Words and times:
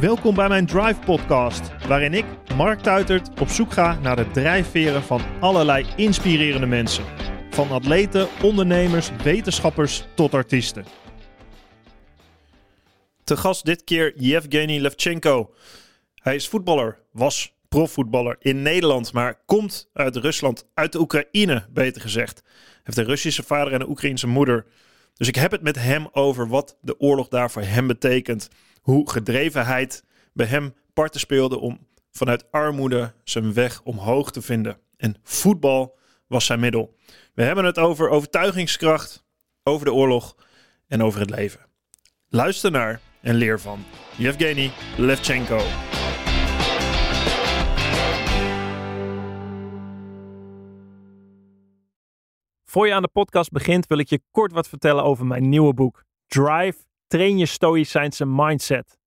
Welkom 0.00 0.34
bij 0.34 0.48
mijn 0.48 0.66
Drive 0.66 1.00
Podcast, 1.04 1.86
waarin 1.86 2.14
ik, 2.14 2.24
Mark 2.56 2.80
Tuitert, 2.80 3.40
op 3.40 3.48
zoek 3.48 3.72
ga 3.72 3.98
naar 3.98 4.16
de 4.16 4.30
drijfveren 4.30 5.02
van 5.02 5.20
allerlei 5.40 5.86
inspirerende 5.96 6.66
mensen. 6.66 7.04
Van 7.50 7.70
atleten, 7.70 8.28
ondernemers, 8.42 9.10
wetenschappers 9.22 10.04
tot 10.14 10.34
artiesten. 10.34 10.84
Te 13.24 13.36
gast 13.36 13.64
dit 13.64 13.84
keer 13.84 14.12
Yevgeny 14.16 14.78
Levchenko. 14.78 15.54
Hij 16.14 16.34
is 16.34 16.48
voetballer, 16.48 16.98
was 17.12 17.54
profvoetballer 17.68 18.36
in 18.38 18.62
Nederland, 18.62 19.12
maar 19.12 19.42
komt 19.46 19.88
uit 19.92 20.16
Rusland, 20.16 20.68
uit 20.74 20.92
de 20.92 21.00
Oekraïne 21.00 21.66
beter 21.70 22.00
gezegd. 22.00 22.42
Heeft 22.82 22.98
een 22.98 23.04
Russische 23.04 23.42
vader 23.42 23.72
en 23.72 23.80
een 23.80 23.88
Oekraïense 23.88 24.26
moeder. 24.26 24.66
Dus 25.14 25.28
ik 25.28 25.34
heb 25.34 25.50
het 25.50 25.62
met 25.62 25.76
hem 25.76 26.08
over 26.12 26.48
wat 26.48 26.76
de 26.80 27.00
oorlog 27.00 27.28
daar 27.28 27.50
voor 27.50 27.62
hem 27.62 27.86
betekent. 27.86 28.48
Hoe 28.88 29.10
gedrevenheid 29.10 30.04
bij 30.32 30.46
hem 30.46 30.74
parten 30.92 31.20
speelde 31.20 31.58
om 31.58 31.86
vanuit 32.10 32.52
armoede 32.52 33.12
zijn 33.24 33.52
weg 33.52 33.82
omhoog 33.82 34.30
te 34.30 34.42
vinden. 34.42 34.78
En 34.96 35.16
voetbal 35.22 35.98
was 36.26 36.46
zijn 36.46 36.60
middel. 36.60 36.96
We 37.34 37.42
hebben 37.42 37.64
het 37.64 37.78
over 37.78 38.08
overtuigingskracht, 38.08 39.24
over 39.62 39.84
de 39.84 39.92
oorlog 39.92 40.36
en 40.86 41.02
over 41.02 41.20
het 41.20 41.30
leven. 41.30 41.60
Luister 42.28 42.70
naar 42.70 43.00
en 43.20 43.34
leer 43.34 43.60
van 43.60 43.84
Yevgeny 44.16 44.70
Levchenko. 44.96 45.58
Voor 52.64 52.86
je 52.86 52.94
aan 52.94 53.02
de 53.02 53.10
podcast 53.12 53.50
begint, 53.50 53.86
wil 53.86 53.98
ik 53.98 54.08
je 54.08 54.20
kort 54.30 54.52
wat 54.52 54.68
vertellen 54.68 55.04
over 55.04 55.26
mijn 55.26 55.48
nieuwe 55.48 55.74
boek. 55.74 56.04
Drive, 56.26 56.86
train 57.08 57.38
je 57.38 57.46
stoïcijnse 57.46 58.26
mindset. 58.26 58.98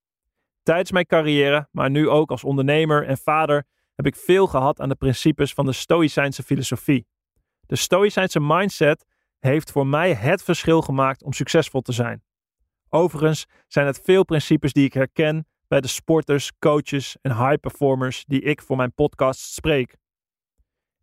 Tijdens 0.64 0.92
mijn 0.92 1.06
carrière, 1.06 1.68
maar 1.72 1.90
nu 1.90 2.10
ook 2.10 2.32
als 2.32 2.44
ondernemer 2.44 3.08
en 3.08 3.18
vader, 3.18 3.66
heb 3.96 4.06
ik 4.06 4.16
veel 4.16 4.48
gehad 4.48 4.80
aan 4.80 4.90
de 4.90 4.96
principes 4.96 5.54
van 5.54 5.66
de 5.66 5.72
stoïcijnse 5.72 6.44
filosofie. 6.44 7.08
De 7.66 7.76
stoïcijnse 7.76 8.40
mindset 8.40 9.06
heeft 9.40 9.72
voor 9.72 9.88
mij 9.88 10.14
het 10.14 10.44
verschil 10.44 10.82
gemaakt 10.82 11.24
om 11.24 11.34
succesvol 11.34 11.82
te 11.82 11.92
zijn. 11.92 12.24
Overigens 12.90 13.46
zijn 13.68 13.86
het 13.86 14.02
veel 14.04 14.26
principes 14.26 14.74
die 14.74 14.86
ik 14.86 14.94
herken 14.94 15.48
bij 15.68 15.82
de 15.82 15.88
sporters, 15.88 16.52
coaches 16.60 17.18
en 17.22 17.38
high 17.38 17.60
performers 17.60 18.26
die 18.26 18.42
ik 18.42 18.62
voor 18.62 18.78
mijn 18.78 18.94
podcast 18.94 19.40
spreek. 19.40 19.96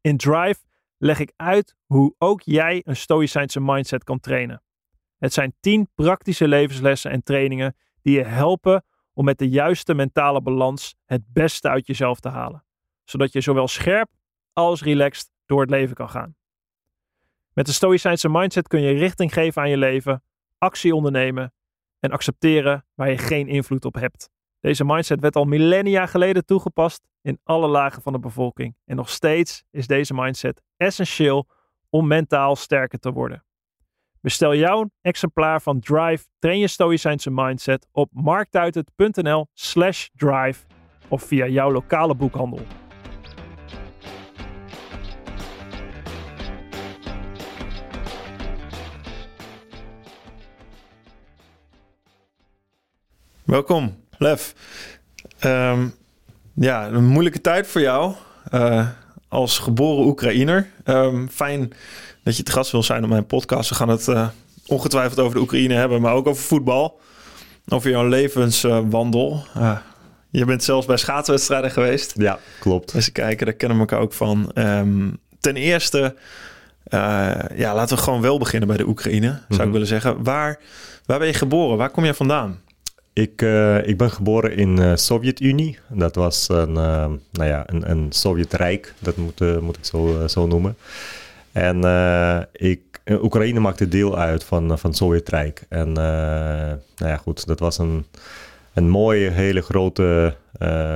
In 0.00 0.16
Drive 0.16 0.60
leg 0.98 1.18
ik 1.18 1.32
uit 1.36 1.76
hoe 1.86 2.14
ook 2.18 2.42
jij 2.42 2.82
een 2.84 2.96
stoïcijnse 2.96 3.60
mindset 3.60 4.04
kan 4.04 4.20
trainen. 4.20 4.62
Het 5.18 5.32
zijn 5.32 5.54
10 5.60 5.88
praktische 5.94 6.48
levenslessen 6.48 7.10
en 7.10 7.22
trainingen 7.22 7.76
die 8.02 8.16
je 8.16 8.24
helpen 8.24 8.84
om 9.12 9.24
met 9.24 9.38
de 9.38 9.48
juiste 9.48 9.94
mentale 9.94 10.42
balans 10.42 10.96
het 11.04 11.22
beste 11.32 11.68
uit 11.68 11.86
jezelf 11.86 12.20
te 12.20 12.28
halen, 12.28 12.64
zodat 13.04 13.32
je 13.32 13.40
zowel 13.40 13.68
scherp 13.68 14.08
als 14.52 14.82
relaxed 14.82 15.30
door 15.46 15.60
het 15.60 15.70
leven 15.70 15.94
kan 15.94 16.10
gaan. 16.10 16.36
Met 17.52 17.66
de 17.66 17.72
stoïcijnse 17.72 18.28
mindset 18.28 18.68
kun 18.68 18.80
je 18.80 18.92
richting 18.92 19.32
geven 19.32 19.62
aan 19.62 19.70
je 19.70 19.76
leven, 19.76 20.22
actie 20.58 20.94
ondernemen 20.94 21.52
en 21.98 22.10
accepteren 22.10 22.86
waar 22.94 23.10
je 23.10 23.18
geen 23.18 23.48
invloed 23.48 23.84
op 23.84 23.94
hebt. 23.94 24.30
Deze 24.60 24.84
mindset 24.84 25.20
werd 25.20 25.36
al 25.36 25.44
millennia 25.44 26.06
geleden 26.06 26.44
toegepast 26.44 27.06
in 27.22 27.40
alle 27.44 27.68
lagen 27.68 28.02
van 28.02 28.12
de 28.12 28.18
bevolking. 28.18 28.76
En 28.84 28.96
nog 28.96 29.10
steeds 29.10 29.64
is 29.70 29.86
deze 29.86 30.14
mindset 30.14 30.62
essentieel 30.76 31.48
om 31.90 32.06
mentaal 32.06 32.56
sterker 32.56 32.98
te 32.98 33.12
worden. 33.12 33.44
Bestel 34.20 34.54
jouw 34.54 34.90
exemplaar 35.00 35.62
van 35.62 35.80
Drive 35.80 36.24
Train 36.38 36.58
je 36.58 36.68
Stoïcijnse 36.68 37.30
Mindset 37.30 37.86
op 37.92 38.10
marktuitert.nl 38.12 39.46
slash 39.54 40.08
drive 40.14 40.66
of 41.08 41.22
via 41.22 41.46
jouw 41.46 41.70
lokale 41.72 42.14
boekhandel. 42.14 42.60
Welkom, 53.44 53.96
Lef. 54.18 54.54
Um, 55.44 55.94
ja, 56.54 56.86
een 56.86 57.06
moeilijke 57.06 57.40
tijd 57.40 57.66
voor 57.66 57.80
jou 57.80 58.14
uh, 58.54 58.88
als 59.28 59.58
geboren 59.58 60.06
Oekraïner. 60.06 60.70
Um, 60.84 61.28
fijn 61.28 61.72
dat 62.28 62.36
je 62.36 62.42
te 62.42 62.52
gast 62.52 62.70
wil 62.70 62.82
zijn 62.82 63.02
op 63.02 63.08
mijn 63.08 63.26
podcast. 63.26 63.68
We 63.68 63.74
gaan 63.74 63.88
het 63.88 64.06
uh, 64.06 64.28
ongetwijfeld 64.66 65.18
over 65.18 65.34
de 65.34 65.40
Oekraïne 65.40 65.74
hebben, 65.74 66.00
maar 66.00 66.12
ook 66.12 66.26
over 66.26 66.42
voetbal. 66.42 67.00
Over 67.68 67.90
jouw 67.90 68.08
levenswandel. 68.08 69.44
Uh, 69.56 69.78
je 70.30 70.44
bent 70.44 70.64
zelfs 70.64 70.86
bij 70.86 70.96
schaatswedstrijden 70.96 71.70
geweest. 71.70 72.14
Ja, 72.16 72.38
klopt. 72.60 72.94
Eens 72.94 73.12
kijken, 73.12 73.46
daar 73.46 73.54
kennen 73.54 73.76
we 73.78 73.82
elkaar 73.82 74.00
ook 74.00 74.12
van. 74.12 74.50
Um, 74.54 75.18
ten 75.40 75.56
eerste, 75.56 76.14
ja, 77.56 77.74
laten 77.74 77.96
we 77.96 78.02
gewoon 78.02 78.20
wel 78.20 78.38
beginnen 78.38 78.68
bij 78.68 78.76
de 78.76 78.86
Oekraïne, 78.88 79.26
zou 79.26 79.36
mm 79.36 79.44
-hmm. 79.48 79.56
ik 79.56 79.62
Mhm. 79.62 79.72
willen 79.72 79.86
zeggen. 79.86 80.22
Waar, 80.22 80.58
waar 81.06 81.18
ben 81.18 81.26
je 81.28 81.34
geboren? 81.34 81.76
Waar 81.76 81.90
kom 81.90 82.04
je 82.04 82.14
vandaan? 82.14 82.60
Ik, 83.12 83.42
uh, 83.42 83.86
ik 83.86 83.96
ben 83.96 84.10
geboren 84.10 84.56
in 84.56 84.76
de 84.76 84.82
uh, 84.82 84.92
Sovjet-Unie. 84.94 85.78
Dat 85.88 86.14
was 86.14 86.48
een, 86.48 86.72
nou 86.72 87.18
ja, 87.32 87.62
een, 87.66 87.90
een 87.90 88.06
Sovjetrijk, 88.12 88.94
dat 88.98 89.16
moet, 89.16 89.60
moet 89.60 89.76
ik 89.76 89.84
zo, 89.84 90.26
zo 90.26 90.46
noemen. 90.46 90.76
En 91.52 92.48
ik, 92.52 92.80
Oekraïne 93.10 93.60
maakte 93.60 93.88
deel 93.88 94.18
uit 94.18 94.44
van, 94.44 94.78
van 94.78 94.90
het 94.90 94.98
Sovjetrijk. 94.98 95.66
En 95.68 95.92
nou 95.92 96.78
ja, 96.96 97.16
goed, 97.16 97.46
dat 97.46 97.58
was 97.58 97.78
een, 97.78 98.06
een 98.74 98.88
mooie, 98.88 99.30
hele 99.30 99.60
grote 99.60 100.34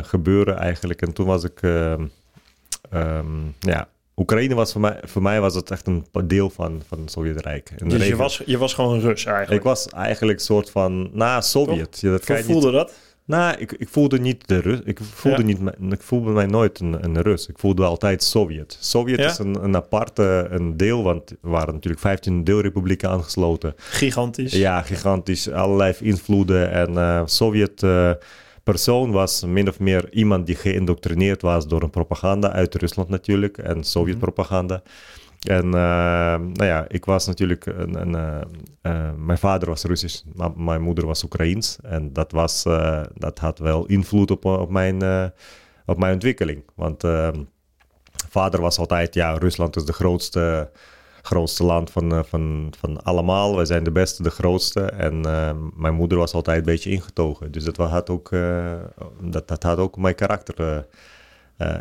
gebeuren 0.02 0.58
eigenlijk. 0.58 1.02
En 1.02 1.12
toen 1.12 1.26
was 1.26 1.44
ik, 1.44 1.62
um, 1.62 3.54
ja, 3.60 3.88
Oekraïne 4.16 4.54
was 4.54 4.72
voor 4.72 4.80
mij, 4.80 5.00
voor 5.02 5.22
mij 5.22 5.41
was 5.41 5.54
het 5.54 5.70
echt 5.70 5.86
een 5.86 6.06
deel 6.24 6.50
van, 6.50 6.82
van 6.86 7.00
het 7.00 7.10
Sovjetrijk. 7.10 7.72
En 7.78 7.88
dus 7.88 8.06
je 8.06 8.16
was, 8.16 8.42
je 8.46 8.58
was 8.58 8.74
gewoon 8.74 8.94
een 8.94 9.00
Rus 9.00 9.24
eigenlijk? 9.24 9.58
Ik 9.58 9.62
was 9.62 9.88
eigenlijk 9.88 10.38
een 10.38 10.44
soort 10.44 10.70
van, 10.70 11.10
na 11.12 11.41
Sovjet. 11.41 12.00
Ja, 12.00 12.10
dat 12.10 12.26
Hoe 12.26 12.42
voelde 12.42 12.66
niet, 12.66 12.76
dat? 12.76 12.92
Nou, 13.25 13.56
ik, 13.59 13.72
ik 13.72 13.88
voelde 13.88 14.19
niet 14.19 14.49
de 14.49 14.59
Rus. 14.59 14.81
Ik 14.84 14.99
voelde, 15.03 15.47
ja. 15.47 15.72
niet, 15.78 15.93
ik 15.93 16.03
voelde 16.03 16.31
mij 16.31 16.47
nooit 16.47 16.81
een, 16.81 17.05
een 17.05 17.22
Rus. 17.22 17.47
Ik 17.47 17.59
voelde 17.59 17.84
altijd 17.84 18.22
Sovjet. 18.22 18.77
Sovjet 18.81 19.19
ja? 19.19 19.31
is 19.31 19.38
een, 19.38 19.65
een 19.65 19.77
aparte 19.77 20.47
een 20.50 20.77
deel, 20.77 21.03
want 21.03 21.31
er 21.31 21.37
waren 21.41 21.75
natuurlijk 21.75 22.03
15 22.03 22.44
deelrepublieken 22.44 23.09
aangesloten. 23.09 23.75
Gigantisch. 23.77 24.53
Ja, 24.53 24.83
gigantisch. 24.83 25.50
Allerlei 25.50 25.94
invloeden. 26.00 26.71
En 26.71 26.93
uh, 26.93 27.22
Sovjet... 27.25 27.83
Uh, 27.83 28.10
persoon 28.62 29.10
was 29.10 29.44
min 29.44 29.69
of 29.69 29.78
meer 29.78 30.12
iemand 30.12 30.47
die 30.47 30.54
geïndoctrineerd 30.54 31.43
was 31.43 31.66
door 31.66 31.83
een 31.83 31.91
propaganda 31.91 32.53
uit 32.53 32.75
Rusland 32.75 33.09
natuurlijk 33.09 33.59
en 33.59 33.84
Sovjet-propaganda. 33.84 34.83
En 35.42 35.66
uh, 35.66 35.72
nou 35.72 36.64
ja, 36.64 36.84
ik 36.88 37.04
was 37.04 37.26
natuurlijk, 37.26 37.66
een, 37.66 38.00
een, 38.00 38.14
uh, 38.14 38.41
uh, 38.92 39.10
mijn 39.16 39.38
vader 39.38 39.69
was 39.69 39.84
Russisch, 39.84 40.22
maar 40.34 40.50
mijn 40.56 40.82
moeder 40.82 41.06
was 41.06 41.25
Oekraïens. 41.25 41.78
En 41.82 42.12
dat, 42.12 42.32
was, 42.32 42.62
dat 43.14 43.38
had 43.38 43.58
wel 43.58 43.86
invloed 43.86 44.30
op, 44.30 44.44
op, 44.44 44.70
mijn, 44.70 44.94
op 45.86 45.98
mijn 45.98 46.12
ontwikkeling. 46.12 46.62
Want 46.75 47.04
ehm, 47.04 47.42
vader 48.28 48.60
was 48.60 48.78
altijd, 48.78 49.14
ja, 49.14 49.38
Rusland 49.38 49.76
is 49.76 49.84
de 49.84 49.92
grootste 49.92 50.70
grootste 51.22 51.64
land 51.64 51.91
van, 51.91 52.24
van, 52.28 52.72
van 52.78 53.03
allemaal. 53.03 53.56
Wij 53.56 53.64
zijn 53.64 53.84
de 53.84 53.91
beste, 53.91 54.22
de 54.22 54.30
grootste. 54.30 54.80
En 54.80 55.26
uh, 55.26 55.50
mijn 55.74 55.94
moeder 55.94 56.19
was 56.19 56.32
altijd 56.32 56.59
een 56.59 56.64
beetje 56.64 56.91
ingetogen. 56.91 57.53
Dus 57.53 57.64
dat 57.64 57.76
had 57.76 58.10
ook, 58.10 58.30
dat, 59.20 59.48
dat 59.48 59.62
had 59.62 59.78
ook 59.78 59.97
mijn 59.97 60.14
karakter 60.14 60.60
uh, 60.60 60.78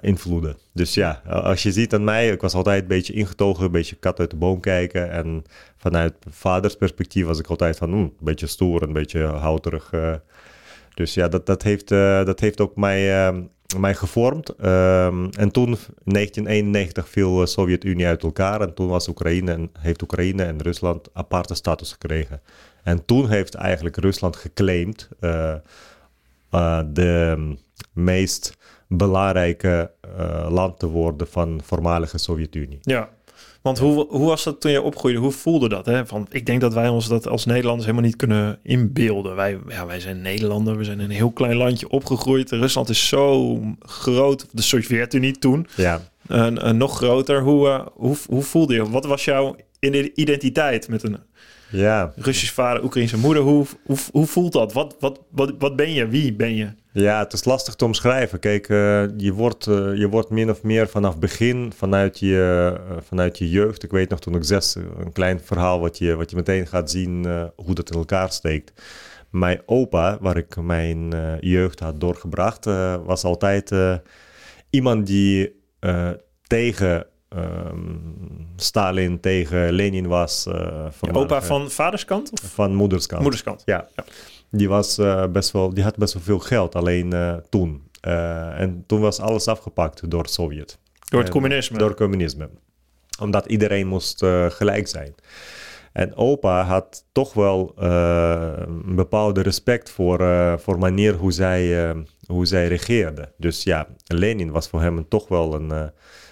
invloeden. 0.01 0.57
Dus 0.73 0.93
ja, 0.93 1.21
als 1.27 1.63
je 1.63 1.71
ziet 1.71 1.93
aan 1.93 2.03
mij, 2.03 2.29
ik 2.29 2.41
was 2.41 2.53
altijd 2.53 2.81
een 2.81 2.87
beetje 2.87 3.13
ingetogen, 3.13 3.65
een 3.65 3.71
beetje 3.71 3.95
kat 3.95 4.19
uit 4.19 4.29
de 4.29 4.35
boom 4.35 4.59
kijken. 4.59 5.11
En 5.11 5.43
vanuit 5.77 6.13
vaders 6.29 6.75
perspectief 6.75 7.25
was 7.25 7.39
ik 7.39 7.47
altijd 7.47 7.77
van, 7.77 7.89
mm, 7.89 7.97
een 7.99 8.13
beetje 8.19 8.47
stoer, 8.47 8.81
een 8.81 8.93
beetje 8.93 9.23
houterig. 9.23 9.91
dus 10.93 11.13
ja, 11.13 11.27
dat, 11.27 11.45
dat, 11.45 11.63
heeft, 11.63 11.87
dat 11.87 12.39
heeft 12.39 12.61
ook 12.61 12.75
mij 12.75 13.25
ehm, 13.25 13.41
mij 13.77 13.95
gevormd. 13.95 14.49
Um, 14.49 15.29
en 15.29 15.51
toen, 15.51 15.67
in 16.03 16.13
1991, 16.13 17.09
viel 17.09 17.35
de 17.35 17.45
Sovjet-Unie 17.45 18.05
uit 18.05 18.23
elkaar. 18.23 18.61
En 18.61 18.73
toen 18.73 18.87
was 18.87 19.07
Oekraïne 19.07 19.51
en, 19.51 19.71
heeft 19.79 20.01
Oekraïne 20.01 20.43
en 20.43 20.61
Rusland 20.61 21.09
aparte 21.13 21.55
status 21.55 21.91
gekregen. 21.91 22.41
En 22.83 23.05
toen 23.05 23.29
heeft 23.29 23.53
eigenlijk 23.53 23.97
Rusland 23.97 24.35
geclaimd 24.35 25.09
de 26.93 27.55
meest 27.93 28.57
belangrijke 28.97 29.91
uh, 30.19 30.47
land 30.49 30.79
te 30.79 30.87
worden 30.87 31.27
van 31.27 31.57
de 31.57 31.63
voormalige 31.63 32.17
Sovjet-Unie. 32.17 32.79
Ja, 32.81 33.09
want 33.61 33.79
hoe, 33.79 34.05
hoe 34.09 34.27
was 34.27 34.43
dat 34.43 34.61
toen 34.61 34.71
je 34.71 34.81
opgroeide? 34.81 35.19
Hoe 35.19 35.31
voelde 35.31 35.69
dat? 35.69 35.85
Hè? 35.85 36.05
Van, 36.05 36.27
ik 36.29 36.45
denk 36.45 36.61
dat 36.61 36.73
wij 36.73 36.87
ons 36.87 37.07
dat 37.07 37.27
als 37.27 37.45
Nederlanders 37.45 37.85
helemaal 37.85 38.07
niet 38.07 38.15
kunnen 38.17 38.59
inbeelden. 38.63 39.35
Wij, 39.35 39.59
ja, 39.67 39.85
wij 39.85 39.99
zijn 39.99 40.21
Nederlander, 40.21 40.77
we 40.77 40.83
zijn 40.83 40.99
in 40.99 41.05
een 41.05 41.15
heel 41.15 41.31
klein 41.31 41.55
landje 41.55 41.89
opgegroeid. 41.89 42.51
Rusland 42.51 42.89
is 42.89 43.07
zo 43.07 43.59
groot, 43.79 44.47
de 44.51 44.61
Sovjet-Unie 44.61 45.37
toen, 45.37 45.67
ja. 45.75 46.01
uh, 46.27 46.47
uh, 46.51 46.69
nog 46.69 46.95
groter. 46.95 47.41
Hoe, 47.41 47.67
uh, 47.67 47.85
hoe, 47.93 48.15
hoe 48.29 48.43
voelde 48.43 48.73
je? 48.73 48.89
Wat 48.89 49.05
was 49.05 49.25
jouw 49.25 49.55
identiteit 50.15 50.87
met 50.87 51.03
een 51.03 51.17
ja. 51.71 52.13
Russisch 52.15 52.53
vader, 52.53 52.83
Oekraïnse 52.83 53.17
moeder? 53.17 53.43
Hoe, 53.43 53.65
hoe, 53.85 53.97
hoe 54.11 54.25
voelt 54.25 54.51
dat? 54.51 54.73
Wat, 54.73 54.95
wat, 54.99 55.19
wat, 55.31 55.53
wat 55.59 55.75
ben 55.75 55.93
je? 55.93 56.07
Wie 56.07 56.33
ben 56.33 56.55
je? 56.55 56.67
Ja, 56.93 57.19
het 57.19 57.33
is 57.33 57.45
lastig 57.45 57.75
te 57.75 57.85
omschrijven. 57.85 58.39
Kijk, 58.39 58.69
uh, 58.69 59.03
je, 59.17 59.33
wordt, 59.33 59.67
uh, 59.67 59.97
je 59.97 60.09
wordt 60.09 60.29
min 60.29 60.49
of 60.49 60.63
meer 60.63 60.87
vanaf 60.87 61.19
begin, 61.19 61.71
vanuit 61.75 62.19
je, 62.19 62.73
uh, 62.89 62.97
vanuit 63.01 63.37
je 63.37 63.49
jeugd. 63.49 63.83
Ik 63.83 63.91
weet 63.91 64.09
nog 64.09 64.19
toen 64.19 64.35
ik 64.35 64.43
zes, 64.43 64.75
een 64.75 65.11
klein 65.11 65.39
verhaal 65.39 65.79
wat 65.79 65.97
je, 65.97 66.15
wat 66.15 66.29
je 66.29 66.35
meteen 66.35 66.67
gaat 66.67 66.91
zien 66.91 67.25
hoe 67.55 67.75
dat 67.75 67.91
in 67.91 67.97
elkaar 67.97 68.31
steekt. 68.31 68.81
Mijn 69.29 69.61
opa, 69.65 70.17
waar 70.21 70.37
ik 70.37 70.55
mijn 70.55 71.13
jeugd 71.39 71.79
had 71.79 71.99
doorgebracht, 71.99 72.65
was 73.05 73.23
altijd 73.23 73.71
iemand 74.69 75.07
die 75.07 75.55
tegen 76.47 77.05
um, 77.35 78.47
Stalin 78.55 79.19
tegen 79.19 79.71
Lenin 79.71 80.07
was. 80.07 80.45
Uh, 80.47 80.85
van 80.89 81.15
opa 81.15 81.41
van 81.41 81.71
vaderskant? 81.71 82.31
Of? 82.31 82.39
Van 82.53 82.75
moederskant. 82.75 83.21
Moederskant. 83.21 83.61
Ja. 83.65 83.87
ja. 83.95 84.03
Die, 84.51 84.69
was, 84.69 84.99
uh, 84.99 85.27
best 85.27 85.51
wel, 85.51 85.73
die 85.73 85.83
had 85.83 85.95
best 85.95 86.13
wel 86.13 86.23
veel 86.23 86.39
geld, 86.39 86.75
alleen 86.75 87.13
uh, 87.13 87.35
toen. 87.49 87.89
en 88.01 88.83
toen 88.87 89.01
was 89.01 89.19
alles 89.19 89.47
afgepakt 89.47 90.09
door 90.09 90.21
het 90.21 90.31
Sovjet. 90.31 90.79
Door 91.09 91.21
het 91.21 91.29
communisme? 91.29 91.77
Door 91.77 91.89
het 91.89 91.97
communisme. 91.97 92.49
Omdat 93.19 93.45
iedereen 93.45 93.87
moest 93.87 94.25
gelijk 94.49 94.87
zijn. 94.87 95.15
En 95.93 96.15
opa 96.15 96.63
had 96.63 97.05
toch 97.11 97.33
wel 97.33 97.73
een 97.75 98.95
bepaalde 98.95 99.41
respect 99.41 99.89
voor, 99.89 100.19
voor 100.59 100.77
manier 100.79 101.13
hoe 101.13 101.31
zij, 101.31 101.95
hoe 102.25 102.45
zij 102.45 102.67
regeerde. 102.67 103.31
Dus 103.37 103.63
ja, 103.63 103.87
Lenin 104.05 104.51
was 104.51 104.67
voor 104.67 104.81
hem 104.81 105.07
toch 105.07 105.27
wel 105.27 105.53
een... 105.53 105.91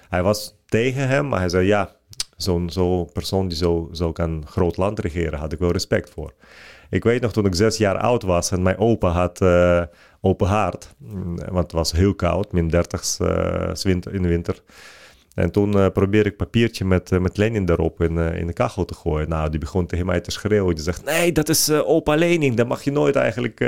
hij 0.09 0.23
was 0.23 0.55
tegen 0.65 1.07
hem, 1.07 1.27
maar 1.27 1.39
hij 1.39 1.49
zei 1.49 1.65
ja, 1.65 1.95
zo'n 2.37 2.69
zo 2.69 3.03
persoon 3.03 3.47
die 3.47 3.57
zo, 3.57 3.89
zo 3.91 4.11
kan 4.11 4.43
groot 4.47 4.77
land 4.77 4.99
regeren, 4.99 5.39
had 5.39 5.53
ik 5.53 5.59
wel 5.59 5.71
respect 5.71 6.09
voor. 6.09 6.33
Ik 6.89 7.03
weet 7.03 7.21
nog 7.21 7.31
toen 7.31 7.45
ik 7.45 7.55
zes 7.55 7.77
jaar 7.77 7.97
oud 7.97 8.23
was 8.23 8.51
en 8.51 8.61
mijn 8.61 8.77
opa 8.77 9.09
had 9.09 9.41
uh, 9.41 9.81
open 10.21 10.47
haard, 10.47 10.93
mm, 10.97 11.35
want 11.35 11.63
het 11.63 11.71
was 11.71 11.91
heel 11.91 12.15
koud, 12.15 12.51
min 12.51 12.67
30 12.67 13.19
uh, 13.19 13.71
in 13.83 14.21
de 14.21 14.27
winter. 14.27 14.61
En 15.33 15.51
toen 15.51 15.77
uh, 15.77 15.87
probeerde 15.93 16.29
ik 16.29 16.37
papiertje 16.37 16.85
met, 16.85 17.19
met 17.19 17.37
Lenin 17.37 17.65
daarop 17.65 18.01
in, 18.01 18.17
in 18.17 18.47
de 18.47 18.53
kachel 18.53 18.85
te 18.85 18.93
gooien. 18.93 19.29
Nou, 19.29 19.49
die 19.49 19.59
begon 19.59 19.85
tegen 19.85 20.05
mij 20.05 20.19
te 20.19 20.31
schreeuwen. 20.31 20.75
Die 20.75 20.83
zegt, 20.83 21.05
nee, 21.05 21.31
dat 21.31 21.49
is 21.49 21.71
opa 21.71 22.15
Lenin. 22.15 22.55
Daar 22.55 22.67
mag 22.67 22.83
je 22.83 22.91
nooit 22.91 23.15
eigenlijk 23.15 23.65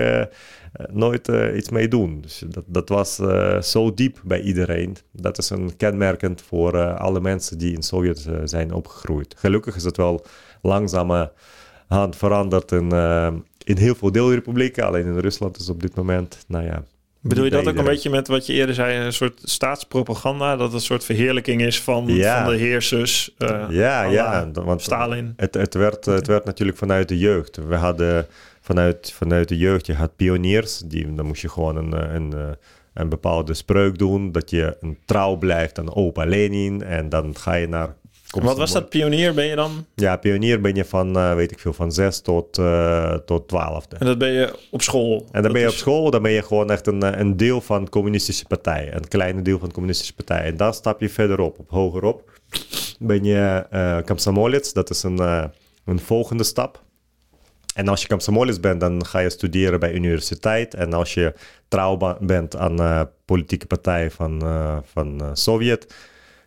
nooit, 0.92 1.28
iets 1.56 1.70
mee 1.70 1.88
doen. 1.88 2.22
Dus 2.22 2.44
dat, 2.48 2.64
dat 2.68 2.90
was 2.90 3.20
zo 3.72 3.94
diep 3.94 4.22
bij 4.24 4.42
iedereen. 4.42 4.98
Dat 5.12 5.38
is 5.38 5.50
een 5.50 5.78
kenmerkend 5.78 6.42
voor 6.42 6.94
alle 6.94 7.22
mensen 7.22 7.58
die 7.58 7.74
in 7.74 7.84
Sovjet 7.84 8.28
zijn 8.44 8.74
opgegroeid. 8.74 9.36
Gelukkig 9.38 9.76
is 9.76 9.84
het 9.84 9.98
wel 9.98 10.26
langzame 10.62 11.32
hand 11.96 12.16
veranderd 12.16 12.72
in, 12.72 12.92
in 13.64 13.78
heel 13.78 13.96
veel 13.96 14.12
deelrepublieken. 14.12 14.86
Alleen 14.86 15.06
in 15.06 15.18
Rusland 15.18 15.58
is 15.58 15.70
op 15.70 15.82
dit 15.82 15.96
moment, 15.96 16.46
nou 16.48 16.66
ja, 16.66 16.84
Bedoel 17.24 17.44
je 17.44 17.50
dat 17.50 17.68
ook 17.68 17.76
een 17.76 17.84
beetje 17.84 18.10
met 18.10 18.28
wat 18.28 18.46
je 18.46 18.54
eerder 18.54 18.76
zei, 18.76 19.06
een 19.06 19.14
soort 19.14 19.42
staatspropaganda? 19.44 20.56
Dat 20.56 20.66
het 20.66 20.74
een 20.74 20.86
soort 20.86 21.04
verheerlijking 21.04 21.62
is 21.62 21.82
van, 21.82 22.08
van 22.08 22.50
de 22.50 22.58
heersers? 22.58 23.36
Uh, 23.38 23.66
ja, 23.70 24.04
ja. 24.04 24.52
Want 24.52 24.82
Stalin. 24.82 25.34
Het, 25.38 25.54
het, 25.54 25.74
werd, 25.74 26.06
het 26.06 26.28
werd 26.28 26.46
natuurlijk 26.46 26.78
vanuit 26.78 27.08
de 27.08 27.18
jeugd. 27.18 27.60
We 27.68 27.76
hadden 27.76 28.28
vanuit, 28.62 29.14
vanuit 29.16 29.48
de 29.48 29.58
jeugd, 29.58 29.86
je 29.86 29.94
had 29.94 30.16
pioniers. 30.16 30.78
Die, 30.78 31.16
dan 31.16 31.26
moest 31.26 31.42
je 31.42 31.50
gewoon 31.50 31.76
een, 31.76 32.16
een, 32.16 32.32
een, 32.32 32.58
een 32.94 33.10
bepaalde 33.10 33.54
spreuk 33.54 33.98
doen. 33.98 34.32
Dat 34.32 34.50
je 34.50 34.78
een 34.80 34.98
trouw 35.06 35.36
blijft 35.36 35.80
aan 35.80 35.96
opa 35.96 36.26
Lenin. 36.26 36.84
En 36.84 37.10
dan 37.10 37.36
ga 37.38 37.54
je 37.54 37.68
naar 37.68 37.96
wat 38.40 38.58
was 38.58 38.72
dat? 38.72 38.90
Pionier 38.90 39.34
ben 39.34 39.46
je 39.46 39.56
dan? 39.56 39.86
Ja, 39.96 40.16
pionier 40.16 40.62
ben 40.62 40.76
je 40.76 40.86
van, 40.86 41.18
uh, 41.18 41.36
weet 41.36 41.52
ik 41.52 41.60
veel, 41.60 41.74
van 41.74 41.92
6 41.92 42.22
tot, 42.22 42.58
uh, 42.58 43.14
tot 43.14 43.48
12. 43.48 43.86
En 43.88 44.06
dat 44.06 44.18
ben 44.18 44.32
je 44.32 44.54
op 44.70 44.82
school? 44.82 45.28
En 45.32 45.44
dan 45.44 45.52
ben 45.52 45.62
je 45.62 45.68
op 45.68 45.74
school, 45.74 46.12
dan 46.12 46.22
ben 46.22 46.32
je 46.32 46.44
gewoon 46.44 46.72
echt 46.72 46.88
een, 46.88 47.04
eh, 47.04 47.20
een 47.20 47.38
deel 47.38 47.62
van 47.62 47.84
de 47.84 47.90
communistische 47.90 48.46
partij. 48.46 48.94
Een 48.94 49.08
kleine 49.08 49.42
deel 49.42 49.60
van 49.60 49.68
de 49.68 49.74
communistische 49.74 50.14
partij. 50.14 50.44
En 50.44 50.58
dan 50.58 50.74
stap 50.74 51.02
je 51.02 51.10
verderop, 51.10 51.60
op 51.60 51.70
hogerop. 51.70 52.40
Ben 53.00 53.24
je 53.24 53.66
uh, 53.74 53.98
Kamsamolets, 54.06 54.74
dat 54.74 54.90
is 54.90 55.04
een, 55.04 55.22
uh, 55.22 55.44
een 55.86 56.00
volgende 56.00 56.44
stap. 56.44 56.84
En 57.76 57.88
als 57.88 58.02
je 58.02 58.08
Kamsamolets 58.08 58.60
bent, 58.60 58.80
dan 58.80 59.06
ga 59.06 59.20
je 59.20 59.30
studeren 59.30 59.80
bij 59.80 59.94
universiteit. 59.94 60.74
En 60.74 60.94
als 60.94 61.14
je 61.14 61.34
trouw 61.68 62.18
bent 62.20 62.56
aan 62.56 63.10
politieke 63.26 63.66
partij 63.66 64.12
van, 64.12 64.42
van 64.86 65.22
Sovjet 65.34 65.88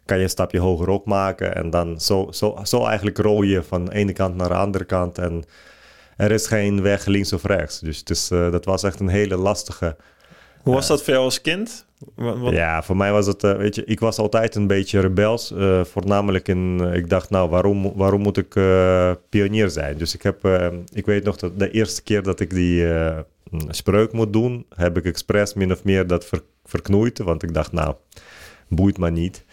kan 0.04 0.16
je 0.16 0.22
een 0.22 0.30
stapje 0.30 0.58
hoger 0.58 0.88
op 0.88 1.06
maken. 1.06 1.54
En 1.54 1.70
dan 1.70 2.00
zo, 2.00 2.28
zo, 2.30 2.58
zo 2.62 2.84
eigenlijk 2.86 3.18
rol 3.18 3.42
je 3.42 3.62
van 3.62 3.84
de 3.84 3.94
ene 3.94 4.12
kant 4.12 4.36
naar 4.36 4.48
de 4.48 4.54
andere 4.54 4.84
kant. 4.84 5.18
En 5.18 5.44
er 6.16 6.30
is 6.30 6.46
geen 6.46 6.82
weg 6.82 7.04
links 7.06 7.32
of 7.32 7.44
rechts. 7.44 7.78
Dus 7.78 7.98
het 7.98 8.10
is, 8.10 8.30
uh, 8.30 8.50
dat 8.50 8.64
was 8.64 8.82
echt 8.82 9.00
een 9.00 9.08
hele 9.08 9.36
lastige. 9.36 9.96
Hoe 10.62 10.74
was 10.74 10.86
dat 10.86 11.02
voor 11.02 11.12
jou 11.12 11.24
als 11.24 11.40
kind? 11.40 11.86
Wat? 12.14 12.52
Ja, 12.52 12.82
voor 12.82 12.96
mij 12.96 13.12
was 13.12 13.26
het, 13.26 13.44
uh, 13.44 13.56
weet 13.56 13.74
je, 13.74 13.84
ik 13.84 14.00
was 14.00 14.18
altijd 14.18 14.54
een 14.54 14.66
beetje 14.66 15.00
rebels. 15.00 15.52
Uh, 15.52 15.84
voornamelijk 15.84 16.48
in, 16.48 16.80
ik 16.80 17.08
dacht, 17.08 17.30
nou, 17.30 17.50
waarom, 17.50 17.92
waarom 17.94 18.20
moet 18.20 18.36
ik 18.36 18.48
pionier 19.28 19.70
zijn? 19.70 19.98
Dus 19.98 20.14
ik 20.14 20.22
heb, 20.22 20.48
ik 20.92 21.06
weet 21.06 21.24
nog 21.24 21.36
dat 21.36 21.58
de 21.58 21.70
eerste 21.70 22.02
keer 22.02 22.22
dat 22.22 22.40
ik 22.40 22.50
die 22.50 22.86
spreuk 23.68 24.12
moet 24.12 24.32
doen, 24.32 24.66
heb 24.74 24.96
ik 24.96 25.04
expres 25.04 25.54
min 25.54 25.72
of 25.72 25.84
meer 25.84 26.06
dat 26.06 26.24
ver, 26.24 26.42
verknoeid. 26.64 27.18
Want 27.18 27.42
ik 27.42 27.54
dacht, 27.54 27.72
nou, 27.72 27.94
boeit 28.68 28.98
me 28.98 29.10
niet. 29.10 29.44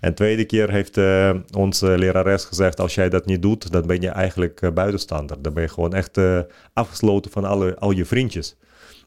En 0.00 0.14
tweede 0.14 0.44
keer 0.44 0.70
heeft 0.70 0.96
uh, 0.96 1.34
onze 1.56 1.98
lerares 1.98 2.44
gezegd, 2.44 2.80
als 2.80 2.94
jij 2.94 3.08
dat 3.08 3.26
niet 3.26 3.42
doet, 3.42 3.72
dan 3.72 3.86
ben 3.86 4.00
je 4.00 4.08
eigenlijk 4.08 4.60
uh, 4.60 4.70
buitenstaander. 4.70 5.42
Dan 5.42 5.52
ben 5.52 5.62
je 5.62 5.68
gewoon 5.68 5.94
echt 5.94 6.18
uh, 6.18 6.40
afgesloten 6.72 7.30
van 7.30 7.44
alle, 7.44 7.78
al 7.78 7.90
je 7.90 8.04
vriendjes. 8.04 8.56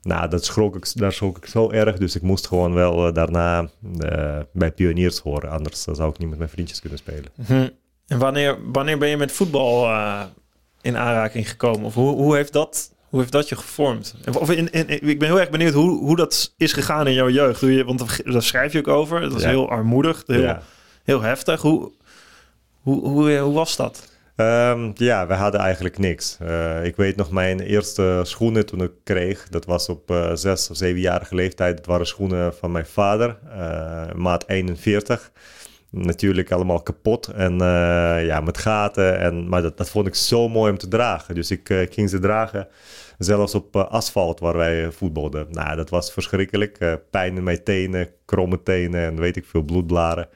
Nou, 0.02 0.30
dat 0.30 0.46
schrok 0.46 0.76
ik, 0.76 0.92
daar 0.94 1.14
schrok 1.14 1.38
ik 1.38 1.46
zo 1.46 1.72
erg, 1.72 1.98
dus 1.98 2.16
ik 2.16 2.22
moest 2.22 2.48
gewoon 2.48 2.74
wel 2.74 3.14
daarna 3.14 3.70
bij 4.54 4.72
pioniers 4.72 5.20
horen. 5.20 5.50
Anders 5.50 5.84
zou 5.84 6.10
ik 6.10 6.18
niet 6.18 6.30
met 6.30 6.38
mijn 6.38 6.50
vriendjes 6.50 6.80
kunnen 6.80 7.00
spelen. 7.00 7.26
Hm. 7.46 7.70
En 8.08 8.20
wanneer, 8.20 8.58
wanneer 8.72 8.98
ben 8.98 9.10
je 9.10 9.18
met 9.18 9.32
voetbal 9.32 9.90
in 10.82 10.98
aanraking 10.98 11.50
gekomen? 11.50 11.86
Of 11.86 11.94
hoe, 11.94 12.16
hoe 12.16 12.36
heeft 12.36 12.54
dat 12.54 12.92
hoe 13.10 13.20
heeft 13.20 13.34
dat 13.34 13.50
je 13.50 13.56
gevormd? 13.56 14.16
Of 14.40 14.52
in, 14.52 14.72
in, 14.72 15.10
ik 15.10 15.20
ben 15.20 15.28
heel 15.28 15.40
erg 15.40 15.50
benieuwd 15.50 15.74
hoe, 15.74 16.00
hoe 16.00 16.16
dat 16.16 16.54
is 16.58 16.74
gegaan 16.74 17.08
in 17.08 17.14
jouw 17.14 17.30
jeugd. 17.30 17.62
Hoe 17.62 17.74
je, 17.74 17.84
want 17.84 18.22
daar 18.26 18.42
schrijf 18.42 18.74
je 18.74 18.80
ook 18.80 18.88
over. 18.88 19.22
Het 19.22 19.34
was 19.34 19.46
heel 19.46 19.70
armoedig. 19.70 20.24
Heel, 20.26 20.42
ja 20.42 20.62
heel 21.04 21.22
heftig. 21.22 21.62
Hoe, 21.62 21.92
hoe, 22.82 23.08
hoe, 23.08 23.38
hoe 23.38 23.54
was 23.54 23.76
dat? 23.76 24.12
Um, 24.36 24.92
ja, 24.96 25.28
we 25.28 25.34
hadden 25.34 25.60
eigenlijk 25.62 25.98
niks. 25.98 26.38
Uh, 26.42 26.86
ik 26.86 26.96
weet 26.96 27.16
nog 27.16 27.32
mijn 27.32 27.60
eerste 27.60 28.20
schoenen 28.24 28.66
toen 28.66 28.84
ik 28.84 28.92
kreeg. 29.04 29.50
Dat 29.50 29.66
was 29.66 29.90
op 29.90 30.12
uh, 30.12 30.32
zes 30.34 30.70
of 30.70 30.78
zevenjarige 30.78 31.36
leeftijd. 31.36 31.78
Dat 31.78 31.86
waren 31.86 32.08
schoenen 32.08 32.54
van 32.54 32.72
mijn 32.72 32.86
vader, 32.86 33.38
maat 34.16 34.48
41. 34.48 35.32
Natuurlijk 35.90 36.52
allemaal 36.52 36.82
kapot 36.82 37.28
en 37.28 37.58
ja, 38.26 38.40
met 38.40 38.58
gaten. 38.58 39.20
En, 39.20 39.50
maar 39.50 39.62
dat, 39.62 39.78
dat 39.78 39.90
vond 39.90 40.08
ik 40.08 40.16
zo 40.16 40.50
mooi 40.50 40.72
om 40.72 40.78
te 40.78 40.88
dragen. 40.88 41.36
Dus 41.36 41.52
ik, 41.52 41.70
ik 41.70 41.94
ging 41.94 42.10
ze 42.10 42.20
dragen. 42.20 42.68
Zelfs 43.18 43.56
op 43.56 43.76
asfalt 43.76 44.40
waar 44.40 44.58
wij 44.58 44.92
voetbalden. 44.92 45.48
Nou, 45.50 45.76
dat 45.76 45.90
was 45.90 46.12
verschrikkelijk. 46.12 47.00
pijn 47.10 47.38
in 47.38 47.44
mijn 47.44 47.64
tenen, 47.64 48.10
kromme 48.26 48.64
tenen 48.64 49.02
en 49.02 49.20
weet 49.20 49.36
ik 49.36 49.46
veel, 49.46 49.62
bloedblaren. 49.62 50.28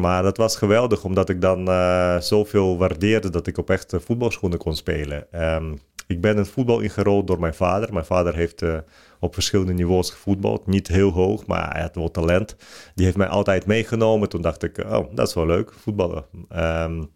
Maar 0.00 0.22
dat 0.22 0.36
was 0.36 0.56
geweldig, 0.56 1.04
omdat 1.04 1.28
ik 1.28 1.40
dan 1.40 1.68
uh, 1.68 2.20
zoveel 2.20 2.78
waardeerde 2.78 3.30
dat 3.30 3.46
ik 3.46 3.58
op 3.58 3.70
echte 3.70 4.00
voetbalschoenen 4.00 4.58
kon 4.58 4.76
spelen. 4.76 5.26
Um, 5.54 5.78
ik 6.06 6.20
ben 6.20 6.36
in 6.36 6.46
voetbal 6.46 6.80
ingerold 6.80 7.26
door 7.26 7.40
mijn 7.40 7.54
vader. 7.54 7.92
Mijn 7.92 8.04
vader 8.04 8.34
heeft 8.34 8.62
uh, 8.62 8.78
op 9.20 9.34
verschillende 9.34 9.72
niveaus 9.72 10.10
gevoetbald. 10.10 10.66
Niet 10.66 10.88
heel 10.88 11.10
hoog, 11.10 11.46
maar 11.46 11.72
hij 11.72 11.82
had 11.82 11.94
wel 11.94 12.10
talent. 12.10 12.56
Die 12.94 13.04
heeft 13.04 13.16
mij 13.16 13.28
altijd 13.28 13.66
meegenomen. 13.66 14.28
Toen 14.28 14.42
dacht 14.42 14.62
ik, 14.62 14.78
oh, 14.78 15.06
dat 15.14 15.28
is 15.28 15.34
wel 15.34 15.46
leuk, 15.46 15.72
voetballen. 15.72 16.24
Um, 16.56 17.10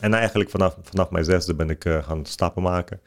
en 0.00 0.14
eigenlijk 0.14 0.50
vanaf, 0.50 0.76
vanaf 0.82 1.10
mijn 1.10 1.24
zesde 1.24 1.54
ben 1.54 1.70
ik 1.70 1.84
uh, 1.84 2.02
gaan 2.02 2.26
stappen 2.26 2.62
maken. 2.62 3.00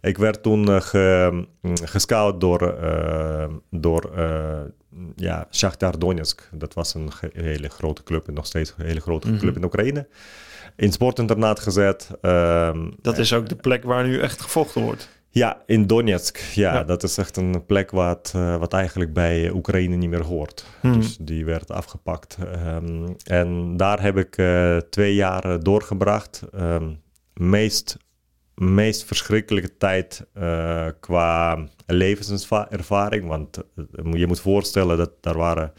Ik 0.00 0.18
werd 0.18 0.42
toen 0.42 0.82
ge, 0.82 1.46
gescout 1.84 2.40
door, 2.40 2.74
door 3.70 4.10
ja, 5.16 5.46
Shakhtar 5.50 5.98
Donetsk. 5.98 6.48
Dat 6.52 6.74
was 6.74 6.94
een 6.94 7.10
hele 7.32 7.68
grote 7.68 8.02
club 8.02 8.28
en 8.28 8.34
nog 8.34 8.46
steeds 8.46 8.74
een 8.76 8.86
hele 8.86 9.00
grote 9.00 9.26
mm 9.26 9.32
-hmm. 9.32 9.42
club 9.42 9.56
in 9.56 9.64
Oekraïne. 9.64 10.08
In 10.76 10.92
sportinternaat 10.92 11.60
gezet. 11.60 12.10
Ehm, 12.20 12.90
dat 13.00 13.18
is 13.18 13.32
ook 13.32 13.48
de 13.48 13.56
plek 13.56 13.84
waar 13.84 14.06
nu 14.06 14.20
echt 14.20 14.40
gevochten 14.40 14.82
wordt. 14.82 15.08
Ja, 15.30 15.62
in 15.66 15.86
Donetsk. 15.86 16.38
Ja, 16.38 16.74
ja. 16.74 16.84
dat 16.84 17.02
is 17.02 17.18
echt 17.18 17.36
een 17.36 17.66
plek 17.66 17.90
wat, 17.90 18.30
wat 18.32 18.72
eigenlijk 18.72 19.12
bij 19.12 19.50
Oekraïne 19.50 19.96
niet 19.96 20.10
meer 20.10 20.24
hoort. 20.24 20.64
Mm. 20.82 21.00
Dus 21.00 21.16
die 21.16 21.44
werd 21.44 21.70
afgepakt. 21.70 22.38
Um, 22.66 23.16
en 23.24 23.76
daar 23.76 24.02
heb 24.02 24.16
ik 24.16 24.42
twee 24.90 25.14
jaar 25.14 25.62
doorgebracht. 25.62 26.42
Um, 26.54 27.00
meest 27.34 27.96
meest 28.54 29.04
verschrikkelijke 29.04 29.76
tijd 29.76 30.26
uh, 30.38 30.86
qua 31.00 31.58
levenservaring. 31.86 33.26
Want 33.26 33.58
uh, 33.76 34.12
je 34.12 34.26
moet 34.26 34.40
voorstellen 34.40 34.96
dat 34.96 35.10
er 35.20 35.36
waren 35.36 35.72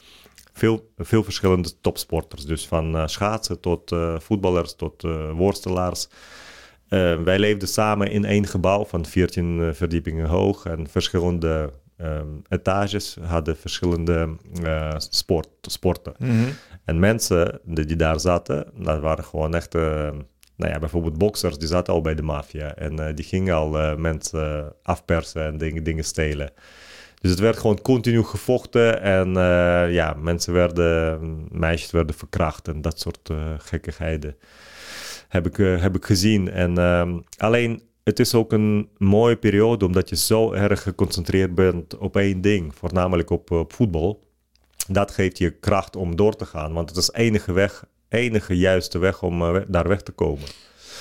veel, 0.54 0.92
veel 0.98 1.24
verschillende 1.24 1.70
topsporters. 1.82 2.46
Dus 2.46 2.68
van 2.68 2.96
uh, 2.96 3.08
schaatsen 3.08 3.60
tot 3.60 3.96
voetballers 4.18 4.76
tot 4.76 5.02
worstelaars. 5.34 6.08
wij 7.24 7.40
leefden 7.40 7.68
samen 7.68 8.12
in 8.12 8.26
één 8.26 8.48
gebouw 8.48 8.86
van 8.86 9.06
14 9.06 9.76
verdiepingen 9.76 10.28
hoog 10.28 10.66
en 10.66 10.88
verschillende 10.88 11.74
ehm, 11.98 12.28
etages 12.50 13.18
hadden 13.22 13.58
verschillende 13.58 14.36
sport, 14.98 15.48
sporten. 15.62 16.14
Mhm. 16.18 16.50
En 16.86 17.00
mensen 17.00 17.60
die, 17.64 17.86
die 17.86 17.96
daar 17.96 18.20
zaten, 18.20 18.72
dat 18.76 19.02
waren 19.02 19.24
gewoon 19.24 19.56
echt, 19.56 19.76
nou 20.56 20.72
ja, 20.72 20.80
bijvoorbeeld 20.80 21.18
boxers, 21.18 21.58
die 21.58 21.68
zaten 21.68 21.94
al 21.94 22.02
bij 22.02 22.16
de 22.16 22.22
maffia. 22.22 22.76
En 22.76 23.00
uh, 23.00 23.08
die 23.16 23.26
gingen 23.26 23.56
al 23.56 23.98
mensen 23.98 24.74
afpersen 24.84 25.46
en 25.46 25.58
dingen, 25.58 25.84
dingen 25.84 26.04
stelen. 26.04 26.52
Dus 27.22 27.32
het 27.32 27.40
werd 27.40 27.58
gewoon 27.58 27.82
continu 27.82 28.24
gevochten 28.24 29.02
en 29.02 29.34
ja, 29.92 30.14
mensen 30.14 30.54
werden, 30.54 31.48
meisjes 31.52 31.92
werden 31.92 32.16
verkracht 32.16 32.68
en 32.68 32.82
dat 32.82 33.00
soort 33.00 33.30
gekkigheden 33.58 34.36
heb 35.28 35.46
ik, 35.48 35.82
heb 35.82 35.96
ik 35.96 36.06
gezien. 36.06 36.50
En 36.52 36.78
ehm, 36.78 37.20
alleen 37.38 37.82
het 38.06 38.20
is 38.20 38.34
ook 38.34 38.52
een 38.52 38.90
mooie 38.98 39.36
periode 39.36 39.86
omdat 39.86 40.10
je 40.10 40.16
zo 40.16 40.52
erg 40.52 40.82
geconcentreerd 40.82 41.56
bent 41.56 41.98
op 41.98 42.16
één 42.18 42.42
ding, 42.42 42.76
voornamelijk 42.76 43.30
op, 43.30 43.52
op 43.52 43.74
voetbal. 43.74 44.24
Dat 44.88 45.12
geeft 45.12 45.38
je 45.38 45.50
kracht 45.50 45.96
om 45.96 46.16
door 46.16 46.36
te 46.36 46.46
gaan, 46.46 46.74
want 46.74 46.90
het 46.90 46.98
is 46.98 47.12
enige 47.12 47.52
weg, 47.52 47.86
enige 48.10 48.58
juiste 48.58 48.98
weg 48.98 49.24
om 49.24 49.42
uh, 49.42 49.62
daar 49.68 49.88
weg 49.88 50.02
te 50.02 50.12
komen. 50.12 50.48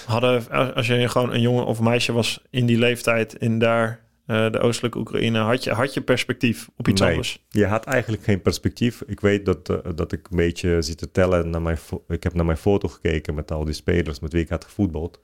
Hadden, 0.07 0.51
als 0.75 0.87
je 0.87 1.09
gewoon 1.09 1.33
een 1.33 1.41
jongen 1.41 1.67
of 1.67 1.81
meisje 1.81 2.13
was 2.13 2.43
in 2.51 2.67
die 2.67 2.79
leeftijd 2.79 3.35
in 3.35 3.59
daar 3.59 4.05
uh, 4.27 4.51
de 4.51 4.59
oostelijke 4.59 4.99
Oekraïne, 4.99 5.39
had 5.39 5.65
je, 5.65 5.71
had 5.71 5.95
je 5.95 6.01
perspectief 6.01 6.69
op 6.77 6.89
iets 6.89 7.01
nee, 7.01 7.11
anders? 7.11 7.45
Je 7.49 7.67
had 7.67 7.85
eigenlijk 7.85 8.25
geen 8.25 8.43
perspectief. 8.43 9.03
Ik 9.07 9.21
weet 9.21 9.47
dat, 9.47 9.69
uh, 9.69 9.77
dat 9.95 10.13
ik 10.13 10.27
een 10.31 10.37
beetje 10.37 10.83
zit 10.83 10.99
te 10.99 11.11
tellen. 11.11 11.51
Naar 11.51 11.63
mijn 11.63 11.79
ik 12.09 12.23
heb 12.23 12.35
naar 12.35 12.45
mijn 12.45 12.59
foto 12.59 12.89
gekeken 12.89 13.35
met 13.35 13.53
al 13.53 13.65
die 13.65 13.75
spelers 13.75 14.21
met 14.21 14.33
wie 14.33 14.43
ik 14.43 14.49
had 14.49 14.65
gevoetbald. 14.65 15.21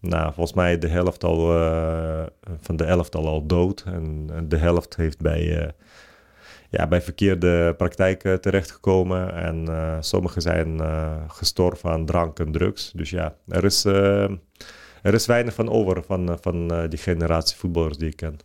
Nou, 0.00 0.32
volgens 0.32 0.56
mij 0.56 0.78
de 0.78 0.88
helft 0.88 1.24
al, 1.24 1.56
uh, 1.56 2.22
van 2.60 2.76
de 2.76 2.84
elftal 2.84 3.26
al 3.26 3.46
dood. 3.46 3.82
En, 3.86 4.30
en 4.32 4.48
de 4.48 4.56
helft 4.56 4.96
heeft 4.96 5.20
bij, 5.20 5.74
ja, 6.72 6.86
bij 6.86 7.02
verkeerde 7.02 7.74
praktijken 7.76 8.40
terechtgekomen. 8.40 9.34
En 9.34 9.64
uh, 9.68 9.96
sommigen 10.00 10.42
zijn 10.42 10.80
gestorven 11.28 11.90
aan 11.90 12.06
drank 12.06 12.38
en 12.38 12.52
drugs. 12.52 12.92
Dus 12.94 13.10
ja, 13.10 13.34
er 13.48 13.64
is, 13.64 13.84
er 13.84 15.14
is 15.14 15.26
weinig 15.26 15.54
van 15.54 15.70
over 15.70 16.02
van, 16.02 16.38
van 16.40 16.88
die 16.88 16.98
generatie 16.98 17.56
voetballers 17.56 17.98
die 17.98 18.08
ik 18.08 18.16
ken. 18.16 18.38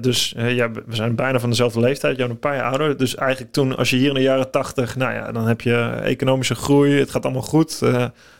Dus 0.00 0.34
ja, 0.36 0.70
we 0.70 0.94
zijn 0.94 1.14
bijna 1.14 1.40
van 1.40 1.50
dezelfde 1.50 1.80
leeftijd, 1.80 2.16
jou 2.16 2.30
een 2.30 2.38
paar 2.38 2.54
jaar 2.54 2.70
ouder. 2.70 2.96
Dus 2.96 3.14
eigenlijk 3.14 3.52
toen, 3.52 3.76
als 3.76 3.90
je 3.90 3.96
hier 3.96 4.08
in 4.08 4.14
de 4.14 4.20
jaren 4.20 4.50
tachtig, 4.50 4.96
nou 4.96 5.12
ja, 5.12 5.32
dan 5.32 5.46
heb 5.46 5.60
je 5.60 6.00
economische 6.02 6.54
groei, 6.54 6.98
het 6.98 7.10
gaat 7.10 7.24
allemaal 7.24 7.42
goed 7.42 7.82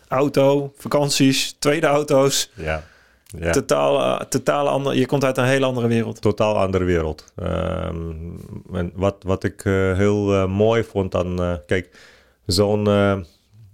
auto, 0.08 0.72
vakanties, 0.76 1.56
tweede 1.58 1.86
auto's. 1.86 2.50
Ja. 2.54 2.82
Ja. 3.26 3.50
Totaal, 3.50 4.00
uh, 4.00 4.20
totaal 4.20 4.68
ander, 4.68 4.94
je 4.94 5.06
komt 5.06 5.24
uit 5.24 5.36
een 5.36 5.44
hele 5.44 5.66
andere 5.66 5.86
wereld. 5.86 6.20
Totaal 6.20 6.58
andere 6.58 6.84
wereld. 6.84 7.32
Um, 7.42 8.40
en 8.72 8.92
wat, 8.94 9.16
wat 9.22 9.44
ik 9.44 9.64
uh, 9.64 9.96
heel 9.96 10.32
uh, 10.34 10.46
mooi 10.46 10.84
vond 10.84 11.14
aan... 11.14 11.60
kijk, 11.66 11.98
zo'n 12.46 12.88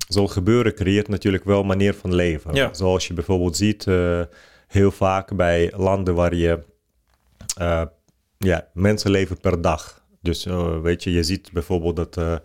zo'n 0.09 0.31
gebeuren 0.31 0.75
creëert 0.75 1.09
natuurlijk 1.09 1.45
wel 1.45 1.61
een 1.61 1.67
manier 1.67 1.95
van 1.95 2.15
leven. 2.15 2.55
Ja. 2.55 2.75
Zoals 2.75 3.07
je 3.07 3.15
bijvoorbeeld 3.15 3.57
ziet 3.57 3.87
heel 4.67 4.91
vaak 4.91 5.37
bij 5.37 5.73
landen 5.77 6.15
waar 6.15 6.35
je... 6.35 6.59
ja, 8.39 8.69
mensen 8.73 9.11
leven 9.11 9.41
per 9.41 9.61
dag. 9.61 10.03
Dus 10.21 10.47
weet 10.83 11.03
je, 11.03 11.13
je 11.13 11.23
ziet 11.23 11.53
bijvoorbeeld 11.53 11.97
dat 11.97 12.41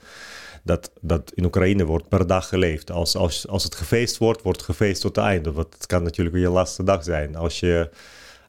dat, 0.68 0.92
dat 1.02 1.32
in 1.36 1.46
Oekraïne 1.46 1.86
wordt 1.86 2.08
per 2.08 2.28
dag 2.28 2.48
geleefd. 2.48 2.92
Als, 2.92 3.16
als, 3.16 3.48
als 3.48 3.64
het 3.64 3.76
gefeest 3.76 4.18
wordt, 4.18 4.42
wordt 4.42 4.64
gefeest 4.64 5.02
tot 5.02 5.16
het 5.16 5.26
einde. 5.26 5.52
Want 5.52 5.74
het 5.74 5.86
kan 5.86 6.04
natuurlijk 6.04 6.36
je 6.36 6.50
laatste 6.50 6.84
dag 6.84 7.04
zijn. 7.04 7.36
Als 7.36 7.60
je, 7.60 7.90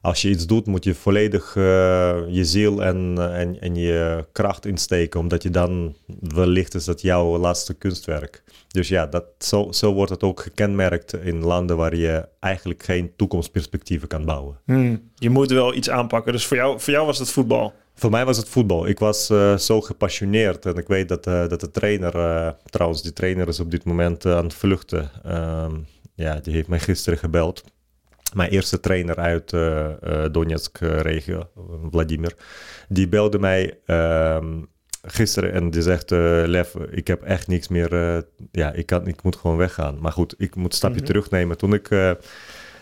als 0.01 0.21
je 0.21 0.29
iets 0.29 0.45
doet, 0.45 0.65
moet 0.65 0.83
je 0.83 0.95
volledig 0.95 1.55
uh, 1.55 1.63
je 2.27 2.45
ziel 2.45 2.83
en, 2.83 3.15
en, 3.33 3.61
en 3.61 3.75
je 3.75 4.25
kracht 4.31 4.65
insteken. 4.65 5.19
Omdat 5.19 5.43
je 5.43 5.49
dan 5.49 5.95
wellicht 6.19 6.75
is 6.75 6.85
dat 6.85 7.01
jouw 7.01 7.37
laatste 7.37 7.73
kunstwerk. 7.73 8.43
Dus 8.67 8.87
ja, 8.87 9.07
dat, 9.07 9.25
zo, 9.39 9.71
zo 9.71 9.93
wordt 9.93 10.11
het 10.11 10.23
ook 10.23 10.39
gekenmerkt 10.39 11.13
in 11.13 11.43
landen 11.43 11.77
waar 11.77 11.95
je 11.95 12.27
eigenlijk 12.39 12.83
geen 12.83 13.11
toekomstperspectieven 13.15 14.07
kan 14.07 14.25
bouwen. 14.25 14.57
Hmm, 14.65 15.11
je 15.15 15.29
moet 15.29 15.51
wel 15.51 15.73
iets 15.73 15.89
aanpakken. 15.89 16.31
Dus 16.31 16.45
voor 16.45 16.57
jou, 16.57 16.79
voor 16.79 16.93
jou 16.93 17.05
was 17.05 17.19
het 17.19 17.29
voetbal? 17.29 17.73
Voor 17.99 18.09
mij 18.09 18.25
was 18.25 18.37
het 18.37 18.49
voetbal. 18.49 18.87
Ik 18.87 18.99
was 18.99 19.29
uh, 19.29 19.57
zo 19.57 19.81
gepassioneerd. 19.81 20.65
En 20.65 20.75
ik 20.75 20.87
weet 20.87 21.07
dat, 21.07 21.27
uh, 21.27 21.47
dat 21.47 21.59
de 21.59 21.71
trainer, 21.71 22.15
uh, 22.15 22.49
trouwens, 22.65 23.01
die 23.01 23.13
trainer 23.13 23.47
is 23.47 23.59
op 23.59 23.71
dit 23.71 23.83
moment 23.83 24.25
aan 24.25 24.43
het 24.43 24.53
vluchten. 24.53 25.11
Um, 25.25 25.85
ja, 26.15 26.39
die 26.39 26.53
heeft 26.53 26.67
mij 26.67 26.79
gisteren 26.79 27.19
gebeld. 27.19 27.63
Mijn 28.33 28.49
eerste 28.49 28.79
trainer 28.79 29.15
uit 29.15 29.49
Donetsk-regio, 30.33 31.49
Vladimir, 31.91 32.35
die 32.89 33.07
belde 33.07 33.39
mij 33.39 33.79
um, 33.85 34.67
gisteren 35.01 35.53
en 35.53 35.69
die 35.69 35.81
zegt: 35.81 36.09
Lev, 36.09 36.75
ik 36.75 37.07
heb 37.07 37.23
echt 37.23 37.47
niks 37.47 37.67
meer. 37.67 38.23
ja, 38.51 38.73
ik, 38.73 38.85
kan, 38.85 39.07
ik 39.07 39.23
moet 39.23 39.35
gewoon 39.35 39.57
weggaan. 39.57 39.97
Maar 39.99 40.11
goed, 40.11 40.35
ik 40.37 40.55
moet 40.55 40.71
een 40.71 40.77
stapje 40.77 40.99
mm 40.99 41.05
-hmm. 41.05 41.13
terugnemen. 41.13 41.57
Toen 41.57 41.73
ik 41.73 41.89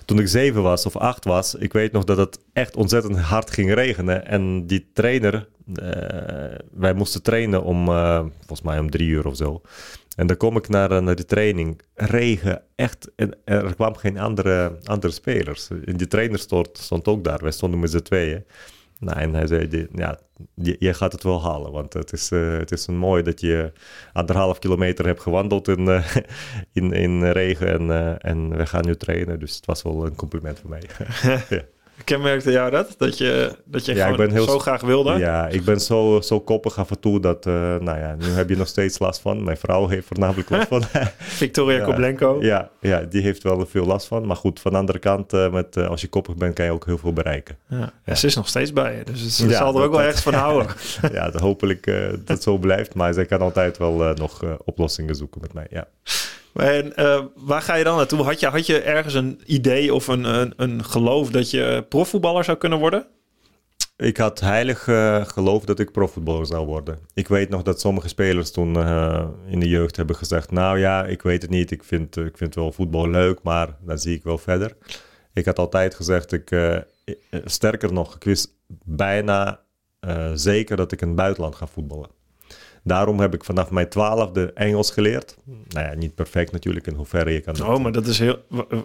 toen 0.07 0.19
ik 0.19 0.27
zeven 0.27 0.61
was 0.61 0.85
of 0.85 0.95
acht 0.95 1.25
was, 1.25 1.55
ik 1.55 1.73
weet 1.73 1.91
nog 1.91 2.03
dat 2.03 2.17
het 2.17 2.39
echt 2.53 2.75
ontzettend 2.75 3.17
hard 3.17 3.51
ging 3.51 3.73
regenen. 3.73 4.25
En 4.25 4.67
die 4.67 4.89
trainer, 4.93 5.47
uh, 5.67 5.85
wij 6.71 6.93
moesten 6.93 7.21
trainen 7.21 7.63
om, 7.63 7.89
uh, 7.89 8.19
volgens 8.37 8.61
mij 8.61 8.79
om 8.79 8.89
drie 8.89 9.07
uur 9.07 9.27
of 9.27 9.35
zo. 9.35 9.61
En 10.15 10.27
dan 10.27 10.37
kom 10.37 10.57
ik 10.57 10.67
naar, 10.67 11.03
naar 11.03 11.15
die 11.15 11.25
training. 11.25 11.81
Regen, 11.95 12.61
echt. 12.75 13.11
En 13.15 13.37
er 13.45 13.75
kwamen 13.75 13.99
geen 13.99 14.19
andere, 14.19 14.77
andere 14.83 15.13
spelers. 15.13 15.67
Die 15.85 16.07
trainer 16.07 16.39
stond, 16.39 16.69
stond 16.77 17.07
ook 17.07 17.23
daar. 17.23 17.39
Wij 17.41 17.51
stonden 17.51 17.79
met 17.79 17.91
z'n 17.91 17.99
tweeën. 17.99 18.45
Nou, 18.99 19.19
en 19.19 19.33
hij 19.33 19.47
zei, 19.47 19.87
ja, 19.93 20.19
je, 20.55 20.93
gaat 20.93 21.11
het 21.11 21.23
wel 21.23 21.41
halen. 21.41 21.71
Want 21.71 21.93
het 21.93 22.13
is, 22.13 22.31
uh, 22.31 22.57
het 22.57 22.71
is 22.71 22.87
mooi 22.87 23.23
dat 23.23 23.41
je 23.41 23.71
anderhalf 24.13 24.59
kilometer 24.59 25.05
hebt 25.05 25.21
gewandeld 25.21 25.67
in, 25.67 25.79
uh, 25.79 26.15
in, 26.73 26.91
in 26.91 27.23
regen. 27.31 27.67
En, 27.67 27.81
uh, 27.81 28.15
en 28.17 28.57
we 28.57 28.65
gaan 28.65 28.85
nu 28.85 28.95
trainen. 28.95 29.39
Dus 29.39 29.55
het 29.55 29.65
was 29.65 29.81
wel 29.81 30.05
een 30.05 30.15
compliment 30.15 30.59
voor 30.59 30.69
mij. 30.69 30.81
ja. 31.49 31.61
Kenmerkte 32.03 32.51
jou 32.51 32.71
dat? 32.71 32.95
Dat 32.97 33.17
je, 33.17 33.55
dat 33.65 33.85
je 33.85 33.95
ja, 33.95 34.07
ik 34.07 34.17
ben 34.17 34.31
heel, 34.31 34.43
zo 34.43 34.59
graag 34.59 34.81
wilde? 34.81 35.13
Ja, 35.13 35.47
ik 35.47 35.63
ben 35.63 35.79
zo, 35.79 36.21
zo 36.21 36.39
koppig 36.39 36.77
af 36.77 36.89
en 36.89 36.99
toe 36.99 37.19
dat, 37.19 37.45
uh, 37.45 37.53
nou 37.53 37.99
ja, 37.99 38.15
nu 38.19 38.25
heb 38.25 38.49
je 38.49 38.57
nog 38.57 38.67
steeds 38.67 38.99
last 38.99 39.21
van. 39.21 39.43
Mijn 39.43 39.57
vrouw 39.57 39.87
heeft 39.87 40.07
voornamelijk 40.07 40.49
last 40.49 40.67
van. 40.67 40.83
Victoria 41.17 41.77
ja, 41.77 41.85
Koblenko. 41.85 42.37
Ja, 42.41 42.69
ja, 42.81 43.01
die 43.01 43.21
heeft 43.21 43.43
wel 43.43 43.65
veel 43.65 43.85
last 43.85 44.07
van. 44.07 44.25
Maar 44.25 44.35
goed, 44.35 44.59
van 44.59 44.71
de 44.71 44.77
andere 44.77 44.99
kant, 44.99 45.33
uh, 45.33 45.51
met, 45.51 45.77
uh, 45.77 45.87
als 45.87 46.01
je 46.01 46.07
koppig 46.07 46.35
bent, 46.35 46.53
kan 46.53 46.65
je 46.65 46.71
ook 46.71 46.85
heel 46.85 46.97
veel 46.97 47.13
bereiken. 47.13 47.57
Ja. 47.69 47.93
ja. 48.05 48.15
Ze 48.15 48.27
is 48.27 48.35
nog 48.35 48.47
steeds 48.47 48.73
bij 48.73 48.95
je, 48.97 49.03
dus 49.03 49.35
ze 49.35 49.49
zal 49.49 49.75
er 49.75 49.83
ook 49.83 49.91
wel 49.91 50.01
echt 50.01 50.21
van 50.21 50.33
houden. 50.33 50.67
ja, 51.11 51.31
hopelijk 51.33 51.85
dat 51.85 52.27
het 52.27 52.43
zo 52.43 52.57
blijft. 52.57 52.93
Maar 52.93 53.13
zij 53.13 53.25
kan 53.25 53.39
altijd 53.39 53.77
wel 53.77 54.13
nog 54.13 54.43
oplossingen 54.65 55.15
zoeken 55.15 55.41
met 55.41 55.53
mij, 55.53 55.67
ja. 55.69 55.87
En 56.57 56.93
uh, 56.95 57.19
waar 57.35 57.61
ga 57.61 57.75
je 57.75 57.83
dan 57.83 57.95
naartoe? 57.95 58.23
Had 58.23 58.39
je, 58.39 58.47
had 58.47 58.65
je 58.65 58.81
ergens 58.81 59.13
een 59.13 59.41
idee 59.45 59.93
of 59.93 60.07
een, 60.07 60.53
een, 60.61 60.83
geloof 60.83 61.29
dat 61.29 61.51
je 61.51 61.85
profvoetballer 61.89 62.43
zou 62.43 62.57
kunnen 62.57 62.79
worden? 62.79 63.05
Ik 63.97 64.17
had 64.17 64.39
heilig 64.39 64.87
uh, 64.87 65.25
geloof 65.25 65.65
dat 65.65 65.79
ik 65.79 65.91
profvoetballer 65.91 66.45
zou 66.45 66.65
worden. 66.65 66.99
Ik 67.13 67.27
weet 67.27 67.49
nog 67.49 67.63
dat 67.63 67.79
sommige 67.79 68.07
spelers 68.07 68.51
toen 68.51 68.77
uh, 68.77 69.27
in 69.47 69.59
de 69.59 69.69
jeugd 69.69 69.95
hebben 69.95 70.15
gezegd... 70.15 70.51
nou 70.51 70.79
ja, 70.79 71.05
ik 71.05 71.21
weet 71.21 71.41
het 71.41 71.51
niet, 71.51 71.71
ik 71.71 71.83
vind, 71.83 72.17
ik 72.17 72.37
vind 72.37 72.55
wel 72.55 72.71
voetbal 72.71 73.09
leuk, 73.09 73.39
maar 73.43 73.77
dan 73.81 73.97
zie 73.97 74.15
ik 74.15 74.23
wel 74.23 74.37
verder. 74.37 74.77
Ik 75.33 75.45
had 75.45 75.59
altijd 75.59 75.95
gezegd, 75.95 76.31
ik, 76.31 76.81
sterker 77.45 77.93
nog, 77.93 78.15
ik 78.15 78.23
wist 78.23 78.49
bijna 78.83 79.59
zeker 80.33 80.77
dat 80.77 80.91
ik 80.91 81.01
in 81.01 81.07
het 81.07 81.15
buitenland 81.15 81.55
ga 81.55 81.67
voetballen. 81.67 82.16
Daarom 82.87 83.19
heb 83.19 83.33
ik 83.33 83.43
vanaf 83.43 83.71
mijn 83.71 83.89
twaalfde 83.89 84.51
Engels 84.53 84.91
geleerd. 84.91 85.37
Nou 85.67 85.87
ja, 85.87 85.93
niet 85.95 86.15
perfect 86.15 86.51
natuurlijk, 86.51 86.87
in 86.87 86.93
hoeverre 86.93 87.31
je 87.31 87.39
kan... 87.41 87.61
Oh, 87.61 87.67
dat, 87.67 87.81
maar 87.81 87.91
dat 87.91 88.07
is 88.07 88.19
heel... 88.19 88.37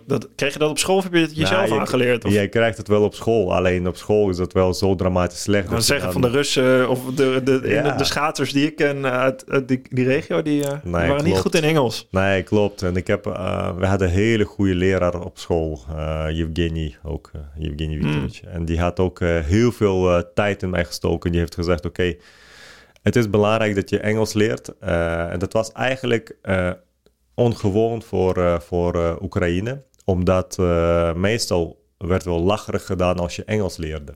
Dat, 0.07 0.29
kreeg 0.35 0.53
je 0.53 0.59
dat 0.59 0.71
op 0.71 0.79
school 0.79 0.97
of 0.97 1.03
heb 1.03 1.13
je 1.13 1.21
het 1.21 1.37
jezelf 1.37 1.61
nou, 1.61 1.75
je, 1.75 1.81
aangeleerd? 1.81 2.25
Of? 2.25 2.33
Jij 2.33 2.49
krijgt 2.49 2.77
het 2.77 2.89
wel 2.89 3.03
op 3.03 3.15
school, 3.15 3.55
alleen 3.55 3.89
op 3.89 3.97
school 3.97 4.29
is 4.29 4.37
dat 4.37 4.53
wel 4.53 4.75
zo 4.75 4.95
dramatisch 4.95 5.43
slecht. 5.43 5.69
Nou, 5.69 5.81
zeggen 5.81 6.13
dan... 6.13 6.21
van 6.21 6.31
de 6.31 6.37
Russen 6.37 6.89
of 6.89 7.05
de, 7.15 7.41
de, 7.45 7.61
ja. 7.65 7.83
de, 7.83 7.95
de, 7.97 8.05
schaters 8.05 8.53
die 8.53 8.67
ik 8.67 8.77
ken 8.77 9.07
uit, 9.07 9.45
uit 9.49 9.69
die, 9.69 9.83
die, 9.91 10.05
regio, 10.05 10.43
die, 10.43 10.61
nee, 10.61 10.81
die 10.83 10.91
waren 10.91 11.07
klopt. 11.07 11.25
niet 11.25 11.39
goed 11.39 11.55
in 11.55 11.65
Engels. 11.65 12.09
Nee, 12.11 12.43
klopt. 12.43 12.83
En 12.83 12.97
ik 12.97 13.07
heb... 13.07 13.27
Uh, 13.27 13.77
we 13.77 13.87
hadden 13.87 14.09
een 14.09 14.15
hele 14.15 14.45
goede 14.45 14.75
leraar 14.75 15.21
op 15.21 15.39
school, 15.39 15.81
uh, 15.91 16.25
Yevgeny 16.31 16.97
ook, 17.03 17.31
uh, 17.37 17.43
Yevgeny 17.59 17.95
Viktorovich. 17.95 18.43
Mm. 18.43 18.49
En 18.49 18.65
die 18.65 18.81
had 18.81 19.01
ook 19.01 19.21
heel 19.45 19.73
veel 19.73 20.23
tijd 20.35 20.63
in 20.63 20.71
mij 20.71 20.85
gestoken. 20.85 21.31
Die 21.31 21.41
heeft 21.41 21.55
gezegd, 21.55 21.87
oké... 21.87 22.01
Okay, 22.01 22.19
het 23.03 23.17
is 23.17 23.31
belangrijk 23.31 23.75
dat 23.75 23.91
je 23.91 23.99
Engels 23.99 24.33
leert. 24.33 24.73
Uh, 24.85 25.33
en 25.33 25.39
dat 25.39 25.53
was 25.53 25.73
eigenlijk 25.73 26.37
uh, 26.43 26.71
ongewoon 27.35 28.03
voor, 28.03 28.39
uh, 28.39 28.59
voor 28.59 29.19
Oekraïne, 29.23 29.83
omdat 30.05 30.59
meestal 31.17 31.81
werd 31.99 32.25
wel 32.25 32.41
lacherig 32.41 32.87
gedaan 32.87 33.19
als 33.19 33.37
je 33.37 33.45
Engels 33.45 33.77
leerde. 33.77 34.15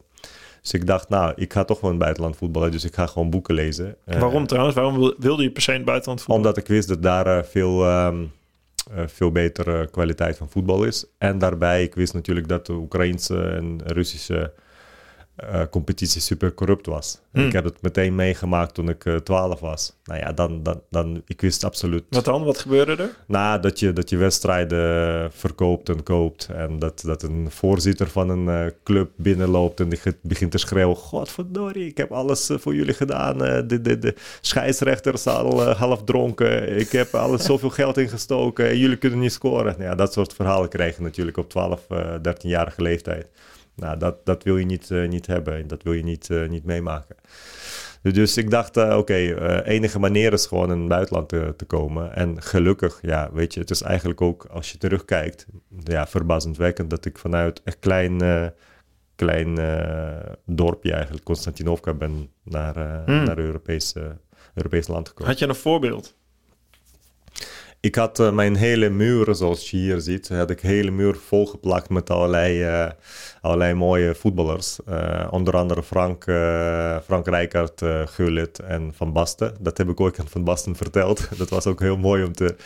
Dus 0.62 0.72
ik 0.72 0.86
dacht, 0.86 1.08
nou, 1.08 1.32
ik 1.36 1.52
ga 1.52 1.64
toch 1.64 1.80
wel 1.80 1.90
in 1.90 1.96
het 1.96 2.04
buitenland 2.04 2.36
voetballen, 2.36 2.70
dus 2.70 2.84
ik 2.84 2.94
ga 2.94 3.06
gewoon 3.06 3.30
boeken 3.30 3.54
lezen. 3.54 3.96
Waarom 4.04 4.46
trouwens? 4.46 4.76
Waarom 4.76 5.14
wilde 5.18 5.42
je 5.42 5.50
per 5.50 5.62
se 5.62 5.70
in 5.70 5.76
het 5.76 5.86
buitenland 5.86 6.20
voetballen? 6.20 6.44
Omdat 6.44 6.62
ik 6.62 6.68
wist 6.68 6.88
dat 6.88 7.02
daar 7.02 7.44
veel, 7.44 7.90
um, 8.06 8.32
veel 9.06 9.30
betere 9.32 9.90
kwaliteit 9.90 10.36
van 10.36 10.50
voetbal 10.50 10.84
is. 10.84 11.04
En 11.18 11.38
daarbij, 11.38 11.82
ik 11.82 11.94
wist 11.94 12.14
natuurlijk 12.14 12.48
dat 12.48 12.66
de 12.66 12.72
Oekraïnse 12.72 13.42
en 13.42 13.80
Russische 13.84 14.52
uh, 15.44 15.62
competitie 15.70 16.20
super 16.20 16.54
corrupt 16.54 16.86
was. 16.86 17.20
Hmm. 17.30 17.46
Ik 17.46 17.52
heb 17.52 17.64
het 17.64 17.82
meteen 17.82 18.14
meegemaakt 18.14 18.74
toen 18.74 18.88
ik 18.88 19.04
uh, 19.04 19.16
12 19.16 19.60
was. 19.60 19.96
Nou 20.04 20.20
ja, 20.20 20.32
dan, 20.32 20.62
dan, 20.62 20.80
dan, 20.90 21.22
ik 21.26 21.40
wist 21.40 21.64
absoluut... 21.64 22.04
Wat 22.10 22.24
dan? 22.24 22.44
Wat 22.44 22.58
gebeurde 22.58 23.02
er? 23.02 23.16
Nou, 23.26 23.60
dat 23.60 23.80
je, 23.80 23.92
dat 23.92 24.10
je 24.10 24.16
wedstrijden 24.16 25.32
verkoopt 25.32 25.88
en 25.88 26.02
koopt. 26.02 26.48
En 26.54 26.78
dat, 26.78 27.02
dat 27.06 27.22
een 27.22 27.46
voorzitter 27.50 28.08
van 28.08 28.28
een 28.28 28.64
uh, 28.64 28.70
club 28.84 29.10
binnenloopt 29.16 29.80
en 29.80 29.88
die 29.88 30.00
begint 30.20 30.50
te 30.50 30.58
schreeuwen... 30.58 30.96
Godverdorie, 30.96 31.86
ik 31.86 31.96
heb 31.96 32.12
alles 32.12 32.50
voor 32.52 32.74
jullie 32.74 32.94
gedaan. 32.94 33.38
de, 33.68 33.80
de, 33.80 33.98
de 33.98 34.14
scheidsrechter 34.40 35.14
is 35.14 35.26
al 35.26 35.62
half 35.62 36.04
dronken. 36.04 36.78
Ik 36.78 36.92
heb 36.92 37.14
alles 37.14 37.44
zoveel 37.50 37.70
geld 37.70 37.98
ingestoken 37.98 38.68
en 38.68 38.78
jullie 38.78 38.96
kunnen 38.96 39.18
niet 39.18 39.32
scoren. 39.32 39.74
Nou 39.78 39.82
ja, 39.82 39.94
dat 39.94 40.12
soort 40.12 40.34
verhalen 40.34 40.68
krijg 40.68 40.96
je 40.96 41.02
natuurlijk 41.02 41.36
op 41.36 41.50
12, 41.50 41.86
13-jarige 42.22 42.82
leeftijd. 42.82 43.26
Nou, 43.76 43.98
dat, 43.98 44.26
dat 44.26 44.42
wil 44.42 44.56
je 44.56 44.64
niet, 44.64 44.90
uh, 44.90 45.08
niet 45.08 45.26
hebben 45.26 45.54
en 45.54 45.66
dat 45.66 45.82
wil 45.82 45.92
je 45.92 46.02
niet, 46.02 46.28
uh, 46.28 46.48
niet 46.48 46.64
meemaken. 46.64 47.16
Dus 48.02 48.36
ik 48.36 48.50
dacht, 48.50 48.76
uh, 48.76 48.84
oké, 48.84 48.94
okay, 48.94 49.60
enige 49.62 49.98
manier 49.98 50.32
is 50.32 50.46
gewoon 50.46 50.72
in 50.72 50.78
het 50.78 50.88
buitenland 50.88 51.28
te, 51.28 51.54
te, 51.56 51.64
komen. 51.64 52.14
En 52.14 52.42
gelukkig, 52.42 52.98
ja, 53.02 53.30
weet 53.32 53.54
je, 53.54 53.60
het 53.60 53.70
is 53.70 53.82
eigenlijk 53.82 54.20
ook, 54.20 54.44
als 54.44 54.72
je 54.72 54.78
terugkijkt, 54.78 55.46
ja, 55.82 56.06
verbazendwekkend 56.06 56.90
dat 56.90 57.04
ik 57.04 57.18
vanuit 57.18 57.60
een 57.64 57.78
klein, 57.78 58.20
klein 59.14 59.54
dorpje 60.44 60.92
eigenlijk, 60.92 61.24
Constantinovka, 61.24 61.94
ben 61.94 62.30
naar, 62.42 63.04
Hmm. 63.04 63.24
naar 63.24 63.38
Europees, 63.38 63.94
Europees 64.54 64.86
land 64.86 65.08
gekomen. 65.08 65.30
Had 65.30 65.38
je 65.38 65.48
een 65.48 65.54
voorbeeld? 65.54 66.16
Ik 67.86 67.94
had 67.94 68.18
uh, 68.18 68.32
mijn 68.32 68.56
hele 68.56 68.90
muur, 68.90 69.34
zoals 69.34 69.70
je 69.70 69.76
hier 69.76 70.00
ziet, 70.00 70.28
had 70.28 70.50
ik 70.50 70.60
hele 70.60 70.90
muur 70.90 71.14
volgeplakt 71.14 71.88
met 71.88 72.10
allerlei, 72.10 72.64
uh, 72.64 72.90
allerlei 73.40 73.74
mooie 73.74 74.14
voetballers. 74.14 74.78
Uh, 74.88 75.26
onder 75.30 75.56
andere 75.56 75.82
Frank, 75.82 76.22
Frank 77.04 77.26
Rijkaard, 77.26 77.82
Gullit 78.04 78.58
en 78.58 78.92
Van 78.94 79.12
Basten. 79.12 79.54
Dat 79.60 79.78
heb 79.78 79.88
ik 79.88 80.00
ook 80.00 80.18
aan 80.18 80.28
Van 80.28 80.44
Basten 80.44 80.76
verteld. 80.76 81.28
Dat 81.38 81.50
was 81.50 81.66
ook 81.66 81.80
heel 81.80 81.96
mooi 81.96 82.24
om 82.24 82.32
te, 82.32 82.56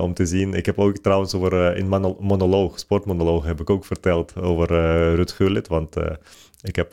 om 0.00 0.14
te 0.14 0.26
zien. 0.26 0.54
Ik 0.54 0.66
heb 0.66 0.78
ook 0.78 0.96
trouwens 0.96 1.34
over, 1.34 1.76
in 1.76 1.88
monoloog, 2.20 2.78
sportmonoloog, 2.78 3.44
heb 3.44 3.60
ik 3.60 3.70
ook 3.70 3.84
verteld 3.84 4.40
over 4.40 4.66
Rut 5.14 5.32
Gullit. 5.32 5.68
Want 5.68 5.96
ik 6.62 6.76
heb, 6.76 6.92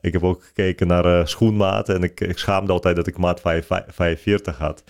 ik 0.00 0.12
heb 0.12 0.24
ook 0.24 0.44
gekeken 0.44 0.86
naar 0.86 1.06
uh, 1.06 1.24
schoenmaat 1.24 1.88
en 1.88 2.02
ik, 2.02 2.20
ik, 2.20 2.38
schaamde 2.38 2.72
altijd 2.72 2.96
dat 2.96 3.06
ik 3.06 3.18
maat 3.18 3.40
45 3.40 4.58
had. 4.58 4.82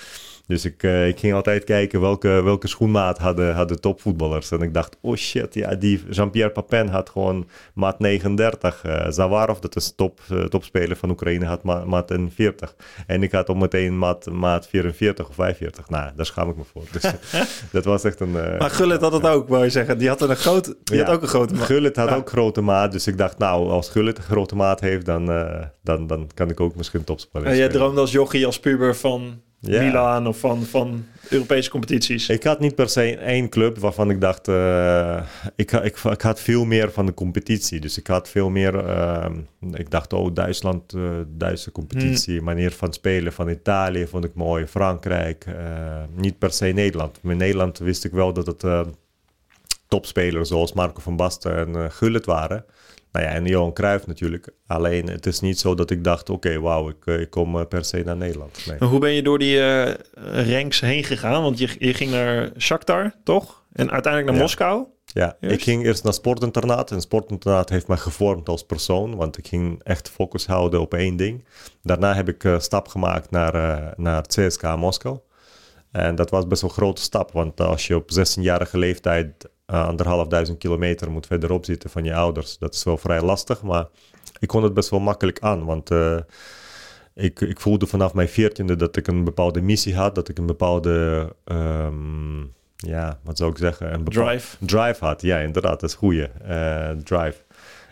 Dus 0.46 0.64
ik, 0.64 0.82
uh, 0.82 1.08
ik 1.08 1.18
ging 1.18 1.34
altijd 1.34 1.64
kijken 1.64 2.00
welke, 2.00 2.28
welke 2.28 2.68
schoenmaat 2.68 3.18
hadden, 3.18 3.54
hadden 3.54 3.80
topvoetballers. 3.80 4.50
En 4.50 4.60
ik 4.60 4.74
dacht, 4.74 4.96
oh 5.00 5.16
shit, 5.16 5.54
ja, 5.54 5.74
die 5.74 6.02
Jean-Pierre 6.10 6.50
Papin 6.52 6.88
had 6.88 7.10
gewoon 7.10 7.48
maat 7.74 7.98
39. 7.98 8.84
Zawarov, 9.08 9.58
dat 9.58 9.76
is 9.76 9.92
top, 9.96 10.20
topspeler 10.48 10.96
van 10.96 11.10
Oekraïne, 11.10 11.44
had 11.44 11.62
ma 11.62 11.84
maat 11.84 12.12
40. 12.28 12.74
En 13.06 13.22
ik 13.22 13.32
had 13.32 13.48
al 13.48 13.54
meteen 13.54 13.98
maat, 13.98 14.30
maat 14.30 14.68
44 14.68 15.28
of 15.28 15.34
45. 15.34 15.88
Nou, 15.88 16.10
daar 16.16 16.26
schaam 16.26 16.50
ik 16.50 16.56
me 16.56 16.62
voor. 16.72 16.82
Dus 16.92 17.02
dat 17.72 17.84
was 17.84 18.04
echt 18.04 18.20
een... 18.20 18.32
maar 18.32 18.70
Gullit 18.70 19.00
had 19.00 19.12
het 19.12 19.26
ook, 19.26 19.48
wou 19.48 19.64
je 19.64 19.70
zeggen. 19.70 19.98
Die 19.98 20.08
had, 20.08 20.20
een 20.20 20.36
groot, 20.36 20.74
die 20.84 20.96
ja, 20.96 21.04
had 21.04 21.14
ook 21.14 21.22
een 21.22 21.28
grote 21.28 21.54
maat. 21.54 21.64
Gullit 21.66 21.96
had 21.96 22.08
Ja. 22.08 22.14
ook 22.16 22.28
grote 22.30 22.60
maat, 22.60 22.92
dus 22.92 23.06
ik 23.06 23.18
dacht, 23.18 23.38
nou, 23.38 23.68
als 23.70 23.88
Gullit 23.88 24.18
een 24.18 24.24
grote 24.24 24.56
maat 24.56 24.80
heeft, 24.80 25.06
dan, 25.06 25.30
uh, 25.30 25.62
dan, 25.82 26.06
dan 26.06 26.30
kan 26.34 26.50
ik 26.50 26.60
ook 26.60 26.76
misschien 26.76 27.04
topspeler 27.04 27.46
En 27.46 27.56
jij 27.56 27.64
spelen. 27.64 27.80
droomde 27.82 28.00
als 28.00 28.12
jochie, 28.12 28.46
als 28.46 28.60
puber 28.60 28.96
van 28.96 29.40
Ja. 29.64 29.82
Milan 29.82 30.26
of 30.26 30.38
van, 30.38 30.62
van 30.62 31.04
Europese 31.28 31.70
competities. 31.70 32.28
Ik 32.28 32.42
had 32.42 32.60
niet 32.60 32.74
per 32.74 32.88
se 32.88 33.16
één 33.16 33.48
club 33.48 33.78
waarvan 33.78 34.10
ik 34.10 34.20
dacht, 34.20 34.48
uh, 34.48 35.22
ik, 35.56 35.72
ik, 35.72 35.98
ik, 35.98 36.20
had 36.20 36.40
veel 36.40 36.64
meer 36.64 36.92
van 36.92 37.06
de 37.06 37.14
competitie. 37.14 37.80
Dus 37.80 37.98
ik 37.98 38.06
had 38.06 38.28
veel 38.28 38.50
meer, 38.50 38.74
uh, 38.74 39.26
ik 39.72 39.90
dacht, 39.90 40.12
oh, 40.12 40.34
Duitsland, 40.34 40.94
uh, 40.94 41.10
Duitse 41.26 41.72
competitie, 41.72 42.36
Hmm. 42.36 42.44
manier 42.44 42.70
van 42.70 42.92
spelen 42.92 43.32
van 43.32 43.48
Italië 43.48 44.06
vond 44.06 44.24
ik 44.24 44.34
mooi, 44.34 44.66
Frankrijk, 44.66 45.46
uh, 45.48 45.54
niet 46.16 46.38
per 46.38 46.52
se 46.52 46.66
Nederland. 46.66 47.18
In 47.22 47.36
Nederland 47.36 47.78
wist 47.78 48.04
ik 48.04 48.12
wel 48.12 48.32
dat 48.32 48.46
het 48.46 48.64
topspelers 49.88 50.48
zoals 50.48 50.72
Marco 50.72 51.00
van 51.00 51.16
Basten 51.16 51.56
en 51.56 51.92
Gullit 51.92 52.26
waren. 52.26 52.64
Nou 53.12 53.26
ja, 53.26 53.32
en 53.32 53.46
Johan 53.46 53.72
Cruijff 53.72 54.06
natuurlijk. 54.06 54.48
Alleen 54.66 55.08
het 55.08 55.26
is 55.26 55.40
niet 55.40 55.58
zo 55.58 55.74
dat 55.74 55.90
ik 55.90 56.04
dacht, 56.04 56.30
oké, 56.30 56.48
okay, 56.48 56.60
wauw, 56.60 56.88
ik, 56.88 57.06
ik 57.06 57.30
kom 57.30 57.56
uh, 57.56 57.62
per 57.68 57.84
se 57.84 58.02
naar 58.04 58.16
Nederland. 58.16 58.66
Nee. 58.66 58.78
En 58.78 58.86
hoe 58.86 58.98
ben 58.98 59.12
je 59.12 59.22
door 59.22 59.38
die 59.38 59.56
uh, 59.56 59.90
ranks 60.24 60.80
heen 60.80 61.04
gegaan? 61.04 61.42
Want 61.42 61.58
je, 61.58 61.68
je 61.78 61.94
ging 61.94 62.10
naar 62.10 62.50
Shakhtar, 62.58 63.14
toch? 63.24 63.62
En 63.72 63.90
uiteindelijk 63.90 64.26
naar 64.26 64.34
Ja. 64.34 64.42
Moskou? 64.42 64.86
Ja, 65.04 65.36
Eerst? 65.40 65.56
ik 65.56 65.62
ging 65.62 65.84
eerst 65.84 66.04
naar 66.04 66.12
sportinternaat. 66.12 66.90
En 66.90 67.00
sportinternaat 67.00 67.68
heeft 67.68 67.86
mij 67.86 67.96
gevormd 67.96 68.48
als 68.48 68.64
persoon. 68.64 69.16
Want 69.16 69.38
ik 69.38 69.46
ging 69.46 69.80
echt 69.82 70.10
focus 70.10 70.46
houden 70.46 70.80
op 70.80 70.94
één 70.94 71.16
ding. 71.16 71.44
Daarna 71.82 72.14
heb 72.14 72.28
ik 72.28 72.44
een 72.44 72.60
stap 72.60 72.88
gemaakt 72.88 73.30
naar, 73.30 73.54
uh, 73.54 73.88
naar 73.96 74.22
CSK 74.22 74.76
Moskou. 74.76 75.18
En 75.90 76.14
dat 76.14 76.30
was 76.30 76.46
best 76.46 76.60
wel 76.60 76.70
een 76.70 76.76
grote 76.76 77.02
stap. 77.02 77.32
Want 77.32 77.60
als 77.60 77.86
je 77.86 77.96
op 77.96 78.10
16-jarige 78.18 78.78
leeftijd 78.78 79.48
uh, 79.66 79.86
anderhalf 79.86 80.28
duizend 80.28 80.58
kilometer 80.58 81.10
moet 81.10 81.26
verderop 81.26 81.64
zitten 81.64 81.90
van 81.90 82.04
je 82.04 82.14
ouders. 82.14 82.58
Dat 82.58 82.74
is 82.74 82.84
wel 82.84 82.96
vrij 82.96 83.22
lastig, 83.22 83.62
maar 83.62 83.86
ik 84.38 84.48
kon 84.48 84.62
het 84.62 84.74
best 84.74 84.90
wel 84.90 85.00
makkelijk 85.00 85.40
aan. 85.40 85.64
Want 85.64 85.90
uh, 85.90 86.18
ik, 87.14 87.40
ik 87.40 87.60
voelde 87.60 87.86
vanaf 87.86 88.14
mijn 88.14 88.28
veertiende 88.28 88.76
dat 88.76 88.96
ik 88.96 89.06
een 89.06 89.24
bepaalde 89.24 89.60
missie 89.60 89.96
had. 89.96 90.14
Dat 90.14 90.28
ik 90.28 90.38
een 90.38 90.46
bepaalde, 90.46 91.28
um, 91.44 92.52
ja, 92.76 93.18
wat 93.22 93.38
zou 93.38 93.50
ik 93.50 93.58
zeggen? 93.58 93.94
Een 93.94 94.04
drive. 94.04 94.56
Drive 94.60 95.04
had, 95.04 95.22
ja, 95.22 95.38
inderdaad. 95.38 95.80
Dat 95.80 95.90
is 95.90 95.96
goede 95.96 96.30
uh, 96.48 96.90
drive. 96.90 97.36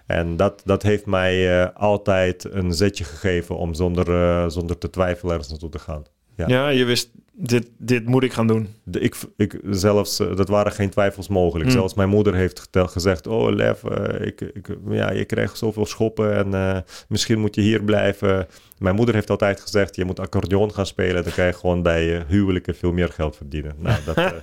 En 0.06 0.36
dat, 0.36 0.62
dat 0.64 0.82
heeft 0.82 1.06
mij 1.06 1.72
altijd 1.72 2.44
een 2.52 2.72
zetje 2.72 3.04
gegeven 3.04 3.56
om 3.56 3.74
zonder, 3.74 4.50
zonder 4.50 4.78
te 4.78 4.90
twijfelen 4.90 5.30
ergens 5.30 5.50
naartoe 5.50 5.70
te 5.70 5.78
gaan. 5.78 6.04
Ja, 6.48 6.48
ja 6.48 6.68
je 6.68 6.84
wist, 6.84 7.10
dit, 7.42 7.68
dit 7.78 8.06
moet 8.06 8.22
ik 8.22 8.32
gaan 8.32 8.46
doen. 8.46 8.68
De, 8.84 9.00
ik, 9.00 9.16
ik, 9.36 9.60
zelfs, 9.70 10.20
uh, 10.20 10.36
dat 10.36 10.48
waren 10.48 10.72
geen 10.72 10.90
twijfels 10.90 11.28
mogelijk. 11.28 11.68
Hmm. 11.68 11.78
Zelfs 11.78 11.94
mijn 11.94 12.08
moeder 12.08 12.34
heeft 12.34 12.68
gezegd, 12.72 13.26
oh 13.26 13.54
Lev, 13.54 13.82
uh, 13.82 14.26
ik, 14.26 14.40
ik, 14.40 14.66
ja, 14.88 15.12
je 15.12 15.24
krijgt 15.24 15.58
zoveel 15.58 15.86
schoppen 15.86 16.34
en 16.34 16.46
uh, 16.46 16.76
misschien 17.08 17.38
moet 17.38 17.54
je 17.54 17.60
hier 17.60 17.82
blijven. 17.82 18.46
Mijn 18.78 18.94
moeder 18.94 19.14
heeft 19.14 19.30
altijd 19.30 19.60
gezegd, 19.60 19.96
je 19.96 20.04
moet 20.04 20.20
accordeon 20.20 20.74
gaan 20.74 20.86
spelen. 20.86 21.24
Dan 21.24 21.32
kan 21.32 21.46
je 21.46 21.52
gewoon 21.52 21.82
bij 21.82 22.24
huwelijken 22.28 22.74
veel 22.74 22.92
meer 22.92 23.08
geld 23.08 23.36
verdienen. 23.36 23.74
Nou, 23.78 23.98
dat, 24.04 24.16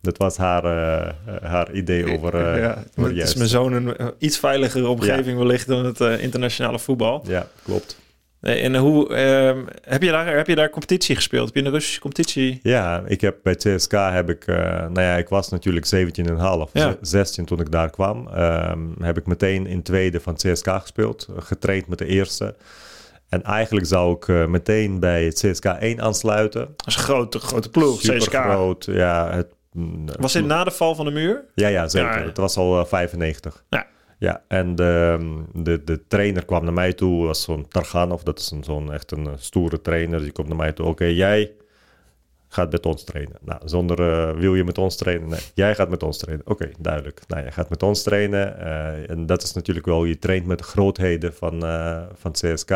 dat 0.00 0.16
was 0.16 0.36
haar, 0.36 0.64
haar 1.42 1.72
idee 1.72 2.12
over... 2.12 2.58
ja, 2.58 2.84
over 2.96 3.16
het 3.16 3.28
is 3.28 3.34
mijn 3.34 3.48
zoon 3.48 3.72
een 3.72 3.96
iets 4.18 4.38
veiligere 4.38 4.88
omgeving 4.88 5.26
ja. 5.26 5.36
wellicht 5.36 5.66
dan 5.66 5.84
het 5.84 6.00
internationale 6.00 6.78
voetbal. 6.78 7.24
Ja, 7.26 7.48
klopt. 7.64 8.04
En 8.46 8.76
hoe 8.76 9.08
uh, 9.08 9.62
heb, 9.80 10.02
je 10.02 10.10
daar, 10.10 10.36
heb 10.36 10.46
je 10.46 10.54
daar 10.54 10.70
competitie 10.70 11.14
gespeeld? 11.14 11.46
Heb 11.46 11.54
je 11.56 11.64
een 11.64 11.70
Russische 11.70 12.00
competitie? 12.00 12.60
Ja, 12.62 13.02
ik 13.06 13.20
heb 13.20 13.36
bij 13.42 13.54
CSK 13.54 13.92
heb 13.92 14.30
ik, 14.30 14.46
uh, 14.46 14.56
nou 14.56 15.00
ja, 15.00 15.16
ik 15.16 15.28
was 15.28 15.48
natuurlijk 15.48 15.86
17,5, 15.86 16.72
Ja. 16.72 16.96
16 17.00 17.44
toen 17.44 17.60
ik 17.60 17.70
daar 17.70 17.90
kwam. 17.90 18.28
Um, 18.36 18.94
heb 19.00 19.18
ik 19.18 19.26
meteen 19.26 19.66
in 19.66 19.82
tweede 19.82 20.20
van 20.20 20.34
CSK 20.34 20.68
gespeeld, 20.68 21.28
getraind 21.36 21.86
met 21.86 21.98
de 21.98 22.06
eerste. 22.06 22.54
En 23.28 23.42
eigenlijk 23.42 23.86
zou 23.86 24.16
ik 24.16 24.26
uh, 24.26 24.46
meteen 24.46 25.00
bij 25.00 25.24
het 25.24 25.34
CSK 25.34 25.64
1 25.64 26.00
aansluiten. 26.00 26.60
Dat 26.76 26.86
is 26.86 26.96
een 26.96 27.02
grote, 27.02 27.38
grote 27.38 27.70
ploeg, 27.70 28.00
Super 28.00 28.18
CSK. 28.18 28.34
groot, 28.34 28.84
ja. 28.84 29.30
Het, 29.30 29.46
was 30.18 30.32
dit 30.32 30.44
na 30.44 30.64
de 30.64 30.70
val 30.70 30.94
van 30.94 31.04
de 31.04 31.10
muur? 31.10 31.44
Ja, 31.54 31.68
ja 31.68 31.88
zeker. 31.88 32.10
Ja, 32.10 32.18
ja. 32.18 32.26
Het 32.26 32.36
was 32.36 32.56
al 32.56 32.80
uh, 32.80 32.84
95. 32.84 33.64
Ja. 33.68 33.86
Ja, 34.18 34.42
en 34.48 34.74
de, 34.74 35.18
de, 35.52 35.84
de 35.84 36.06
trainer 36.06 36.44
kwam 36.44 36.64
naar 36.64 36.72
mij 36.72 36.92
toe, 36.92 37.26
was 37.26 37.42
zo'n 37.42 37.68
Targanov, 37.68 38.22
dat 38.22 38.38
is 38.38 38.50
een, 38.50 38.64
zo'n 38.64 38.92
echt 38.92 39.10
een 39.10 39.28
stoere 39.36 39.80
trainer. 39.80 40.20
Die 40.20 40.32
komt 40.32 40.48
naar 40.48 40.56
mij 40.56 40.72
toe, 40.72 40.86
oké, 40.86 41.04
jij 41.04 41.52
gaat 42.48 42.72
met 42.72 42.86
ons 42.86 43.04
trainen. 43.04 43.36
Nou, 43.40 43.60
zonder 43.64 44.00
uh, 44.00 44.40
wil 44.40 44.54
je 44.54 44.64
met 44.64 44.78
ons 44.78 44.96
trainen? 44.96 45.28
Nee, 45.28 45.40
jij 45.54 45.74
gaat 45.74 45.88
met 45.88 46.02
ons 46.02 46.18
trainen. 46.18 46.46
Oké, 46.46 46.70
duidelijk. 46.78 47.20
Nou, 47.28 47.42
jij 47.42 47.52
gaat 47.52 47.68
met 47.70 47.82
ons 47.82 48.02
trainen. 48.02 48.56
Uh, 48.60 49.10
en 49.10 49.26
dat 49.26 49.42
is 49.42 49.52
natuurlijk 49.52 49.86
wel, 49.86 50.04
je 50.04 50.18
traint 50.18 50.46
met 50.46 50.58
de 50.58 50.64
grootheden 50.64 51.34
van, 51.34 51.64
uh, 51.64 52.02
van 52.14 52.32
CSK. 52.32 52.70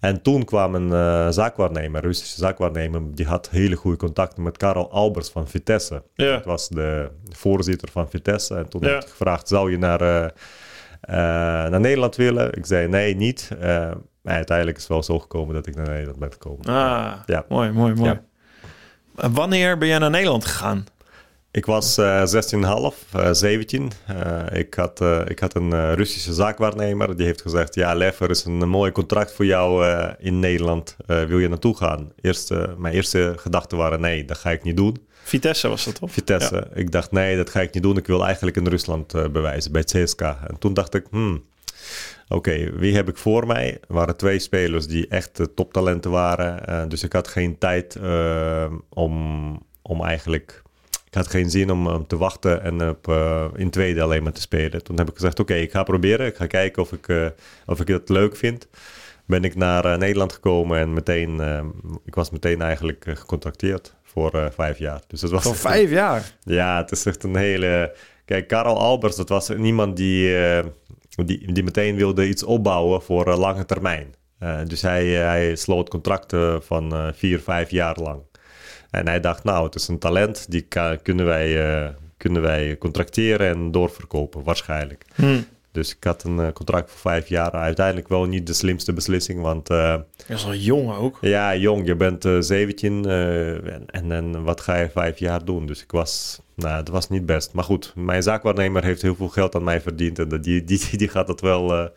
En 0.00 0.22
toen 0.22 0.44
kwam 0.44 0.74
een 0.74 0.88
uh, 0.88 1.28
zaakwaarnemer, 1.30 2.00
een 2.00 2.06
Russische 2.06 2.38
zaakwaarnemer, 2.38 3.00
die 3.14 3.26
had 3.26 3.48
hele 3.50 3.76
goede 3.76 3.96
contacten 3.96 4.42
met 4.42 4.56
Karel 4.56 4.90
Albers 4.90 5.28
van 5.28 5.48
Vitesse. 5.48 6.02
Ja. 6.14 6.32
Dat 6.32 6.44
was 6.44 6.68
de 6.68 7.10
voorzitter 7.28 7.88
van 7.90 8.08
Vitesse. 8.10 8.54
En 8.54 8.68
toen 8.68 8.80
Ja. 8.84 8.88
heb 8.88 9.02
ik 9.02 9.08
gevraagd, 9.08 9.48
zou 9.48 9.70
je 9.70 9.78
naar, 9.78 10.02
uh, 10.02 10.08
uh, 10.18 10.28
naar 11.70 11.80
Nederland 11.80 12.16
willen? 12.16 12.52
Ik 12.56 12.66
zei 12.66 12.88
nee, 12.88 13.16
niet. 13.16 13.48
Maar 14.22 14.34
uiteindelijk 14.34 14.76
is 14.76 14.82
het 14.82 14.92
wel 14.92 15.02
zo 15.02 15.18
gekomen 15.18 15.54
dat 15.54 15.66
ik 15.66 15.74
naar 15.76 15.88
Nederland 15.88 16.18
ben 16.18 16.32
gekomen. 16.32 16.64
Ah, 16.66 17.12
Ja. 17.26 17.44
mooi, 17.48 17.70
mooi, 17.70 17.94
mooi. 17.94 18.20
Wanneer 19.14 19.78
ben 19.78 19.88
jij 19.88 19.98
naar 19.98 20.10
Nederland 20.10 20.44
gegaan? 20.44 20.86
Ik 21.56 21.66
was 21.66 21.98
uh, 21.98 22.22
16,5, 22.26 23.16
uh, 23.16 23.32
17. 23.32 23.90
Uh, 24.10 24.58
ik, 24.58 24.74
had, 24.74 25.00
ik 25.26 25.38
had 25.38 25.54
een 25.54 25.94
Russische 25.94 26.34
zaakwaarnemer. 26.34 27.16
Die 27.16 27.26
heeft 27.26 27.42
gezegd, 27.42 27.74
ja 27.74 27.94
Lev, 27.94 28.20
er 28.20 28.30
is 28.30 28.44
een 28.44 28.68
mooi 28.68 28.92
contract 28.92 29.32
voor 29.32 29.44
jou 29.44 29.86
in 30.18 30.40
Nederland. 30.40 30.96
Wil 31.06 31.38
je 31.38 31.48
naartoe 31.48 31.76
gaan? 31.76 32.12
Eerst, 32.20 32.50
mijn 32.76 32.94
eerste 32.94 33.34
gedachten 33.36 33.78
waren, 33.78 34.00
nee, 34.00 34.24
dat 34.24 34.38
ga 34.38 34.50
ik 34.50 34.62
niet 34.62 34.76
doen. 34.76 35.06
Vitesse 35.22 35.68
was 35.68 35.84
dat 35.84 35.94
toch? 35.94 36.12
Vitesse. 36.12 36.54
Ja. 36.54 36.66
Ik 36.74 36.92
dacht, 36.92 37.10
nee, 37.10 37.36
dat 37.36 37.50
ga 37.50 37.60
ik 37.60 37.74
niet 37.74 37.82
doen. 37.82 37.96
Ik 37.96 38.06
wil 38.06 38.24
eigenlijk 38.24 38.56
in 38.56 38.66
Rusland 38.66 39.12
bewijzen, 39.32 39.72
bij 39.72 39.82
CSK. 39.82 40.20
En 40.20 40.58
toen 40.58 40.74
dacht 40.74 40.94
ik, 40.94 41.06
hmm, 41.10 41.44
Oké, 42.28 42.70
wie 42.78 42.94
heb 42.94 43.08
ik 43.08 43.16
voor 43.16 43.46
mij? 43.46 43.72
Er 43.88 43.94
waren 43.94 44.16
twee 44.16 44.38
spelers 44.38 44.86
die 44.86 45.08
echt 45.08 45.40
toptalenten 45.54 46.10
waren. 46.10 46.88
dus 46.88 47.02
ik 47.02 47.12
had 47.12 47.28
geen 47.28 47.58
tijd 47.58 47.98
om, 48.88 49.62
om 49.82 50.04
eigenlijk 50.04 50.64
ik 51.06 51.14
had 51.14 51.26
geen 51.26 51.50
zin 51.50 51.70
om, 51.70 52.06
te 52.06 52.16
wachten 52.16 52.62
en 52.62 52.88
op, 52.88 53.08
uh, 53.08 53.44
in 53.56 53.70
tweede 53.70 54.02
alleen 54.02 54.22
maar 54.22 54.32
te 54.32 54.40
spelen. 54.40 54.82
Toen 54.84 54.98
heb 54.98 55.08
ik 55.08 55.14
gezegd, 55.14 55.40
oké, 55.40 55.54
ik 55.54 55.70
ga 55.70 55.82
proberen. 55.82 56.26
Ik 56.26 56.36
ga 56.36 56.46
kijken 56.46 56.82
of 56.82 56.92
ik, 56.92 57.08
uh, 57.08 57.26
of 57.66 57.80
ik 57.80 57.88
het 57.88 58.08
leuk 58.08 58.36
vind. 58.36 58.68
Ben 59.26 59.44
ik 59.44 59.54
naar 59.54 59.98
Nederland 59.98 60.32
gekomen 60.32 60.78
en 60.78 60.92
meteen, 60.92 61.40
ik 62.04 62.14
was 62.14 62.30
meteen 62.30 62.62
eigenlijk 62.62 63.04
gecontracteerd 63.08 63.94
voor 64.02 64.50
vijf 64.54 64.78
jaar. 64.78 65.00
Dus 65.06 65.20
dat 65.20 65.30
was 65.30 65.42
voor 65.42 65.56
vijf 65.72 65.90
jaar? 65.90 66.32
Ja, 66.40 66.76
het 66.76 66.90
is 66.90 67.06
echt 67.06 67.22
een 67.22 67.36
hele... 67.36 67.96
Kijk, 68.24 68.48
Karel 68.48 68.78
Albers, 68.78 69.16
dat 69.16 69.28
was 69.28 69.48
niemand 69.48 69.96
die, 69.96 70.36
die, 71.24 71.52
die 71.52 71.64
meteen 71.64 71.96
wilde 71.96 72.28
iets 72.28 72.42
opbouwen 72.42 73.02
voor 73.02 73.36
lange 73.36 73.64
termijn. 73.64 74.14
dus 74.66 74.82
hij, 74.82 75.06
hij 75.06 75.56
sloot 75.56 75.88
contracten 75.88 76.62
van 76.62 77.12
vier, 77.14 77.40
vijf 77.40 77.70
jaar 77.70 77.96
lang. 78.00 78.22
En 78.96 79.08
hij 79.08 79.20
dacht, 79.20 79.44
nou, 79.44 79.64
het 79.64 79.74
is 79.74 79.88
een 79.88 79.98
talent, 79.98 80.46
die 80.48 80.66
kunnen, 81.02 81.26
wij, 81.26 81.80
uh, 81.82 81.88
kunnen 82.16 82.42
wij 82.42 82.76
contracteren 82.78 83.48
en 83.48 83.70
doorverkopen, 83.70 84.42
waarschijnlijk. 84.42 85.04
Hmm. 85.14 85.44
Dus 85.72 85.90
ik 85.90 86.04
had 86.04 86.24
een 86.24 86.38
uh, 86.38 86.48
contract 86.52 86.90
voor 86.90 87.00
vijf 87.00 87.28
jaar. 87.28 87.50
Uiteindelijk 87.50 88.08
wel 88.08 88.24
niet 88.24 88.46
de 88.46 88.52
slimste 88.52 88.92
beslissing, 88.92 89.40
want... 89.40 89.70
Uh, 89.70 89.94
je 90.26 90.34
is 90.34 90.44
al 90.44 90.54
jong 90.54 90.96
ook. 90.96 91.18
Ja, 91.20 91.56
jong. 91.56 91.86
Je 91.86 91.94
bent 91.94 92.28
17 92.38 93.04
en, 93.06 94.12
en, 94.12 94.42
wat 94.42 94.60
ga 94.60 94.76
je 94.76 94.90
vijf 94.90 95.18
jaar 95.18 95.44
doen? 95.44 95.66
Dus 95.66 95.82
ik 95.82 95.90
was... 95.90 96.40
Nou, 96.54 96.76
het 96.76 96.88
was 96.88 97.08
niet 97.08 97.26
best. 97.26 97.52
Maar 97.52 97.64
goed, 97.64 97.92
mijn 97.94 98.22
zaakwaarnemer 98.22 98.84
heeft 98.84 99.02
heel 99.02 99.14
veel 99.14 99.28
geld 99.28 99.54
aan 99.54 99.64
mij 99.64 99.80
verdiend. 99.80 100.18
En 100.18 100.40
die, 100.40 100.64
die, 100.64 100.96
die 100.96 101.08
gaat 101.08 101.26
dat 101.26 101.40
wel... 101.40 101.68
die, 101.68 101.88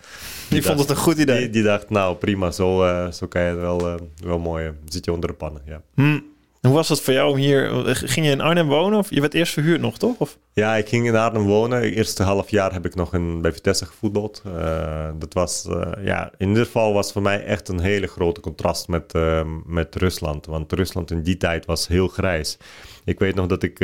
die 0.49 0.63
vond 0.63 0.79
het 0.79 0.89
een 0.89 0.95
goed 0.95 1.17
idee. 1.17 1.39
Die, 1.39 1.49
die 1.49 1.63
dacht, 1.63 1.89
nou 1.89 2.15
prima, 2.15 2.51
zo, 2.51 3.07
zo 3.11 3.27
kan 3.27 3.41
je 3.41 3.53
wel, 3.53 3.99
wel 4.23 4.39
mooi... 4.39 4.71
zit 4.85 5.05
je 5.05 5.13
onder 5.13 5.29
de 5.29 5.35
pannen, 5.35 5.61
ja. 5.65 5.81
Hmm. 5.93 6.37
Hoe 6.61 6.73
was 6.73 6.87
dat 6.87 7.01
voor 7.01 7.13
jou 7.13 7.31
om 7.31 7.37
hier... 7.37 7.85
Ging 7.95 8.25
je 8.25 8.31
in 8.31 8.41
Arnhem 8.41 8.67
wonen? 8.67 8.99
Of 8.99 9.09
je 9.09 9.21
werd 9.21 9.33
eerst 9.33 9.53
verhuurd 9.53 9.81
nog, 9.81 9.97
toch? 9.97 10.17
Of? 10.17 10.37
Ja, 10.53 10.75
ik 10.75 10.87
ging 10.89 11.07
in 11.07 11.15
Arnhem 11.15 11.45
wonen. 11.45 11.81
Het 11.81 11.93
eerste 11.93 12.23
half 12.23 12.49
jaar 12.49 12.73
heb 12.73 12.85
ik 12.85 12.95
nog 12.95 13.13
in, 13.13 13.41
bij 13.41 13.53
Vitesse 13.53 13.85
gevoetbald. 13.85 14.41
Uh, 14.47 15.09
dat 15.19 15.33
was... 15.33 15.65
Uh, 15.69 15.91
ja, 16.03 16.31
in 16.37 16.47
ieder 16.47 16.65
geval 16.65 16.93
was 16.93 17.11
voor 17.11 17.21
mij 17.21 17.43
echt 17.43 17.67
een 17.67 17.79
hele 17.79 18.07
grote 18.07 18.39
contrast 18.39 18.87
met, 18.87 19.13
uh, 19.15 19.41
met 19.65 19.95
Rusland. 19.95 20.45
Want 20.45 20.73
Rusland 20.73 21.11
in 21.11 21.23
die 21.23 21.37
tijd 21.37 21.65
was 21.65 21.87
heel 21.87 22.07
grijs. 22.07 22.57
Ik 23.05 23.19
weet 23.19 23.35
nog 23.35 23.47
dat 23.47 23.63
ik... 23.63 23.79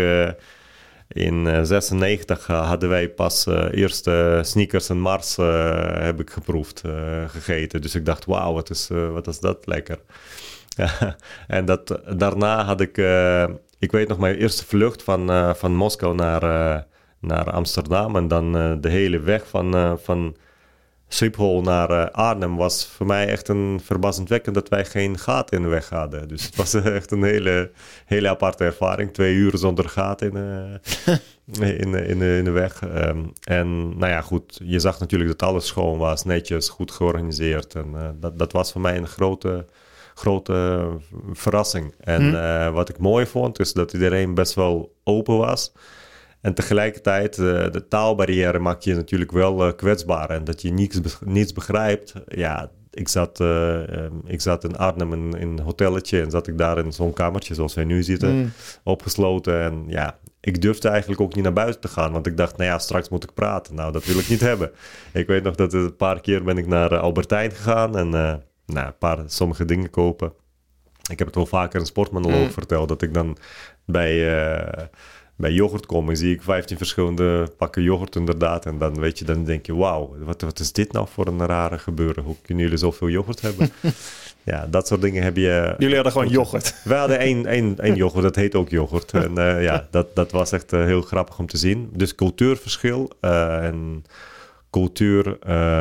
in 1.07 1.65
96 1.65 2.47
hadden 2.47 2.89
wij 2.89 3.09
pas 3.09 3.45
eerste 3.71 4.39
sneakers 4.43 4.89
en 4.89 4.99
Mars 4.99 5.35
heb 5.35 6.19
ik 6.19 6.29
geproefd, 6.29 6.81
gegeten. 7.27 7.81
Dus 7.81 7.95
ik 7.95 8.05
dacht, 8.05 8.25
wauw, 8.25 8.53
wat 8.53 8.69
is, 8.69 8.89
wat 9.11 9.27
is 9.27 9.39
dat 9.39 9.57
lekker. 9.65 9.99
en 11.47 11.65
dat, 11.65 11.99
daarna 12.17 12.63
had 12.63 12.81
ik, 12.81 12.97
uh, 12.97 13.45
ik 13.79 13.91
weet 13.91 14.07
nog, 14.07 14.17
mijn 14.17 14.35
eerste 14.35 14.65
vlucht 14.65 15.03
van, 15.03 15.31
uh, 15.31 15.53
van 15.53 15.75
Moskou 15.75 16.15
naar, 16.15 16.43
uh, 16.43 16.81
naar 17.19 17.51
Amsterdam. 17.51 18.15
En 18.15 18.27
dan 18.27 18.51
de 18.81 18.89
hele 18.89 19.19
weg 19.19 19.47
van, 19.47 19.99
van 20.03 20.35
Schiphol 21.07 21.61
naar 21.61 22.11
Arnhem 22.11 22.55
was 22.55 22.85
voor 22.85 23.05
mij 23.05 23.27
echt 23.27 23.47
een 23.47 23.79
verbazendwekkend 23.83 24.55
dat 24.55 24.69
wij 24.69 24.85
geen 24.85 25.17
gaten 25.17 25.57
in 25.57 25.63
de 25.63 25.69
weg 25.69 25.89
hadden. 25.89 26.27
Dus 26.27 26.45
het 26.45 26.55
was 26.55 26.73
echt 26.99 27.11
een 27.11 27.23
hele, 27.23 27.71
hele 28.05 28.29
aparte 28.29 28.63
ervaring. 28.63 29.13
Twee 29.13 29.33
uur 29.33 29.57
zonder 29.57 29.89
gaten 29.89 30.31
in, 30.31 30.79
in, 31.59 31.93
in, 32.09 32.21
in, 32.21 32.43
de 32.43 32.51
weg. 32.51 32.81
Um, 32.81 33.33
en 33.43 33.97
nou 33.97 34.11
ja, 34.11 34.21
goed, 34.21 34.59
je 34.63 34.79
zag 34.79 34.99
natuurlijk 34.99 35.39
dat 35.39 35.49
alles 35.49 35.67
schoon 35.67 35.97
was, 35.97 36.23
netjes, 36.23 36.69
goed 36.69 36.91
georganiseerd. 36.91 37.75
En 37.75 38.17
dat, 38.19 38.39
dat 38.39 38.51
was 38.51 38.71
voor 38.71 38.81
mij 38.81 38.97
een 38.97 39.07
grote 39.07 39.65
grote 40.15 40.87
verrassing. 41.33 41.93
En 41.99 42.29
hm. 42.29 42.35
eh, 42.35 42.73
wat 42.73 42.89
ik 42.89 42.97
mooi 42.97 43.25
vond, 43.25 43.59
is 43.59 43.73
dat 43.73 43.93
iedereen 43.93 44.33
best 44.33 44.53
wel 44.53 44.95
open 45.03 45.37
was. 45.37 45.73
En 46.41 46.53
tegelijkertijd, 46.53 47.37
uh, 47.37 47.71
de 47.71 47.87
taalbarrière 47.87 48.59
maakt 48.59 48.83
je 48.83 48.95
natuurlijk 48.95 49.31
wel 49.31 49.75
kwetsbaar. 49.75 50.29
En 50.29 50.43
dat 50.43 50.61
je 50.61 50.71
niets, 50.71 50.99
niets 51.25 51.53
begrijpt. 51.53 52.13
Ja, 52.27 52.71
ik 52.91 53.07
zat, 53.07 53.43
ik 54.25 54.41
zat 54.41 54.63
in 54.63 54.77
Arnhem 54.77 55.13
in, 55.13 55.39
in, 55.39 55.47
een 55.47 55.59
hotelletje 55.59 56.21
en 56.21 56.31
zat 56.31 56.47
ik 56.47 56.57
daar 56.57 56.77
in 56.77 56.91
zo'n 56.91 57.13
kamertje 57.13 57.53
zoals 57.53 57.73
wij 57.73 57.83
nu 57.83 58.03
zitten, 58.03 58.29
hm. 58.29 58.47
opgesloten. 58.83 59.61
En 59.61 59.83
ja, 59.87 60.17
ik 60.41 60.61
durfde 60.61 60.89
eigenlijk 60.89 61.21
ook 61.21 61.35
niet 61.35 61.43
naar 61.43 61.53
buiten 61.53 61.81
te 61.81 61.87
gaan, 61.87 62.11
want 62.11 62.27
ik 62.27 62.37
dacht, 62.37 62.57
nou 62.57 62.69
ja, 62.69 62.79
straks 62.79 63.09
moet 63.09 63.23
ik 63.23 63.33
praten. 63.33 63.75
Nou, 63.75 63.91
dat 63.91 64.05
wil 64.05 64.19
ik 64.19 64.29
niet 64.29 64.41
hebben. 64.51 64.71
Ik 65.13 65.27
weet 65.27 65.43
nog 65.43 65.55
dat 65.55 65.73
een 65.73 65.95
paar 65.95 66.21
keer 66.21 66.43
ben 66.43 66.57
ik 66.57 66.67
naar 66.67 66.97
Albertijn 66.97 67.51
gegaan 67.51 67.97
en 67.97 68.41
nou, 68.65 68.87
een 68.87 68.97
paar 68.97 69.23
sommige 69.27 69.65
dingen 69.65 69.89
kopen. 69.89 70.33
Ik 71.11 71.17
heb 71.17 71.27
het 71.27 71.35
wel 71.35 71.45
vaker 71.45 71.79
in 71.79 71.85
sportmonoloog 71.85 72.45
mm. 72.45 72.51
verteld, 72.51 72.87
dat 72.87 73.01
ik 73.01 73.13
dan 73.13 73.37
bij, 73.85 74.13
uh, 74.15 74.83
bij 75.35 75.51
yoghurt 75.51 75.85
kom 75.85 76.09
en 76.09 76.17
zie 76.17 76.33
ik 76.33 76.41
15 76.41 76.77
verschillende 76.77 77.51
pakken 77.57 77.83
yoghurt 77.83 78.15
inderdaad. 78.15 78.65
En 78.65 78.77
dan 78.77 78.99
weet 78.99 79.19
je, 79.19 79.25
dan 79.25 79.43
denk 79.43 79.65
je, 79.65 79.75
wauw, 79.75 80.15
wat, 80.19 80.41
wat 80.41 80.59
is 80.59 80.71
dit 80.71 80.91
nou 80.91 81.07
voor 81.07 81.27
een 81.27 81.45
rare 81.45 81.77
gebeuren? 81.79 82.23
Hoe 82.23 82.35
kunnen 82.41 82.63
jullie 82.63 82.79
zoveel 82.79 83.09
yoghurt 83.09 83.41
hebben? 83.41 83.69
ja, 84.43 84.67
dat 84.67 84.87
soort 84.87 85.01
dingen 85.01 85.23
heb 85.23 85.35
je... 85.35 85.75
Jullie 85.77 85.95
hadden 85.95 86.13
gewoon 86.13 86.29
yoghurt? 86.29 86.75
We 86.83 86.93
hadden 86.93 87.19
één, 87.19 87.45
één, 87.45 87.79
één 87.79 87.95
yoghurt, 88.03 88.23
dat 88.23 88.35
heet 88.35 88.55
ook 88.55 88.69
yoghurt. 88.69 89.11
En 89.11 89.31
uh, 89.37 89.63
ja, 89.63 89.87
dat, 89.91 90.15
dat 90.15 90.31
was 90.31 90.51
echt 90.51 90.73
uh, 90.73 90.83
heel 90.83 91.01
grappig 91.01 91.39
om 91.39 91.47
te 91.47 91.57
zien. 91.57 91.89
Dus 91.93 92.15
cultuurverschil 92.15 93.09
en 93.19 94.05
cultuur... 94.69 95.37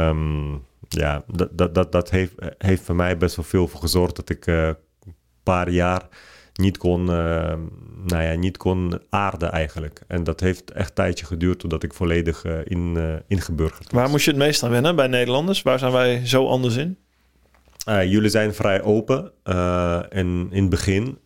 Um, 0.09 0.62
ja, 0.94 1.24
dat, 1.26 1.48
dat, 1.52 1.74
dat, 1.74 1.92
dat 1.92 2.11
heeft, 2.11 2.33
heeft 2.59 2.83
voor 2.83 2.94
mij 2.94 3.16
best 3.16 3.37
wel 3.37 3.44
veel 3.44 3.68
voor 3.68 3.80
gezorgd 3.80 4.16
dat 4.16 4.28
ik 4.28 4.46
uh, 4.46 4.66
een 4.66 5.14
paar 5.42 5.70
jaar 5.70 6.09
niet 6.54 6.76
kon, 6.76 7.00
uh, 7.00 7.54
nou 8.04 8.22
ja, 8.22 8.35
niet 8.35 8.57
kon 8.57 9.00
aarden 9.11 9.52
eigenlijk. 9.52 10.00
En 10.07 10.24
dat 10.24 10.40
heeft 10.40 10.70
echt 10.70 10.88
een 10.88 10.94
tijdje 10.94 11.26
geduurd 11.26 11.59
totdat 11.59 11.83
ik 11.83 11.94
volledig 11.94 12.44
uh, 12.44 12.59
in, 12.64 12.98
ingeburgerd 13.28 13.85
was. 13.85 14.00
Waar 14.00 14.11
moest 14.11 14.24
je 14.24 14.30
het 14.30 14.40
meest 14.40 14.62
aan 14.62 14.70
wennen 14.70 14.96
bij 14.96 15.07
Nederlanders? 15.07 15.62
Waar 15.62 15.78
zijn 15.78 15.92
wij 15.92 16.26
zo 16.26 16.48
anders 16.48 16.76
in? 16.76 16.98
jullie 17.85 18.30
zijn 18.30 18.54
vrij 18.54 18.83
open 18.83 19.33
en 20.11 20.46
in 20.50 20.61
het 20.61 20.68
begin. 20.68 21.18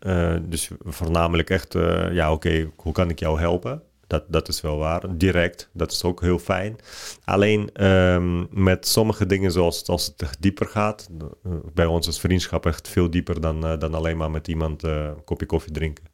dus 0.49 0.71
voornamelijk 0.85 1.51
echt, 1.51 1.73
ja 2.13 2.33
oké, 2.33 2.71
hoe 2.77 2.93
kan 2.93 3.11
ik 3.11 3.19
jou 3.19 3.41
helpen? 3.41 3.83
Dat, 4.09 4.25
dat 4.29 4.49
is 4.49 4.61
wel 4.61 4.79
waar. 4.79 5.17
Direct, 5.17 5.71
dat 5.73 5.93
is 5.93 6.05
ook 6.05 6.21
heel 6.21 6.39
fijn. 6.39 6.77
Alleen 7.25 7.71
ehm, 7.73 8.45
met 8.51 8.87
sommige 8.87 9.27
dingen, 9.27 9.53
zoals 9.53 9.87
als 9.87 10.13
het 10.17 10.37
dieper 10.41 10.67
gaat, 10.67 11.09
eh, 11.45 11.53
bij 11.75 11.87
ons 11.87 12.07
is 12.09 12.21
vriendschap 12.21 12.67
echt 12.67 12.89
veel 12.89 13.11
dieper 13.11 13.41
dan, 13.41 13.65
uh, 13.65 13.79
dan 13.79 13.95
alleen 13.95 14.17
maar 14.17 14.31
met 14.31 14.49
iemand 14.49 14.85
uh, 14.85 15.05
een 15.05 15.25
kopje 15.25 15.47
koffie 15.47 15.73
drinken. 15.73 16.05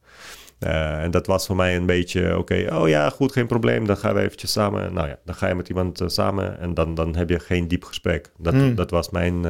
en 0.59 1.11
dat 1.11 1.27
was 1.27 1.47
voor 1.47 1.57
mij 1.57 1.77
een 1.77 1.87
beetje, 1.87 2.39
oké, 2.39 2.75
oh 2.75 2.89
ja, 2.89 3.11
goed, 3.11 3.33
geen 3.33 3.47
probleem, 3.47 3.87
dan 3.87 3.97
gaan 3.97 4.15
we 4.15 4.21
eventjes 4.21 4.53
samen. 4.53 4.93
Nou 4.93 5.09
ja, 5.09 5.19
dan 5.25 5.35
ga 5.35 5.49
je 5.49 5.55
met 5.55 5.69
iemand 5.69 6.03
samen 6.07 6.59
en 6.59 6.75
dan, 6.75 6.95
dan 6.95 7.17
heb 7.17 7.29
je 7.29 7.41
geen 7.41 7.69
diep 7.69 7.85
gesprek. 7.85 8.31
Dat, 8.39 8.55
hmm. 8.55 8.75
dat 8.75 8.91
was 8.91 9.11
mijn, 9.11 9.41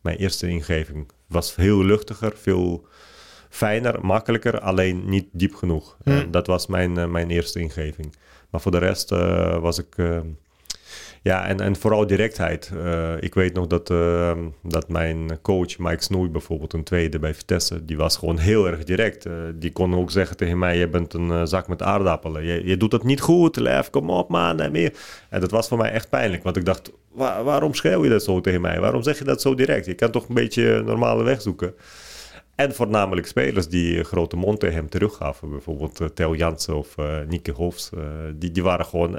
mijn 0.00 0.16
eerste 0.16 0.48
ingeving. 0.48 0.98
Het 0.98 1.36
was 1.36 1.56
heel 1.56 1.84
luchtiger, 1.84 2.32
veel 2.36 2.86
fijner, 3.48 3.98
makkelijker, 4.02 4.60
alleen 4.60 5.02
niet 5.08 5.26
diep 5.32 5.54
genoeg. 5.54 5.96
Hm. 6.04 6.30
dat 6.30 6.46
was 6.46 6.66
mijn, 6.66 6.98
eh, 6.98 7.06
mijn 7.06 7.30
eerste 7.30 7.60
ingeving. 7.60 8.14
Maar 8.50 8.60
voor 8.60 8.70
de 8.70 8.78
rest 8.78 9.12
uh, 9.12 9.58
was 9.58 9.78
ik. 9.78 9.96
Uh, 9.96 10.18
ja, 11.22 11.46
en, 11.46 11.60
en 11.60 11.76
vooral 11.76 12.06
directheid. 12.06 12.72
ik 13.20 13.34
weet 13.34 13.54
nog 13.54 13.66
dat, 13.66 13.86
dat 14.62 14.88
mijn 14.88 15.40
coach 15.42 15.78
Mike 15.78 16.02
Snoei 16.02 16.28
bijvoorbeeld, 16.28 16.72
een 16.72 16.84
tweede 16.84 17.18
bij 17.18 17.34
Vitesse, 17.34 17.84
die 17.84 17.96
was 17.96 18.16
gewoon 18.16 18.38
heel 18.38 18.66
erg 18.66 18.84
direct. 18.84 19.26
die 19.54 19.72
kon 19.72 19.94
ook 19.94 20.10
zeggen 20.10 20.36
tegen 20.36 20.58
mij: 20.58 20.78
Je 20.78 20.88
bent 20.88 21.14
een 21.14 21.46
zak 21.46 21.68
met 21.68 21.82
aardappelen. 21.82 22.44
Je, 22.44 22.66
je 22.66 22.76
doet 22.76 22.92
het 22.92 23.02
niet 23.02 23.20
goed, 23.20 23.56
Lef, 23.56 23.90
kom 23.90 24.10
op 24.10 24.28
man. 24.28 24.60
En, 24.60 24.72
meer. 24.72 24.92
en 25.30 25.40
dat 25.40 25.50
was 25.50 25.68
voor 25.68 25.78
mij 25.78 25.90
echt 25.90 26.08
pijnlijk, 26.08 26.42
want 26.42 26.56
ik 26.56 26.64
dacht: 26.64 26.92
Waarom 27.44 27.74
schreeuw 27.74 28.04
je 28.04 28.10
dat 28.10 28.24
zo 28.24 28.40
tegen 28.40 28.60
mij? 28.60 28.80
Waarom 28.80 29.02
zeg 29.02 29.18
je 29.18 29.24
dat 29.24 29.40
zo 29.40 29.54
direct? 29.54 29.86
Je 29.86 29.94
kan 29.94 30.10
toch 30.10 30.28
een 30.28 30.34
beetje 30.34 30.82
normale 30.82 31.22
weg 31.22 31.42
zoeken. 31.42 31.74
En 32.58 32.74
voornamelijk 32.74 33.26
spelers 33.26 33.68
die 33.68 34.04
grote 34.04 34.36
mond 34.36 34.60
tegen 34.60 34.76
hem 34.76 34.88
teruggaven. 34.88 35.50
Bijvoorbeeld 35.50 36.00
uh, 36.00 36.08
Theo 36.08 36.34
Jansen 36.34 36.76
of 36.76 36.94
uh, 36.96 37.06
Nieke 37.28 37.52
Hofs. 37.52 37.90
Uh, 37.94 38.02
die, 38.34 38.50
die 38.50 38.62
waren 38.62 38.86
gewoon, 38.86 39.18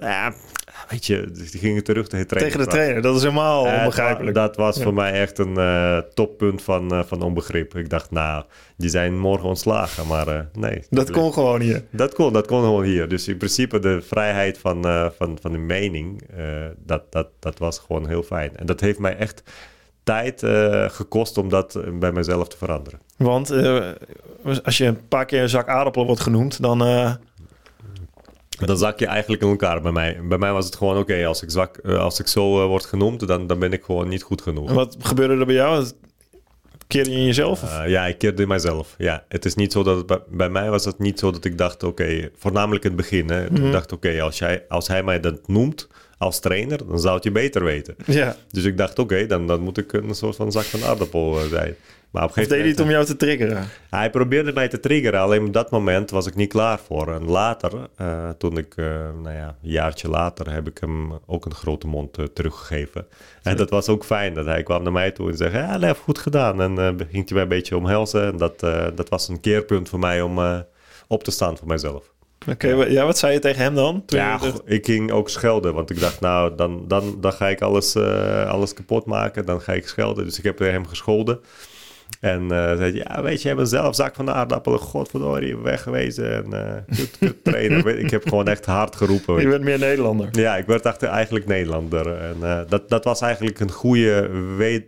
weet 0.90 1.06
je, 1.06 1.32
die 1.32 1.60
gingen 1.60 1.84
terug 1.84 2.08
tegen 2.08 2.28
de 2.28 2.36
trainer. 2.36 2.52
Tegen 2.52 2.70
de 2.70 2.76
trainer, 2.76 3.02
dat 3.02 3.16
is 3.16 3.22
helemaal 3.22 3.64
onbegrijpelijk. 3.64 4.36
Dat, 4.36 4.56
was 4.56 4.84
voor 4.84 4.94
mij 4.94 5.12
echt 5.12 5.38
een 5.38 6.04
toppunt 6.14 6.62
van, 6.62 7.04
van 7.08 7.22
onbegrip. 7.22 7.76
Ik 7.76 7.90
dacht, 7.90 8.12
nou, 8.12 8.44
die 8.78 8.90
zijn 8.90 9.20
morgen 9.20 9.48
ontslagen, 9.48 10.08
maar 10.08 10.50
nee. 10.54 10.84
Dat 10.90 11.12
kon 11.12 11.34
gewoon 11.34 11.62
hier. 11.62 11.84
Dat 11.92 12.14
kon, 12.14 12.34
dat 12.34 12.48
kon 12.48 12.62
gewoon 12.62 12.84
hier. 12.84 13.08
Dus 13.08 13.28
in 13.28 13.38
principe 13.38 13.80
de 13.80 14.02
vrijheid 14.02 14.58
van, 14.58 14.84
van, 15.18 15.38
van 15.42 15.52
de 15.52 15.58
mening, 15.58 16.22
dat, 16.86 17.12
dat, 17.12 17.28
dat 17.40 17.60
was 17.60 17.80
gewoon 17.80 18.08
heel 18.08 18.24
fijn. 18.24 18.58
En 18.58 18.66
dat 18.66 18.80
heeft 18.80 19.00
mij 19.00 19.18
echt 19.18 19.44
tijd 20.14 20.44
uh, 20.44 20.90
gekost 20.90 21.38
om 21.38 21.50
dat 21.50 21.76
eh, 21.76 21.84
bij 22.00 22.12
mezelf 22.12 22.48
te 22.48 22.58
veranderen. 22.58 23.00
Want 23.18 23.52
uh, 23.52 23.88
als 24.64 24.78
je 24.78 24.86
een 24.86 25.08
paar 25.08 25.26
keer 25.26 25.42
een 25.42 25.50
zak 25.50 25.68
aardappelen 25.68 26.08
wordt 26.08 26.22
genoemd, 26.22 26.62
dan... 26.62 26.88
Uh... 26.88 27.14
Dan 28.66 28.78
zak 28.78 29.00
je 29.00 29.06
eigenlijk 29.06 29.42
in 29.42 29.50
elkaar 29.50 29.82
bij 29.82 29.92
mij. 29.92 30.20
Bij 30.24 30.38
mij 30.38 30.52
was 30.52 30.66
het 30.66 30.76
gewoon, 30.76 30.98
oké, 30.98 31.26
als 31.26 31.42
ik 31.44 31.52
zwak, 31.52 31.78
eh, 31.78 32.00
als 32.00 32.20
ik 32.20 32.28
zo 32.28 32.62
eh, 32.62 32.68
word 32.68 32.86
genoemd, 32.86 33.28
dan, 33.28 33.48
dan 33.48 33.60
ben 33.60 33.72
ik 33.74 33.84
gewoon 33.84 34.08
niet 34.08 34.24
goed 34.24 34.42
genoeg. 34.42 34.70
En 34.70 34.76
wat 34.76 34.96
gebeurde 35.00 35.34
er 35.36 35.46
bij 35.46 35.56
jou? 35.56 35.86
Keerde 36.88 37.12
je 37.12 37.18
in 37.18 37.26
jezelf? 37.26 37.64
Eh, 37.64 37.90
ja, 37.90 38.06
ik 38.06 38.18
keerde 38.18 38.42
in 38.42 38.48
mijzelf. 38.48 38.96
Ja, 38.98 39.24
het 39.28 39.46
is 39.46 39.56
niet 39.56 39.72
zo 39.72 39.84
dat 39.84 39.98
het 39.98 40.06
bij, 40.06 40.20
bij 40.30 40.50
mij 40.50 40.70
was 40.70 40.86
het 40.86 41.00
niet 41.00 41.20
zo 41.20 41.32
dat 41.32 41.46
ik 41.46 41.58
dacht, 41.58 41.84
oké, 41.84 42.30
voornamelijk 42.38 42.84
in 42.84 42.92
het 42.92 43.00
begin. 43.00 43.30
Hè, 43.30 43.50
Mhm. 43.50 43.66
Ik 43.66 43.72
dacht, 43.72 43.92
oké, 43.92 44.22
als, 44.22 44.38
jij- 44.40 44.64
als 44.68 44.88
hij 44.88 45.04
mij 45.04 45.20
dat 45.20 45.48
noemt 45.48 45.88
als 46.20 46.40
trainer, 46.40 46.88
dan 46.88 47.00
zou 47.00 47.16
het 47.16 47.24
je 47.24 47.32
beter 47.32 47.64
weten. 47.64 47.96
ja. 48.06 48.36
Dus 48.52 48.64
ik 48.64 48.78
dacht, 48.78 49.00
oké, 49.00 49.26
dan, 49.26 49.48
dan 49.48 49.62
moet 49.62 49.78
ik 49.78 49.94
een 49.94 50.16
soort 50.16 50.36
van 50.36 50.52
zak 50.52 50.64
van 50.64 50.84
aardappel 50.84 51.40
eh, 51.40 51.46
zijn. 51.46 51.76
Maar 52.12 52.24
op 52.24 52.28
een 52.30 52.34
gegeven 52.34 52.56
deed 52.56 52.66
hij 52.66 52.76
het 52.76 52.80
om 52.86 52.90
jou 52.90 53.06
te 53.06 53.16
triggeren? 53.16 53.68
Hij 53.90 54.10
probeerde 54.10 54.54
mij 54.54 54.68
te 54.68 54.80
triggeren, 54.80 55.20
alleen 55.20 55.46
op 55.46 55.54
dat 55.54 55.72
moment 55.72 56.10
was 56.10 56.28
ik 56.28 56.36
niet 56.36 56.50
klaar 56.50 56.80
voor. 56.80 57.14
En 57.14 57.24
later, 57.26 57.72
eh, 57.96 58.30
toen 58.38 58.58
ik, 58.58 58.74
eh, 58.76 58.86
nou 59.24 59.36
ja, 59.36 59.48
een 59.48 59.70
jaartje 59.70 60.10
later, 60.10 60.52
heb 60.52 60.68
ik 60.68 60.78
hem 60.78 61.12
ook 61.26 61.46
een 61.46 61.54
grote 61.54 61.88
mond 61.88 62.18
eh, 62.18 62.26
teruggegeven. 62.26 63.06
En 63.44 63.58
dat 63.58 63.70
was 63.70 63.88
ook 63.88 64.04
fijn, 64.06 64.34
dat 64.34 64.46
hij 64.46 64.64
kwam 64.64 64.84
naar 64.84 64.92
mij 64.92 65.12
toe 65.12 65.30
en 65.32 65.38
zei, 65.38 65.58
ja, 65.58 65.78
Lef, 65.78 66.00
goed 66.00 66.20
gedaan. 66.20 66.62
En 66.62 66.78
eh 66.78 66.88
ging 67.12 67.26
hij 67.26 67.34
mij 67.34 67.42
een 67.42 67.48
beetje 67.48 67.78
omhelzen. 67.78 68.26
En 68.26 68.38
dat, 68.38 68.64
eh, 68.64 68.88
dat 68.96 69.10
was 69.10 69.28
een 69.28 69.40
keerpunt 69.40 69.90
voor 69.90 70.00
mij 70.00 70.22
om 70.22 70.40
eh, 70.40 70.60
op 71.08 71.24
te 71.24 71.32
staan 71.32 71.58
voor 71.58 71.68
mijzelf. 71.68 72.14
Oké, 72.52 72.68
ja, 72.68 73.06
wat 73.06 73.18
zei 73.18 73.34
je 73.34 73.40
tegen 73.40 73.64
hem 73.64 73.76
dan? 73.76 74.06
Toen 74.06 74.20
Ja, 74.20 74.40
je 74.42 74.62
ik 74.66 74.86
ging 74.86 75.12
ook 75.12 75.30
schelden, 75.30 75.74
want 75.74 75.90
ik 75.90 76.00
dacht, 76.00 76.20
nou, 76.20 76.56
dan, 76.56 76.84
dan, 76.88 77.18
dan 77.22 77.34
ga 77.34 77.48
ik 77.48 77.62
alles, 77.62 77.96
eh, 77.96 78.50
alles 78.50 78.74
kapot 78.74 79.06
maken. 79.06 79.46
Dan 79.46 79.62
ga 79.62 79.74
ik 79.74 79.88
schelden. 79.88 80.26
Dus 80.26 80.38
ik 80.38 80.44
heb 80.44 80.60
hem 80.60 80.88
gescholden. 80.88 81.40
En 82.20 82.42
eh 82.42 82.78
zei 82.78 82.96
ja, 82.96 83.22
weet 83.22 83.42
je, 83.42 83.48
jij 83.48 83.56
bent 83.56 83.70
zelf 83.70 83.96
zak 83.96 84.16
van 84.16 84.26
de 84.26 84.34
aardappelen. 84.34 84.80
Godverdorie, 84.80 85.58
weggewezen. 85.58 86.34
En 86.34 86.54
eh 86.54 86.98
kut, 86.98 87.18
kut 87.20 87.44
trainer. 87.54 87.84
Weet- 87.84 88.00
ik 88.04 88.10
heb 88.10 88.30
gewoon 88.30 88.48
echt 88.48 88.66
hard 88.66 88.96
geroepen. 88.96 89.36
je 89.36 89.42
je. 89.42 89.48
bent 89.48 89.64
meer 89.64 89.80
Nederlander. 89.80 90.28
Ja, 90.32 90.58
ik 90.58 90.66
werd 90.66 90.86
echt 90.86 91.04
eigenlijk 91.04 91.46
Nederlander. 91.46 92.18
En 92.18 92.36
eh, 92.42 92.60
dat, 92.68 92.90
dat 92.90 93.04
was 93.04 93.22
eigenlijk 93.22 93.60
een 93.60 93.72
goede 93.72 94.30
weet, 94.58 94.86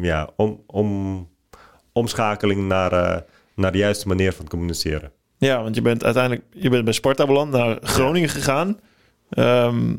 ja, 0.00 0.28
om, 0.36 0.62
om, 0.66 1.28
omschakeling 1.92 2.68
naar, 2.68 2.92
eh, 2.92 3.20
naar 3.54 3.72
de 3.72 3.78
juiste 3.78 4.08
manier 4.08 4.32
van 4.32 4.48
communiceren. 4.48 5.12
Ja, 5.38 5.62
want 5.62 5.74
je 5.74 5.82
bent 5.82 6.04
uiteindelijk 6.04 6.44
je 6.50 6.68
bent 6.70 6.84
bij 6.84 6.92
Sparta 6.92 7.26
beland 7.26 7.50
naar 7.50 7.78
Groningen 7.82 8.28
gegaan. 8.28 8.80
ehm, 9.30 9.94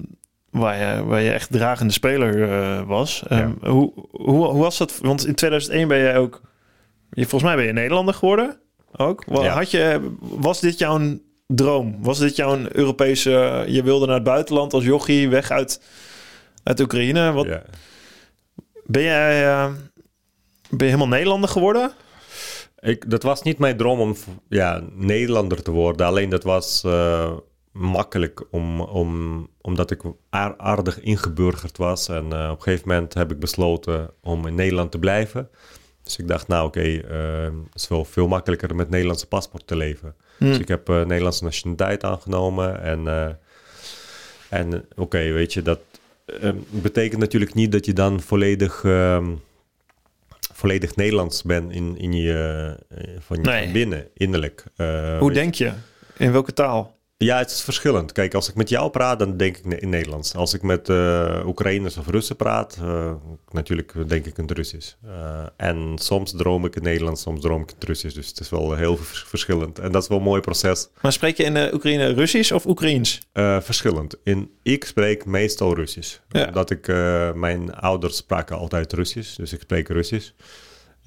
waar, 0.49 0.77
je, 0.97 1.03
waar 1.03 1.21
je 1.21 1.31
echt 1.31 1.51
dragende 1.51 1.93
speler 1.93 2.51
eh, 2.51 2.81
was. 2.87 3.23
Ehm, 3.27 3.51
hoe, 3.61 3.91
hoe, 4.11 4.45
hoe 4.47 4.61
was 4.61 4.77
dat? 4.77 4.97
Want 5.01 5.25
in 5.25 5.35
2001 5.35 5.87
ben 5.87 5.97
jij 5.99 6.17
ook... 6.17 6.41
Je, 7.11 7.21
volgens 7.21 7.43
mij 7.43 7.55
ben 7.55 7.65
je 7.65 7.73
Nederlander 7.73 8.13
geworden. 8.13 8.59
Ook. 8.95 9.23
Ja. 9.31 9.47
Had 9.53 9.71
je, 9.71 10.11
was 10.19 10.59
dit 10.59 10.77
jouw 10.79 10.99
droom? 11.47 11.95
Was 12.01 12.19
dit 12.19 12.35
jouw 12.35 12.57
Europese... 12.71 13.63
Je 13.67 13.83
wilde 13.83 14.05
naar 14.05 14.15
het 14.15 14.23
buitenland 14.23 14.73
als 14.73 14.83
jochie, 14.83 15.29
weg 15.29 15.51
uit, 15.51 15.81
uit 16.63 16.79
Oekraïne. 16.79 17.31
Wat, 17.31 17.45
Ja. 17.45 17.61
Ben 18.85 19.03
jij... 19.03 19.45
eh, 19.47 19.65
ben 20.69 20.79
je 20.87 20.93
helemaal 20.93 21.07
Nederlander 21.07 21.49
geworden? 21.49 21.91
Ik, 22.81 23.09
dat 23.09 23.23
was 23.23 23.41
niet 23.41 23.57
mijn 23.57 23.77
droom 23.77 23.99
om 23.99 24.15
ja, 24.49 24.83
Nederlander 24.93 25.63
te 25.63 25.71
worden. 25.71 26.05
Alleen 26.05 26.29
dat 26.29 26.43
was 26.43 26.83
eh, 26.83 27.31
makkelijk 27.71 28.43
om, 28.51 28.81
om, 28.81 29.47
omdat 29.61 29.91
ik 29.91 30.01
aar- 30.29 30.57
aardig 30.57 30.99
ingeburgerd 30.99 31.77
was. 31.77 32.07
En 32.07 32.33
eh, 32.33 32.49
op 32.49 32.57
een 32.57 32.63
gegeven 32.63 32.87
moment 32.87 33.13
heb 33.13 33.31
ik 33.31 33.39
besloten 33.39 34.09
om 34.21 34.47
in 34.47 34.55
Nederland 34.55 34.91
te 34.91 34.99
blijven. 34.99 35.49
Dus 36.03 36.17
ik 36.17 36.27
dacht, 36.27 36.47
nou 36.47 36.67
oké, 36.67 36.81
eh, 36.81 37.43
het 37.43 37.75
is 37.81 37.87
wel 37.87 38.05
veel 38.05 38.27
makkelijker 38.27 38.75
met 38.75 38.89
Nederlandse 38.89 39.27
paspoort 39.27 39.67
te 39.67 39.75
leven. 39.75 40.15
Dus 40.39 40.59
ik 40.59 40.67
heb 40.67 40.87
Nederlandse 40.87 41.43
nationaliteit 41.43 42.03
aangenomen. 42.03 42.81
En, 42.81 43.07
en 44.49 44.85
oké, 44.95 45.31
weet 45.31 45.53
je, 45.53 45.61
dat 45.61 45.79
betekent 46.69 47.21
natuurlijk 47.21 47.53
niet 47.53 47.71
dat 47.71 47.85
je 47.85 47.93
dan 47.93 48.21
volledig... 48.21 48.83
ehm, 48.83 49.25
volledig 50.59 50.95
Nederlands 50.95 51.43
bent 51.43 51.71
in, 51.71 51.97
in 51.97 52.13
je, 52.13 52.75
eh, 52.89 52.97
van, 53.19 53.37
je 53.37 53.41
Nee. 53.41 53.63
van 53.63 53.73
binnen, 53.73 54.07
innerlijk. 54.13 54.63
Eh, 54.75 55.17
Hoe 55.19 55.31
denk 55.33 55.53
je? 55.53 55.71
In 56.17 56.31
welke 56.31 56.53
taal? 56.53 56.97
Ja, 57.25 57.37
het 57.37 57.51
is 57.51 57.61
verschillend. 57.61 58.11
Kijk, 58.11 58.33
als 58.33 58.49
ik 58.49 58.55
met 58.55 58.69
jou 58.69 58.89
praat, 58.89 59.19
dan 59.19 59.37
denk 59.37 59.57
ik 59.57 59.65
in 59.81 59.89
Nederlands. 59.89 60.35
Als 60.35 60.53
ik 60.53 60.61
met 60.61 60.89
eh 60.89 61.43
Oekraïners 61.45 61.97
of 61.97 62.07
Russen 62.07 62.35
praat, 62.35 62.77
eh, 62.81 63.11
natuurlijk 63.51 63.93
denk 64.07 64.25
ik 64.25 64.37
in 64.37 64.43
het 64.43 64.57
Russisch. 64.57 64.93
Eh, 65.05 65.45
en 65.57 65.93
soms 65.95 66.31
droom 66.31 66.65
ik 66.65 66.75
in 66.75 66.83
Nederlands, 66.83 67.21
soms 67.21 67.41
droom 67.41 67.61
ik 67.61 67.67
in 67.69 67.75
het 67.79 67.87
Russisch. 67.87 68.15
Dus 68.15 68.27
het 68.27 68.39
is 68.39 68.49
wel 68.49 68.75
heel 68.75 68.97
vers- 68.97 69.23
verschillend. 69.23 69.79
En 69.79 69.91
dat 69.91 70.01
is 70.03 70.07
wel 70.07 70.17
een 70.17 70.23
mooi 70.23 70.41
proces. 70.41 70.87
Maar 71.01 71.11
spreek 71.13 71.37
je 71.37 71.43
in 71.43 71.53
de 71.53 71.69
Oekraïne 71.73 72.13
Russisch 72.13 72.51
of 72.51 72.65
Oekraïens? 72.65 73.19
Verschillend. 73.59 74.15
In, 74.23 74.51
ik 74.63 74.85
spreek 74.85 75.25
meestal 75.25 75.75
Russisch. 75.75 76.17
Ja. 76.29 76.47
Omdat 76.47 76.69
ik, 76.69 76.87
mijn 77.35 77.73
ouders 77.75 78.15
spraken 78.15 78.57
altijd 78.57 78.93
Russisch, 78.93 79.35
dus 79.35 79.53
ik 79.53 79.61
spreek 79.61 79.87
Russisch. 79.87 80.31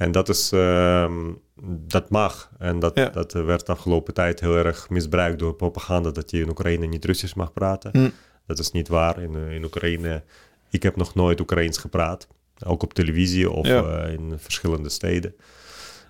En 0.03 0.13
dat 0.13 0.29
is, 0.29 0.53
ehm, 0.53 1.31
dat 1.67 2.11
mag. 2.11 2.51
En 2.59 2.79
dat, 2.79 2.95
Ja. 2.99 3.09
dat 3.09 3.33
werd 3.33 3.67
de 3.67 3.73
afgelopen 3.73 4.15
tijd 4.15 4.41
heel 4.41 4.57
erg 4.57 4.91
misbruikt 4.91 5.39
door 5.39 5.55
propaganda 5.55 6.11
dat 6.11 6.31
je 6.31 6.41
in 6.41 6.49
Oekraïne 6.49 6.87
niet 6.87 7.05
Russisch 7.05 7.35
mag 7.35 7.53
praten. 7.53 7.91
Hm. 7.93 8.11
Dat 8.47 8.59
is 8.59 8.71
niet 8.71 8.89
waar. 8.89 9.23
In, 9.23 9.35
eh, 9.37 9.55
in 9.55 9.65
Oekraïne, 9.65 10.23
ik 10.71 10.83
heb 10.83 10.97
nog 10.97 11.15
nooit 11.15 11.41
Oekraïens 11.41 11.79
gepraat. 11.79 12.29
Ook 12.67 12.83
op 12.83 12.95
televisie 12.95 13.51
of 13.51 13.67
Ja. 13.67 13.83
eh, 14.05 14.13
in 14.13 14.33
verschillende 14.37 14.89
steden. 14.89 15.35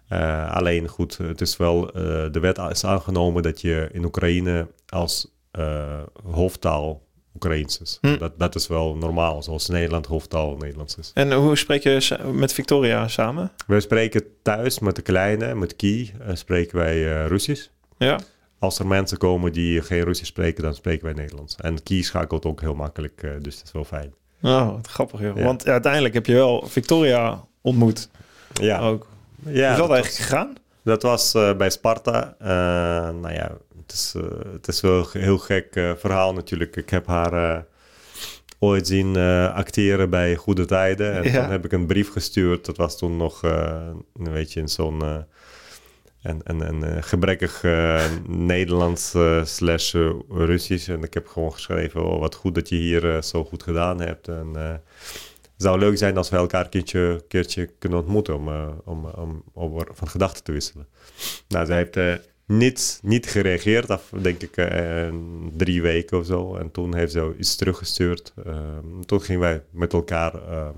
Eh, 0.09 0.53
alleen 0.55 0.89
goed, 0.89 1.17
het 1.19 1.41
is 1.41 1.57
wel, 1.57 1.87
de 2.33 2.39
wet 2.41 2.59
is 2.59 2.85
aangenomen 2.85 3.43
dat 3.43 3.61
je 3.61 3.89
in 3.93 4.05
Oekraïne 4.05 4.67
als 4.89 5.31
hoofdtaal 6.25 7.03
Oekraïens 7.35 7.81
is. 7.81 7.99
Hm. 8.01 8.19
Dat, 8.19 8.33
dat 8.39 8.55
is 8.55 8.67
wel 8.67 8.95
normaal, 8.97 9.43
zoals 9.43 9.69
Nederland 9.69 10.07
hoofdtaal 10.07 10.57
Nederlands 10.57 10.97
is. 10.97 11.11
En 11.15 11.33
hoe 11.33 11.57
spreek 11.57 11.83
je 11.83 12.19
met 12.33 12.53
Victoria 12.53 13.09
samen? 13.09 13.53
Wij 13.67 13.81
spreken 13.81 14.23
thuis 14.43 14.79
met 14.79 14.97
de 14.97 15.03
kleine, 15.03 15.55
met 15.55 15.77
Kie, 15.77 16.13
eh, 16.27 16.35
spreken 16.35 16.79
wij 16.79 16.95
eh, 17.23 17.27
Russisch. 17.27 17.69
Ja. 17.99 18.19
Als 18.59 18.79
er 18.79 18.87
mensen 18.87 19.19
komen 19.19 19.53
die 19.53 19.83
geen 19.83 20.03
Russisch 20.05 20.31
spreken, 20.31 20.63
dan 20.63 20.75
spreken 20.75 21.05
wij 21.05 21.15
Nederlands. 21.15 21.57
En 21.57 21.83
Kie 21.83 22.05
schakelt 22.05 22.45
ook 22.45 22.61
heel 22.61 22.75
makkelijk, 22.75 23.23
eh, 23.23 23.31
dus 23.41 23.57
dat 23.57 23.67
is 23.67 23.73
wel 23.73 23.85
fijn. 23.85 24.15
Oh, 24.43 24.71
wat 24.73 24.87
grappig 24.87 25.21
joh. 25.21 25.37
Ja. 25.37 25.45
Want 25.45 25.65
ja, 25.65 25.73
uiteindelijk 25.73 26.15
heb 26.15 26.27
je 26.27 26.35
wel 26.35 26.67
Victoria 26.67 27.45
ontmoet 27.61 28.09
Ja, 28.53 28.79
ook. 28.81 29.07
ja 29.45 29.51
Hoe 29.53 29.63
is 29.63 29.77
dat 29.77 29.77
dat, 29.77 29.91
eigenlijk 29.91 30.25
gegaan? 30.29 30.53
dat 30.85 31.03
was 31.03 31.33
bij 31.33 31.71
Sparta. 31.71 32.35
Eh, 32.39 32.49
nou 33.21 33.33
ja, 33.33 33.51
het 33.83 33.93
is, 33.93 34.15
eh, 34.17 34.53
het 34.53 34.69
is 34.69 34.81
wel 34.81 35.07
een 35.13 35.21
heel 35.21 35.39
gek 35.39 35.77
eh, 35.77 35.93
verhaal 35.97 36.33
natuurlijk. 36.33 36.77
Ik 36.77 36.91
heb 36.91 37.07
haar 37.07 37.33
eh, 37.33 37.63
ooit 38.59 38.87
zien 38.87 39.17
acteren 39.55 40.11
bij 40.11 40.37
Goede 40.37 40.65
Tijden. 40.65 41.13
En 41.13 41.23
Ja. 41.33 41.43
toen 41.43 41.51
heb 41.51 41.65
ik 41.65 41.73
een 41.73 41.87
brief 41.87 42.11
gestuurd. 42.13 42.65
Dat 42.65 42.77
was 42.77 42.99
toen 42.99 43.17
nog, 43.17 43.45
eh, 43.45 43.89
weet 44.13 44.53
je, 44.53 44.61
in 44.61 44.69
zo'n... 44.69 45.03
en, 46.23 46.41
en, 46.43 46.63
en 46.67 46.97
eh, 46.97 47.03
gebrekkig 47.03 47.63
Nederlands 48.27 49.15
slash 49.45 49.95
Russisch. 50.29 50.89
En 50.89 51.03
ik 51.03 51.15
heb 51.15 51.27
gewoon 51.27 51.53
geschreven, 51.53 52.05
oh, 52.05 52.21
wat 52.21 52.35
goed 52.35 52.55
dat 52.55 52.69
je 52.69 52.77
hier 52.77 53.23
zo 53.23 53.45
goed 53.45 53.63
gedaan 53.63 54.01
hebt. 54.01 54.29
En 54.29 54.55
het 54.55 55.71
zou 55.71 55.79
leuk 55.79 55.99
zijn 55.99 56.17
als 56.17 56.31
we 56.31 56.37
elkaar 56.37 56.65
een 56.65 56.71
keertje, 56.71 57.25
keertje 57.29 57.67
kunnen 57.79 57.99
ontmoeten 57.99 58.35
om, 58.35 58.49
om, 58.85 59.07
om 59.15 59.43
over 59.55 59.89
van 59.93 60.09
gedachten 60.09 60.45
te 60.45 60.53
wisselen. 60.53 60.87
Nou, 61.49 61.67
zij 61.67 61.77
heeft 61.77 62.21
eh, 62.61 63.03
niet, 63.03 63.27
gereageerd, 63.27 63.91
af 63.91 64.13
denk 64.23 64.43
ik 64.43 64.57
eh, 64.57 65.13
drie 65.57 65.83
weken 65.83 66.19
of 66.19 66.27
zo. 66.27 66.57
En 66.57 66.71
toen 66.71 66.95
heeft 66.95 67.13
ze 67.13 67.35
iets 67.39 67.57
teruggestuurd. 67.57 68.33
Ehm, 68.45 69.01
toen 69.07 69.21
gingen 69.21 69.41
wij 69.41 69.63
met 69.71 69.93
elkaar 69.93 70.35
eh, 70.35 70.69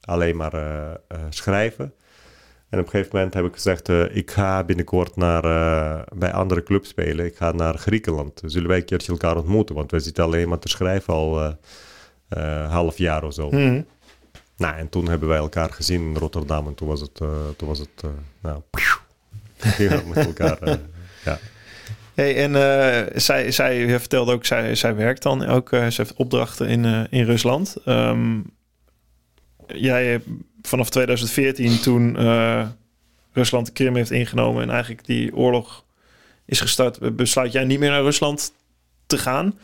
alleen 0.00 0.36
maar 0.36 0.54
eh, 0.54 0.90
eh, 0.90 1.18
schrijven. 1.28 1.92
En 2.68 2.78
op 2.80 2.84
een 2.84 2.90
gegeven 2.90 3.16
moment 3.16 3.34
heb 3.34 3.44
ik 3.44 3.54
gezegd, 3.54 3.88
ik 3.88 4.30
ga 4.30 4.64
binnenkort 4.64 5.16
naar, 5.16 5.42
bij 6.14 6.32
andere 6.32 6.62
clubs 6.62 6.88
spelen. 6.88 7.26
Ik 7.26 7.36
ga 7.36 7.52
naar 7.52 7.78
Griekenland. 7.78 8.42
Zullen 8.44 8.68
wij 8.68 8.78
een 8.78 8.84
keertje 8.84 9.12
elkaar 9.12 9.36
ontmoeten? 9.36 9.74
Want 9.74 9.90
wij 9.90 10.00
zitten 10.00 10.24
alleen 10.24 10.48
maar 10.48 10.58
te 10.58 10.68
schrijven 10.68 11.14
al 11.14 11.56
half 12.68 12.98
jaar 12.98 13.24
of 13.24 13.34
zo. 13.34 13.48
Hm. 13.48 13.82
Nou, 14.56 14.76
en 14.76 14.88
toen 14.88 15.08
hebben 15.08 15.28
wij 15.28 15.38
elkaar 15.38 15.70
gezien 15.70 16.00
in 16.00 16.16
Rotterdam. 16.16 16.66
En 16.66 16.74
toen 16.74 16.88
was 16.88 17.00
het, 17.00 17.14
toen 17.56 17.68
was 17.68 17.78
het 17.78 18.02
nou, 18.40 18.62
met 20.14 20.26
elkaar. 20.26 20.78
Ja. 21.24 21.38
Hey, 22.14 22.36
en 22.36 22.54
eh, 22.54 23.20
zij, 23.20 23.50
zij 23.50 23.78
je 23.78 23.98
vertelde 23.98 24.32
ook, 24.32 24.44
zij, 24.44 24.74
zij 24.74 24.94
werkt 24.94 25.22
dan 25.22 25.46
ook, 25.46 25.72
eh, 25.72 25.86
ze 25.86 26.00
heeft 26.00 26.14
opdrachten 26.14 26.68
in, 26.68 26.84
eh, 26.84 27.00
in 27.10 27.24
Rusland. 27.24 27.76
Ehm, 27.84 28.40
jij 29.66 30.06
hebt 30.06 30.26
vanaf 30.62 30.90
2014, 30.90 31.80
toen 31.80 32.16
Rusland 33.32 33.66
de 33.66 33.72
Krim 33.72 33.96
heeft 33.96 34.10
ingenomen 34.10 34.62
en 34.62 34.70
eigenlijk 34.70 35.06
die 35.06 35.36
oorlog 35.36 35.84
is 36.46 36.60
gestart, 36.60 37.16
besluit 37.16 37.52
jij 37.52 37.64
niet 37.64 37.78
meer 37.78 37.90
naar 37.90 38.02
Rusland 38.02 38.52
te 39.06 39.18
gaan. 39.18 39.58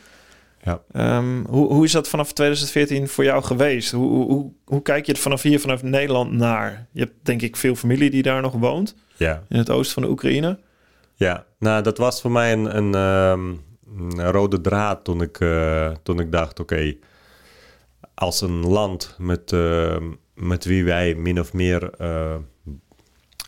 Ja. 0.63 0.81
Ehm, 0.91 1.43
hoe, 1.43 1.73
hoe 1.73 1.85
is 1.85 1.91
dat 1.91 2.09
vanaf 2.09 2.33
2014 2.33 3.07
voor 3.07 3.23
jou 3.23 3.43
geweest? 3.43 3.91
Hoe, 3.91 4.09
hoe, 4.09 4.25
hoe, 4.25 4.51
hoe 4.65 4.81
kijk 4.81 5.05
je 5.05 5.11
het 5.11 5.21
vanaf 5.21 5.41
hier, 5.41 5.59
vanaf 5.59 5.83
Nederland, 5.83 6.31
naar? 6.31 6.87
Je 6.91 6.99
hebt 6.99 7.13
denk 7.21 7.41
ik 7.41 7.55
veel 7.55 7.75
familie 7.75 8.09
die 8.09 8.23
daar 8.23 8.41
nog 8.41 8.53
woont, 8.53 8.95
ja. 9.15 9.43
in 9.49 9.57
het 9.57 9.69
oosten 9.69 9.93
van 9.93 10.03
de 10.03 10.09
Oekraïne. 10.09 10.59
Ja, 11.21 11.45
nou 11.59 11.83
dat 11.83 11.97
was 11.97 12.21
voor 12.21 12.31
mij 12.31 12.51
een, 12.51 12.77
een, 12.77 12.95
ehm, 12.95 13.49
een 14.19 14.31
rode 14.31 14.61
draad 14.61 15.03
toen 15.03 15.21
ik, 15.21 15.39
eh, 15.39 15.91
toen 16.03 16.19
ik 16.19 16.31
dacht: 16.31 16.59
oké, 16.59 16.95
als 18.13 18.41
een 18.41 18.67
land 18.67 19.15
met, 19.17 19.51
eh, 19.51 19.95
met 20.35 20.65
wie 20.65 20.83
wij 20.83 21.15
min 21.15 21.39
of 21.39 21.53
meer 21.53 21.89
uh, 22.01 22.35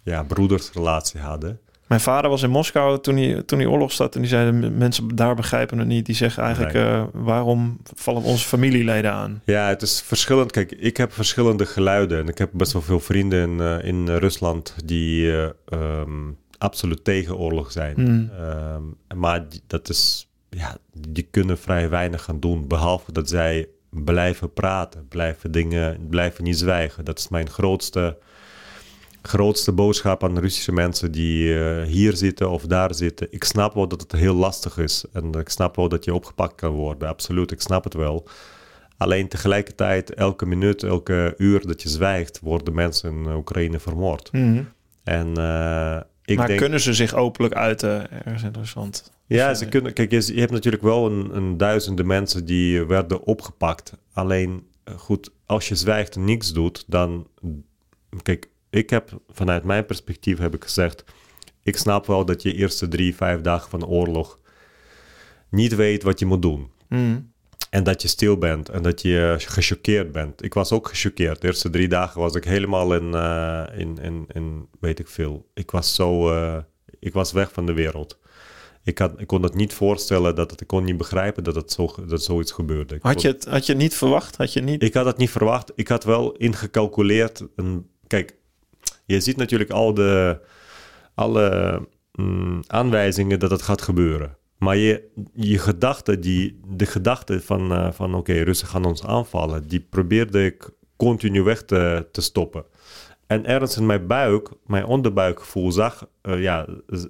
ja, 0.03 0.23
broedersrelatie 0.23 1.19
hadden. 1.19 1.59
Mijn 1.87 2.01
vader 2.01 2.29
was 2.29 2.43
in 2.43 2.49
Moskou 2.49 2.99
toen 3.01 3.17
hij, 3.17 3.43
toen 3.43 3.59
hij 3.59 3.67
oorlog 3.67 3.91
start 3.91 4.15
en 4.15 4.21
die 4.21 4.29
zeiden 4.29 4.77
mensen 4.77 5.15
daar 5.15 5.35
begrijpen 5.35 5.77
het 5.77 5.87
niet. 5.87 6.05
Die 6.05 6.15
zeggen 6.15 6.43
eigenlijk 6.43 6.73
nee. 6.73 7.23
waarom 7.23 7.77
vallen 7.95 8.21
onze 8.21 8.47
familieleden 8.47 9.11
aan? 9.11 9.41
Ja, 9.45 9.67
het 9.67 9.81
is 9.81 10.01
verschillend. 10.01 10.51
Kijk, 10.51 10.71
ik 10.71 10.97
heb 10.97 11.13
verschillende 11.13 11.65
geluiden 11.65 12.19
en 12.19 12.27
ik 12.27 12.37
heb 12.37 12.49
best 12.53 12.73
wel 12.73 12.81
veel 12.81 12.99
vrienden 12.99 13.59
in, 13.59 13.81
in 13.83 14.17
Rusland 14.17 14.75
die 14.85 15.31
um, 15.69 16.37
absoluut 16.63 17.03
tegen 17.03 17.37
oorlog 17.37 17.71
zijn. 17.71 17.95
Mm. 17.97 18.29
Um, 18.39 19.19
maar 19.19 19.45
dat 19.67 19.89
is, 19.89 20.29
ja, 20.49 20.77
die 20.93 21.27
kunnen 21.31 21.57
vrij 21.57 21.89
weinig 21.89 22.23
gaan 22.23 22.39
doen, 22.39 22.67
behalve 22.67 23.11
dat 23.11 23.29
zij 23.29 23.67
blijven 23.89 24.53
praten, 24.53 25.07
blijven 25.07 25.51
dingen, 25.51 26.07
blijven 26.09 26.43
niet 26.43 26.57
zwijgen. 26.57 27.05
Dat 27.05 27.19
is 27.19 27.27
mijn 27.27 27.49
grootste, 27.49 28.17
grootste 29.21 29.71
boodschap 29.71 30.23
aan 30.23 30.39
Russische 30.39 30.71
mensen 30.71 31.11
die 31.11 31.53
uh, 31.53 31.83
hier 31.83 32.15
zitten 32.15 32.49
of 32.49 32.65
daar 32.65 32.93
zitten. 32.93 33.27
Ik 33.29 33.43
snap 33.43 33.73
wel 33.73 33.87
dat 33.87 34.01
het 34.01 34.11
heel 34.11 34.35
lastig 34.35 34.77
is 34.77 35.05
en 35.13 35.31
ik 35.31 35.49
snap 35.49 35.75
wel 35.75 35.89
dat 35.89 36.05
je 36.05 36.13
opgepakt 36.13 36.55
kan 36.55 36.71
worden, 36.71 37.07
absoluut, 37.07 37.51
ik 37.51 37.61
snap 37.61 37.83
het 37.83 37.93
wel. 37.93 38.27
Alleen 38.97 39.27
tegelijkertijd, 39.27 40.13
elke 40.13 40.45
minuut, 40.45 40.83
elke 40.83 41.33
uur 41.37 41.67
dat 41.67 41.81
je 41.81 41.89
zwijgt, 41.89 42.39
worden 42.39 42.73
mensen 42.73 43.11
in 43.11 43.33
Oekraïne 43.33 43.79
vermoord. 43.79 44.31
Mm. 44.31 44.67
En 45.03 45.39
uh, 45.39 45.99
ik 46.25 46.37
maar 46.37 46.47
denk, 46.47 46.59
kunnen 46.59 46.79
ze 46.79 46.93
zich 46.93 47.13
openlijk 47.13 47.53
uiten 47.53 48.11
ergens 48.11 48.43
in 48.43 48.53
Rusland? 48.53 49.11
Ja, 49.25 49.53
ze 49.53 49.65
kunnen. 49.65 49.93
Kijk, 49.93 50.11
je, 50.11 50.39
hebt 50.39 50.51
natuurlijk 50.51 50.83
wel 50.83 51.11
een, 51.11 51.35
een, 51.35 51.57
duizenden 51.57 52.05
mensen 52.07 52.45
die 52.45 52.85
werden 52.85 53.23
opgepakt. 53.23 53.93
Alleen, 54.13 54.67
goed, 54.95 55.31
als 55.45 55.67
je 55.67 55.75
zwijgt 55.75 56.15
en 56.15 56.25
niks 56.25 56.53
doet, 56.53 56.83
dan. 56.87 57.27
Kijk, 58.21 58.49
ik 58.69 58.89
heb 58.89 59.21
vanuit 59.29 59.63
mijn 59.63 59.85
perspectief 59.85 60.37
heb 60.37 60.53
ik 60.55 60.63
gezegd. 60.63 61.03
Ik 61.63 61.77
snap 61.77 62.05
wel 62.05 62.25
dat 62.25 62.41
je 62.41 62.53
eerste 62.53 62.87
drie, 62.87 63.15
vijf 63.15 63.41
dagen 63.41 63.69
van 63.69 63.79
de 63.79 63.87
oorlog 63.87 64.39
niet 65.49 65.75
weet 65.75 66.03
wat 66.03 66.19
je 66.19 66.25
moet 66.25 66.41
doen. 66.41 66.71
Mm. 66.89 67.32
En 67.73 67.83
dat 67.83 68.01
je 68.01 68.07
stil 68.07 68.37
bent 68.37 68.69
en 68.69 68.81
dat 68.81 69.01
je 69.01 69.35
gechoqueerd 69.39 70.11
bent. 70.11 70.43
Ik 70.43 70.53
was 70.53 70.71
ook 70.71 70.87
gechoqueerd. 70.87 71.41
De 71.41 71.47
eerste 71.47 71.69
drie 71.69 71.87
dagen 71.87 72.21
was 72.21 72.35
ik 72.35 72.43
helemaal 72.43 72.95
in, 72.95 73.11
uh, 73.13 73.63
in, 73.75 73.97
in, 74.01 74.25
in, 74.33 74.67
weet 74.79 74.99
ik 74.99 75.07
veel. 75.07 75.49
Ik 75.53 75.71
was 75.71 75.95
zo, 75.95 76.33
uh, 76.33 76.57
ik 76.99 77.13
was 77.13 77.31
weg 77.31 77.51
van 77.51 77.65
de 77.65 77.73
wereld. 77.73 78.19
Ik, 78.83 78.97
had, 78.97 79.19
ik 79.19 79.27
kon 79.27 79.43
het 79.43 79.53
niet 79.55 79.73
voorstellen, 79.73 80.35
dat 80.35 80.51
het, 80.51 80.61
ik 80.61 80.67
kon 80.67 80.83
niet 80.83 80.97
begrijpen 80.97 81.43
dat, 81.43 81.55
het 81.55 81.71
zo, 81.71 81.95
dat 82.07 82.23
zoiets 82.23 82.51
gebeurde. 82.51 82.95
Ik 82.95 83.01
had, 83.01 83.21
je 83.21 83.27
het, 83.27 83.45
had 83.45 83.65
je 83.65 83.75
niet 83.75 83.95
verwacht? 83.95 84.37
Had 84.37 84.53
je 84.53 84.61
niet... 84.61 84.83
Ik 84.83 84.93
had 84.93 85.05
het 85.05 85.17
niet 85.17 85.31
verwacht. 85.31 85.71
Ik 85.75 85.87
had 85.87 86.03
wel 86.03 86.31
ingecalculeerd. 86.31 87.43
En, 87.55 87.89
kijk, 88.07 88.35
je 89.05 89.19
ziet 89.19 89.37
natuurlijk 89.37 89.71
al 89.71 89.93
de, 89.93 90.39
alle 91.13 91.79
mm, 92.11 92.63
aanwijzingen 92.67 93.39
dat 93.39 93.51
het 93.51 93.61
gaat 93.61 93.81
gebeuren. 93.81 94.37
Maar 94.57 94.77
je, 94.77 95.09
je 95.33 95.57
gedachte, 95.57 96.19
die, 96.19 96.59
de 96.67 96.85
gedachte 96.85 97.41
van, 97.41 97.71
uh, 97.71 97.91
van 97.91 98.15
oké, 98.15 98.33
Russen 98.33 98.67
gaan 98.67 98.85
ons 98.85 99.05
aanvallen, 99.05 99.67
die 99.67 99.79
probeerde 99.89 100.45
ik 100.45 100.69
continu 100.95 101.41
weg 101.41 101.63
te, 101.63 102.07
te 102.11 102.21
stoppen. 102.21 102.65
En 103.27 103.45
ergens 103.45 103.77
in 103.77 103.85
mijn 103.85 104.07
buik, 104.07 104.49
mijn 104.65 104.85
onderbuikgevoel 104.85 105.71
zag, 105.71 106.07
uh, 106.23 106.41
ja, 106.41 106.67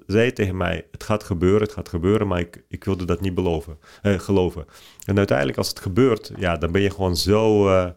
zei 0.07 0.33
tegen 0.33 0.57
mij, 0.57 0.87
het 0.91 1.03
gaat 1.03 1.23
gebeuren, 1.23 1.61
het 1.61 1.71
gaat 1.71 1.89
gebeuren, 1.89 2.27
maar 2.27 2.39
ik, 2.39 2.63
ik 2.67 2.83
wilde 2.83 3.05
dat 3.05 3.21
niet 3.21 3.35
beloven, 3.35 3.77
uh, 4.03 4.19
geloven. 4.19 4.65
En 5.05 5.17
uiteindelijk 5.17 5.57
als 5.57 5.67
het 5.67 5.79
gebeurt, 5.79 6.31
ja, 6.37 6.57
dan 6.57 6.71
ben 6.71 6.81
je 6.81 6.89
gewoon 6.89 7.15
zo, 7.15 7.67
uh, 7.69 7.89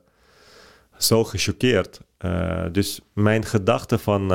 zo 0.98 1.24
gechoqueerd. 1.24 2.00
dus 2.72 3.00
mijn 3.12 3.44
gedachte 3.44 3.98
van, 3.98 4.32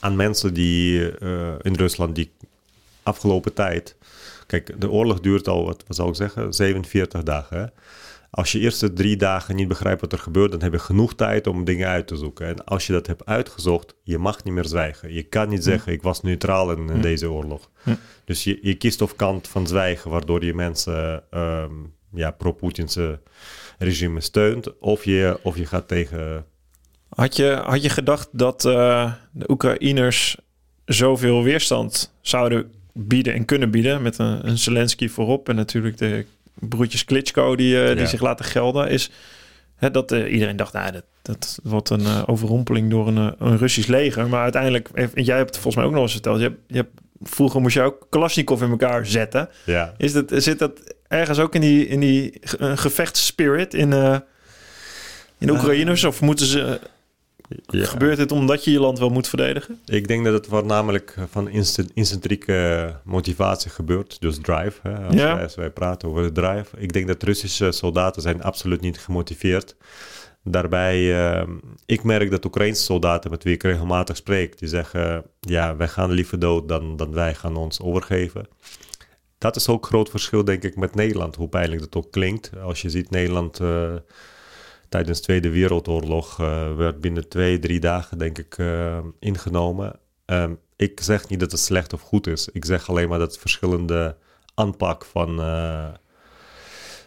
aan 0.00 0.16
mensen 0.16 0.54
die 0.54 1.00
in 1.60 1.74
Rusland, 1.74 2.14
die 2.14 2.32
afgelopen 3.06 3.52
tijd. 3.52 3.96
Kijk, 4.46 4.80
de 4.80 4.90
oorlog 4.90 5.20
duurt 5.20 5.48
al, 5.48 5.64
wat, 5.64 5.84
wat 5.86 5.96
zou 5.96 6.08
ik 6.08 6.14
zeggen, 6.14 6.52
47 6.52 7.22
dagen. 7.22 7.58
Hè? 7.58 7.66
Als 8.30 8.52
je 8.52 8.58
eerste 8.58 8.92
drie 8.92 9.16
dagen 9.16 9.56
niet 9.56 9.68
begrijpt 9.68 10.00
wat 10.00 10.12
er 10.12 10.18
gebeurt, 10.18 10.50
dan 10.50 10.62
heb 10.62 10.72
je 10.72 10.78
genoeg 10.78 11.14
tijd 11.14 11.46
om 11.46 11.64
dingen 11.64 11.88
uit 11.88 12.06
te 12.06 12.16
zoeken. 12.16 12.46
En 12.46 12.64
als 12.64 12.86
je 12.86 12.92
dat 12.92 13.06
hebt 13.06 13.26
uitgezocht, 13.26 13.94
je 14.02 14.18
mag 14.18 14.44
niet 14.44 14.54
meer 14.54 14.64
zwijgen. 14.64 15.12
Je 15.12 15.22
kan 15.22 15.48
niet 15.48 15.64
zeggen, 15.64 15.92
ik 15.92 16.02
was 16.02 16.22
neutraal 16.22 16.72
in, 16.72 16.90
in 16.90 17.00
deze 17.00 17.30
oorlog. 17.30 17.70
Dus 18.24 18.44
je, 18.44 18.58
je 18.62 18.74
kiest 18.74 19.02
of 19.02 19.16
kant 19.16 19.48
van 19.48 19.66
zwijgen, 19.66 20.10
waardoor 20.10 20.44
je 20.44 20.54
mensen 20.54 21.22
um, 21.30 21.94
ja, 22.12 22.30
pro-Poetinse 22.30 23.20
regime 23.78 24.20
steunt. 24.20 24.78
Of 24.78 25.04
je, 25.04 25.38
of 25.42 25.56
je 25.56 25.66
gaat 25.66 25.88
tegen... 25.88 26.44
Had 27.08 27.36
je, 27.36 27.60
had 27.64 27.82
je 27.82 27.88
gedacht 27.88 28.28
dat 28.32 28.64
uh, 28.64 29.12
de 29.32 29.50
Oekraïners 29.50 30.36
zoveel 30.84 31.42
weerstand 31.42 32.14
zouden 32.20 32.72
bieden 32.96 33.34
en 33.34 33.44
kunnen 33.44 33.70
bieden. 33.70 34.02
Met 34.02 34.18
een, 34.18 34.48
een 34.48 34.58
Zelensky 34.58 35.08
voorop 35.08 35.48
en 35.48 35.56
natuurlijk 35.56 35.98
de 35.98 36.26
broertjes 36.54 37.04
Klitschko 37.04 37.56
die, 37.56 37.90
uh, 37.90 37.96
die 37.96 38.06
zich 38.06 38.20
laten 38.20 38.44
gelden. 38.44 38.88
Is 38.88 39.10
hè, 39.76 39.90
dat 39.90 40.12
uh, 40.12 40.32
iedereen 40.32 40.56
dacht, 40.56 40.72
nou, 40.72 40.92
dat, 40.92 41.04
dat 41.22 41.58
wordt 41.62 41.90
een 41.90 42.00
uh, 42.00 42.22
overrompeling 42.26 42.90
door 42.90 43.08
een, 43.08 43.34
een 43.38 43.58
Russisch 43.58 43.88
leger. 43.88 44.28
Maar 44.28 44.42
uiteindelijk, 44.42 44.88
jij 45.14 45.36
hebt 45.36 45.48
het 45.48 45.58
volgens 45.58 45.76
mij 45.76 45.84
ook 45.84 45.92
nog 45.92 46.02
eens 46.02 46.12
verteld. 46.12 46.38
Je 46.38 46.42
hebt, 46.42 46.58
je 46.66 46.76
hebt, 46.76 46.90
vroeger 47.22 47.60
moest 47.60 47.74
je 47.74 47.82
ook 47.82 48.06
Kalashnikov 48.10 48.62
in 48.62 48.70
elkaar 48.70 49.06
zetten. 49.06 49.48
Ja. 49.64 49.94
Is 49.96 50.12
dat, 50.12 50.32
zit 50.34 50.58
dat 50.58 50.94
ergens 51.08 51.38
ook 51.38 51.54
in 51.54 51.60
die, 51.60 51.86
in 51.86 52.00
die 52.00 52.40
gevechtsspirit 52.58 53.74
in, 53.74 53.92
in 55.38 55.50
Oekraïners? 55.50 56.04
of 56.04 56.20
moeten 56.20 56.46
ze 56.46 56.80
ja. 57.48 57.84
Gebeurt 57.84 58.16
dit 58.16 58.32
omdat 58.32 58.64
je 58.64 58.70
je 58.70 58.80
land 58.80 58.98
wel 58.98 59.08
moet 59.08 59.28
verdedigen? 59.28 59.80
Ik 59.84 60.08
denk 60.08 60.24
dat 60.24 60.32
het 60.32 60.46
voornamelijk 60.46 61.16
van 61.30 61.48
incentrieke 61.94 62.94
motivatie 63.04 63.70
gebeurt. 63.70 64.20
Dus 64.20 64.38
drive. 64.38 64.80
Hè, 64.82 65.04
als, 65.04 65.14
ja. 65.14 65.34
wij, 65.34 65.42
als, 65.42 65.54
wij, 65.54 65.70
praten 65.70 66.08
over 66.08 66.22
de 66.22 66.32
drive. 66.32 66.76
Ik 66.76 66.92
denk 66.92 67.06
dat 67.06 67.22
Russische 67.22 67.72
soldaten 67.72 68.22
zijn 68.22 68.42
absoluut 68.42 68.80
niet 68.80 68.98
gemotiveerd. 68.98 69.76
Daarbij, 70.42 70.98
uh, 70.98 71.48
ik 71.86 72.02
merk 72.02 72.30
dat 72.30 72.44
Oekraïnse 72.44 72.82
soldaten 72.82 73.30
met 73.30 73.44
wie 73.44 73.54
ik 73.54 73.62
regelmatig 73.62 74.16
spreek, 74.16 74.58
die 74.58 74.68
zeggen, 74.68 75.24
ja, 75.40 75.76
wij 75.76 75.88
gaan 75.88 76.10
liever 76.10 76.38
dood 76.38 76.68
dan, 76.68 76.96
dan 76.96 77.12
wij 77.12 77.34
gaan 77.34 77.56
ons 77.56 77.80
overgeven. 77.80 78.48
Dat 79.38 79.56
is 79.56 79.68
ook 79.68 79.82
een 79.82 79.88
groot 79.88 80.10
verschil, 80.10 80.44
denk 80.44 80.62
ik, 80.62 80.76
met 80.76 80.94
Nederland, 80.94 81.36
hoe 81.36 81.48
pijnlijk 81.48 81.80
dat 81.80 81.96
ook 81.96 82.12
klinkt. 82.12 82.50
Als 82.62 82.82
je 82.82 82.90
ziet 82.90 83.10
Nederland... 83.10 83.60
Uh, 83.60 83.94
tijdens 84.96 85.18
de 85.18 85.24
Tweede 85.24 85.50
Wereldoorlog 85.50 86.40
uh, 86.40 86.76
werd 86.76 87.00
binnen 87.00 87.28
twee, 87.28 87.58
drie 87.58 87.80
dagen, 87.80 88.18
denk 88.18 88.38
ik, 88.38 88.58
uh, 88.58 88.98
ingenomen. 89.18 89.98
Um, 90.26 90.58
ik 90.76 91.00
zeg 91.02 91.28
niet 91.28 91.40
dat 91.40 91.50
het 91.50 91.60
slecht 91.60 91.92
of 91.92 92.00
goed 92.00 92.26
is. 92.26 92.48
Ik 92.52 92.64
zeg 92.64 92.88
alleen 92.88 93.08
maar 93.08 93.18
dat 93.18 93.30
het 93.30 93.40
verschillende 93.40 94.16
aanpak 94.54 95.04
van, 95.04 95.40
uh, 95.40 95.88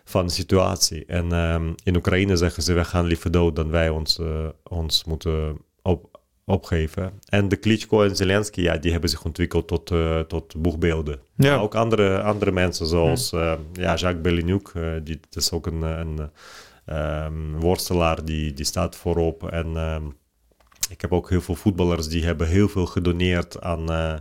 van 0.04 0.26
de 0.26 0.32
situatie. 0.32 1.06
En 1.06 1.32
um, 1.32 1.76
in 1.84 1.96
Oekraïne 1.96 2.36
zeggen 2.36 2.64
ze, 2.64 2.74
wij 2.74 2.84
gaan 2.84 3.06
liever 3.06 3.32
dood 3.32 3.56
dan 3.56 3.70
wij 3.70 3.90
ons, 3.90 4.20
ons 4.64 5.04
moeten 5.04 5.58
op, 5.82 6.20
opgeven. 6.46 7.14
En 7.30 7.48
de 7.48 7.56
Klitschko 7.56 8.04
en 8.04 8.16
Zelensky, 8.16 8.62
ja, 8.62 8.78
die 8.78 8.92
hebben 8.92 9.10
zich 9.10 9.26
ontwikkeld 9.26 9.68
tot, 9.68 9.92
tot 10.28 10.56
boegbeelden. 10.62 11.20
Ja. 11.36 11.50
Maar 11.50 11.62
ook 11.62 11.76
andere, 11.76 12.22
andere 12.22 12.52
mensen 12.52 12.88
zoals 12.88 13.30
ja. 13.30 13.58
ja 13.74 13.96
Jacques 13.96 14.22
Bellinuk, 14.22 14.72
die 15.04 15.20
dat 15.30 15.44
is 15.44 15.52
ook 15.52 15.66
een... 15.68 15.82
een 15.82 16.30
Um, 16.92 17.60
worstelaar 17.60 18.26
die, 18.26 18.54
die 18.54 18.66
staat 18.66 18.96
voorop. 18.96 19.50
En 19.50 19.78
um, 19.78 20.16
ik 20.90 21.02
heb 21.02 21.12
ook 21.12 21.30
heel 21.30 21.42
veel 21.42 21.56
voetballers 21.56 22.08
die 22.08 22.26
hebben 22.26 22.48
heel 22.48 22.68
veel 22.70 22.86
gedoneerd 22.86 23.62
aan, 23.62 23.92
uh, 23.92 24.16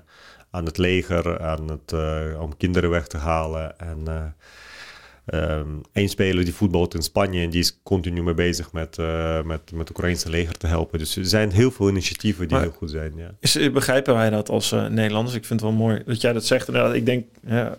aan 0.50 0.64
het 0.64 0.78
leger, 0.78 1.40
aan 1.40 1.68
het, 1.68 1.92
uh, 1.92 2.40
om 2.40 2.56
kinderen 2.56 2.90
weg 2.90 3.06
te 3.06 3.16
halen. 3.16 3.78
En 3.78 4.04
uh, 4.08 5.50
um, 5.58 5.80
één 5.92 6.08
speler 6.08 6.44
die 6.44 6.54
voetbalt 6.54 6.94
in 6.94 7.02
Spanje 7.02 7.42
en 7.42 7.50
die 7.50 7.60
is 7.60 7.80
continu 7.82 8.22
mee 8.22 8.34
bezig 8.34 8.72
met, 8.72 8.96
met, 9.44 9.72
met 9.72 9.88
het 9.88 9.90
Oekraïnse 9.90 10.30
leger 10.30 10.56
te 10.56 10.66
helpen. 10.66 10.98
Dus 10.98 11.16
er 11.16 11.26
zijn 11.26 11.50
heel 11.50 11.70
veel 11.70 11.88
initiatieven 11.88 12.48
die 12.48 12.56
maar 12.56 12.66
heel 12.66 12.76
goed 12.76 12.90
zijn. 12.90 13.12
Ja. 13.16 13.34
Is, 13.40 13.72
begrijpen 13.72 14.14
wij 14.14 14.30
dat 14.30 14.48
als 14.48 14.70
Nederlanders? 14.70 15.36
Ik 15.36 15.44
vind 15.44 15.60
het 15.60 15.70
wel 15.70 15.78
mooi 15.78 16.02
dat 16.06 16.20
jij 16.20 16.32
dat 16.32 16.44
zegt. 16.44 16.68
Inderdaad, 16.68 16.94
ik 16.94 17.06
denk, 17.06 17.26
ja, 17.46 17.76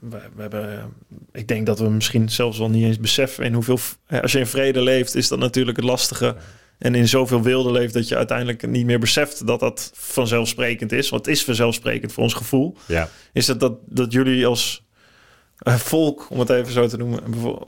we, 0.00 0.20
we, 0.34 0.40
hebben, 0.40 0.92
ik 1.32 1.48
denk 1.48 1.66
dat 1.66 1.78
we 1.78 1.90
misschien 1.90 2.28
zelfs 2.28 2.58
wel 2.58 2.70
niet 2.70 2.84
eens 2.84 2.98
beseffen 2.98 3.44
in 3.44 3.52
hoeveel. 3.52 3.78
Als 4.22 4.32
je 4.32 4.38
in 4.38 4.46
vrede 4.46 4.82
leeft, 4.82 5.14
is 5.14 5.28
dat 5.28 5.38
natuurlijk 5.38 5.76
het 5.76 5.86
lastige. 5.86 6.36
En 6.78 6.94
in 6.94 7.08
zoveel 7.08 7.42
wilde 7.42 7.72
leeft 7.72 7.94
dat 7.94 8.08
je 8.08 8.16
uiteindelijk 8.16 8.66
niet 8.66 8.86
meer 8.86 8.98
beseft 8.98 9.46
dat 9.46 9.60
dat 9.60 9.90
vanzelfsprekend 9.94 10.92
is. 10.92 11.08
Want 11.08 11.26
het 11.26 11.34
is 11.34 11.44
vanzelfsprekend 11.44 12.12
voor 12.12 12.22
ons 12.22 12.34
gevoel. 12.34 12.76
Ja. 12.86 13.08
Is 13.32 13.46
dat, 13.46 13.60
dat 13.60 13.78
dat 13.86 14.12
jullie 14.12 14.46
als 14.46 14.84
uh, 15.62 15.74
volk, 15.74 16.26
om 16.30 16.38
het 16.38 16.50
even 16.50 16.72
zo 16.72 16.86
te 16.86 16.96
noemen, 16.96 17.22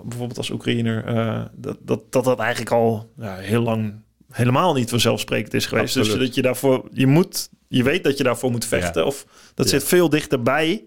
bijvoorbeeld 0.05 0.39
als 0.39 0.51
Oekraïner, 0.51 1.09
uh, 1.09 1.43
dat, 1.55 1.77
dat, 1.81 2.13
dat 2.13 2.25
dat 2.25 2.39
eigenlijk 2.39 2.71
al 2.71 3.11
ja, 3.17 3.37
heel 3.37 3.63
lang 3.63 3.95
helemaal 4.31 4.75
niet 4.75 4.91
vanzelfsprekend 4.91 5.55
is 5.55 5.67
geweest. 5.67 5.97
Absoluut. 5.97 6.19
Dus 6.19 6.27
dat 6.27 6.35
je 6.35 6.43
daarvoor, 6.43 6.89
je 6.93 7.07
moet, 7.07 7.49
je 7.69 7.83
weet 7.83 8.05
dat 8.05 8.17
je 8.19 8.25
daarvoor 8.25 8.51
moet 8.51 8.65
vechten. 8.65 9.03
Ja. 9.03 9.09
Of 9.09 9.27
dat 9.55 9.67
Ja. 9.67 9.73
zit 9.73 9.89
veel 9.89 10.09
dichterbij 10.09 10.85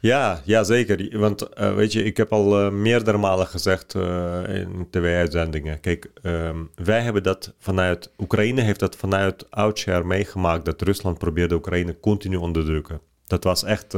Ja, 0.00 0.40
ja 0.44 0.64
zeker. 0.64 1.18
Want 1.18 1.48
uh, 1.60 1.74
weet 1.74 1.92
je, 1.92 2.02
ik 2.02 2.16
heb 2.16 2.32
al 2.32 2.64
uh, 2.64 2.70
meerdere 2.70 3.18
malen 3.18 3.46
gezegd 3.46 3.94
uh, 3.94 4.38
in 4.48 4.86
tv-uitzendingen. 4.90 5.80
Kijk, 5.80 6.10
um, 6.22 6.70
wij 6.74 7.00
hebben 7.00 7.22
dat 7.22 7.54
vanuit... 7.58 8.10
Oekraïne 8.18 8.60
heeft 8.60 8.80
dat 8.80 8.96
vanuit 8.96 9.50
oudsher 9.50 10.06
meegemaakt... 10.06 10.64
dat 10.64 10.82
Rusland 10.82 11.18
probeerde 11.18 11.54
Oekraïne 11.54 12.00
continu 12.00 12.36
onderdrukken. 12.36 13.00
Dat 13.26 13.44
was 13.44 13.64
echt... 13.64 13.96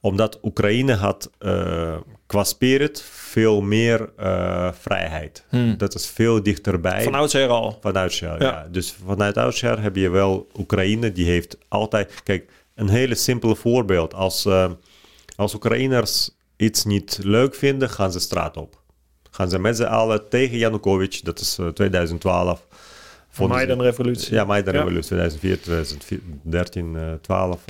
omdat 0.00 0.38
Oekraïne 0.42 0.94
had 0.94 1.30
qua 2.26 2.44
spirit 2.44 3.02
veel 3.02 3.60
meer 3.60 4.12
vrijheid. 4.72 5.44
Hmm. 5.48 5.76
Dat 5.76 5.94
is 5.94 6.06
veel 6.06 6.42
dichterbij. 6.42 7.02
Van 7.02 7.14
oudsher 7.14 7.48
al? 7.48 7.78
Van 7.80 7.96
oudsher, 7.96 8.42
ja. 8.42 8.48
ja. 8.48 8.68
Dus 8.70 8.96
vanuit 9.06 9.36
oudsher 9.36 9.82
heb 9.82 9.96
je 9.96 10.08
wel 10.08 10.48
Oekraïne... 10.58 11.12
die 11.12 11.26
heeft 11.26 11.58
altijd... 11.68 12.22
Kijk 12.22 12.50
een 12.74 12.88
hele 12.88 13.14
simpele 13.14 13.56
voorbeeld. 13.56 14.14
Als, 14.14 14.46
uh, 14.46 14.70
als 15.36 15.54
Oekraïners 15.54 16.30
iets 16.56 16.84
niet 16.84 17.18
leuk 17.22 17.54
vinden, 17.54 17.90
gaan 17.90 18.12
ze 18.12 18.20
straat 18.20 18.56
op. 18.56 18.82
Gaan 19.30 19.50
ze 19.50 19.58
met 19.58 19.76
z'n 19.76 19.82
allen 19.82 20.28
tegen 20.28 20.58
Janukovic, 20.58 21.20
dat 21.24 21.40
is 21.40 21.58
uh, 21.58 21.68
2012. 21.68 22.66
Maidan-revolutie. 23.38 24.34
Ja, 24.34 24.44
Maidan-revolutie, 24.44 25.02
2004, 25.02 25.60
2013, 25.60 26.94
uh, 26.94 27.12
12. 27.12 27.64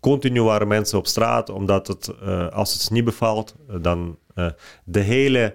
continu 0.00 0.42
waren 0.42 0.68
mensen 0.68 0.98
op 0.98 1.06
straat, 1.06 1.50
omdat 1.50 1.86
het, 1.86 2.12
uh, 2.22 2.48
als 2.48 2.72
het 2.72 2.90
niet 2.90 3.04
bevalt, 3.04 3.54
dan 3.80 4.18
de 4.84 5.00
hele, 5.00 5.54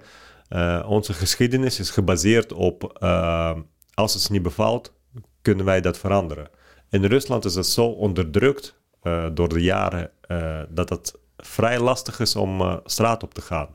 onze 0.86 1.14
geschiedenis 1.14 1.80
is 1.80 1.90
gebaseerd 1.90 2.54
op, 2.54 3.04
als 3.94 4.14
het 4.14 4.30
niet 4.30 4.44
bevalt, 4.44 4.94
kunnen 5.42 5.66
wij 5.66 5.82
dat 5.82 5.98
veranderen. 5.98 6.50
In 6.96 7.06
Rusland 7.06 7.46
is 7.46 7.56
het 7.56 7.66
zo 7.66 7.86
onderdrukt 7.86 8.76
uh, 9.04 9.26
door 9.34 9.50
de 9.50 9.62
jaren 9.62 10.12
uh, 10.28 10.60
dat 10.70 10.90
het 10.90 11.14
vrij 11.38 11.80
lastig 11.80 12.20
is 12.20 12.36
om 12.36 12.62
uh, 12.62 12.76
straat 12.86 13.24
op 13.24 13.34
te 13.34 13.42
gaan. 13.42 13.68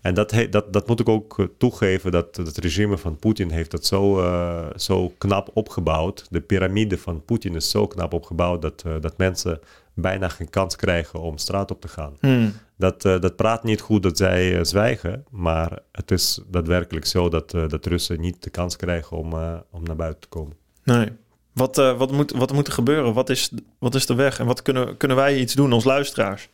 En 0.00 0.14
dat, 0.14 0.34
dat, 0.50 0.72
dat 0.72 0.86
moet 0.86 1.00
ik 1.00 1.08
ook 1.08 1.48
toegeven, 1.58 2.10
dat 2.10 2.36
het 2.36 2.58
regime 2.58 2.98
van 2.98 3.16
Poetin 3.16 3.50
heeft 3.50 3.72
het 3.72 3.86
zo, 3.86 4.30
zo 4.76 5.12
knap 5.18 5.50
opgebouwd. 5.54 6.26
De 6.30 6.40
piramide 6.40 6.98
van 6.98 7.24
Poetin 7.24 7.54
is 7.54 7.70
zo 7.70 7.86
knap 7.86 8.12
opgebouwd 8.12 8.62
dat, 8.62 8.84
dat 9.00 9.18
mensen 9.18 9.60
bijna 9.94 10.28
geen 10.28 10.50
kans 10.50 10.76
krijgen 10.76 11.20
om 11.20 11.38
straat 11.38 11.70
op 11.70 11.80
te 11.80 11.88
gaan. 11.88 12.16
Hmm. 12.20 12.52
Dat, 12.76 13.02
dat 13.02 13.36
praat 13.36 13.64
niet 13.64 13.80
goed 13.80 14.02
dat 14.02 14.16
zij 14.16 14.64
zwijgen, 14.64 15.24
maar 15.30 15.78
het 15.92 16.10
is 16.10 16.40
daadwerkelijk 16.46 17.06
zo 17.06 17.28
dat, 17.28 17.50
dat 17.50 17.86
Russen 17.86 18.20
niet 18.20 18.42
de 18.42 18.50
kans 18.50 18.76
krijgen 18.76 19.16
om, 19.16 19.32
om 19.70 19.82
naar 19.82 19.96
buiten 19.96 20.20
te 20.20 20.28
komen. 20.28 20.56
Nee. 20.84 21.12
Wat, 21.56 21.78
uh, 21.78 21.98
wat, 21.98 22.12
moet, 22.12 22.32
wat 22.32 22.52
moet 22.52 22.66
er 22.66 22.72
gebeuren? 22.72 23.12
Wat 23.12 23.30
is, 23.30 23.50
wat 23.78 23.94
is 23.94 24.06
de 24.06 24.14
weg? 24.14 24.38
En 24.38 24.46
wat 24.46 24.62
kunnen, 24.62 24.96
kunnen 24.96 25.16
wij 25.16 25.38
iets 25.38 25.54
doen 25.54 25.72
als 25.72 25.84
luisteraars? 25.84 26.48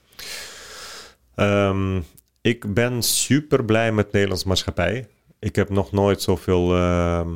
Um, 1.36 2.04
ik 2.40 2.74
ben 2.74 3.02
super 3.02 3.64
blij 3.64 3.92
met 3.92 4.12
Nederlands 4.12 4.44
maatschappij. 4.44 5.08
Ik 5.38 5.56
heb 5.56 5.70
nog 5.70 5.92
nooit 5.92 6.22
zoveel, 6.22 6.76
uh, 6.76 7.26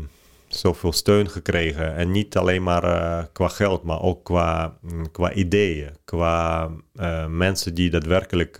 zoveel 0.48 0.92
steun 0.92 1.30
gekregen. 1.30 1.94
En 1.94 2.10
niet 2.10 2.36
alleen 2.36 2.62
maar 2.62 2.84
uh, 2.84 3.24
qua 3.32 3.48
geld, 3.48 3.82
maar 3.82 4.02
ook 4.02 4.24
qua, 4.24 4.78
mm, 4.80 5.10
qua 5.10 5.32
ideeën. 5.32 5.90
Qua 6.04 6.70
uh, 6.94 7.26
mensen 7.26 7.74
die 7.74 7.90
daadwerkelijk 7.90 8.58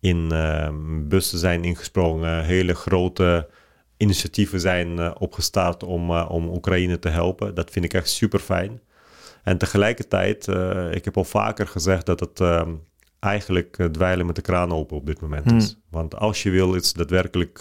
in 0.00 0.32
ehm, 0.32 1.08
bussen 1.08 1.38
zijn 1.38 1.64
ingesprongen. 1.64 2.44
Hele 2.44 2.74
grote 2.74 3.48
initiatieven 3.96 4.60
zijn 4.60 4.98
uh, 4.98 5.10
opgestart 5.18 5.82
om, 5.82 6.10
uh, 6.10 6.26
om 6.28 6.48
Oekraïne 6.48 6.98
te 6.98 7.08
helpen. 7.08 7.54
Dat 7.54 7.70
vind 7.70 7.84
ik 7.84 7.94
echt 7.94 8.10
super 8.10 8.38
fijn. 8.38 8.80
En 9.42 9.58
tegelijkertijd, 9.58 10.46
uh, 10.46 10.92
ik 10.92 11.04
heb 11.04 11.16
al 11.16 11.24
vaker 11.24 11.66
gezegd 11.66 12.06
dat 12.06 12.20
het 12.20 12.40
ehm, 12.40 12.70
eigenlijk 13.20 13.88
dweilen 13.92 14.26
met 14.26 14.36
de 14.36 14.42
kraan 14.42 14.72
open 14.72 14.96
op 14.96 15.06
dit 15.06 15.20
moment 15.20 15.52
is. 15.52 15.72
Hmm. 15.72 15.82
Want 15.90 16.16
als 16.16 16.42
je 16.42 16.50
wil 16.50 16.76
iets 16.76 16.92
daadwerkelijk 16.92 17.60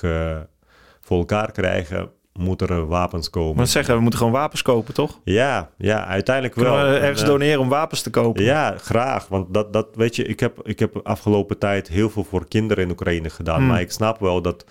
voor 1.02 1.18
elkaar 1.18 1.52
krijgen, 1.52 2.10
moeten 2.40 2.68
er 2.68 2.88
wapens 2.88 3.30
komen. 3.30 3.56
Maar 3.56 3.68
zeggen, 3.68 3.96
we 3.96 4.02
moeten 4.02 4.20
gewoon 4.20 4.34
wapens 4.34 4.62
kopen, 4.62 4.94
toch? 4.94 5.20
Ja, 5.24 5.70
ja 5.78 6.06
uiteindelijk 6.06 6.56
wel. 6.56 6.76
We 6.76 6.98
ergens 6.98 7.26
doneren 7.26 7.60
om 7.60 7.70
wapens 7.70 8.02
te 8.02 8.10
kopen? 8.10 8.44
Ja, 8.44 8.76
graag. 8.78 9.28
Want 9.28 9.54
dat, 9.54 9.74
dat 9.74 9.88
weet 9.94 10.16
je, 10.16 10.24
ik 10.24 10.40
heb, 10.40 10.68
ik 10.68 10.80
heb 10.80 11.00
afgelopen 11.04 11.58
tijd 11.58 11.88
heel 11.88 12.10
veel 12.10 12.24
voor 12.24 12.48
kinderen 12.48 12.84
in 12.84 12.90
Oekraïne 12.90 13.30
gedaan. 13.30 13.58
Hmm. 13.58 13.68
Maar 13.68 13.82
ik 13.82 13.92
snap 13.92 14.20
wel 14.20 14.42
dat 14.42 14.66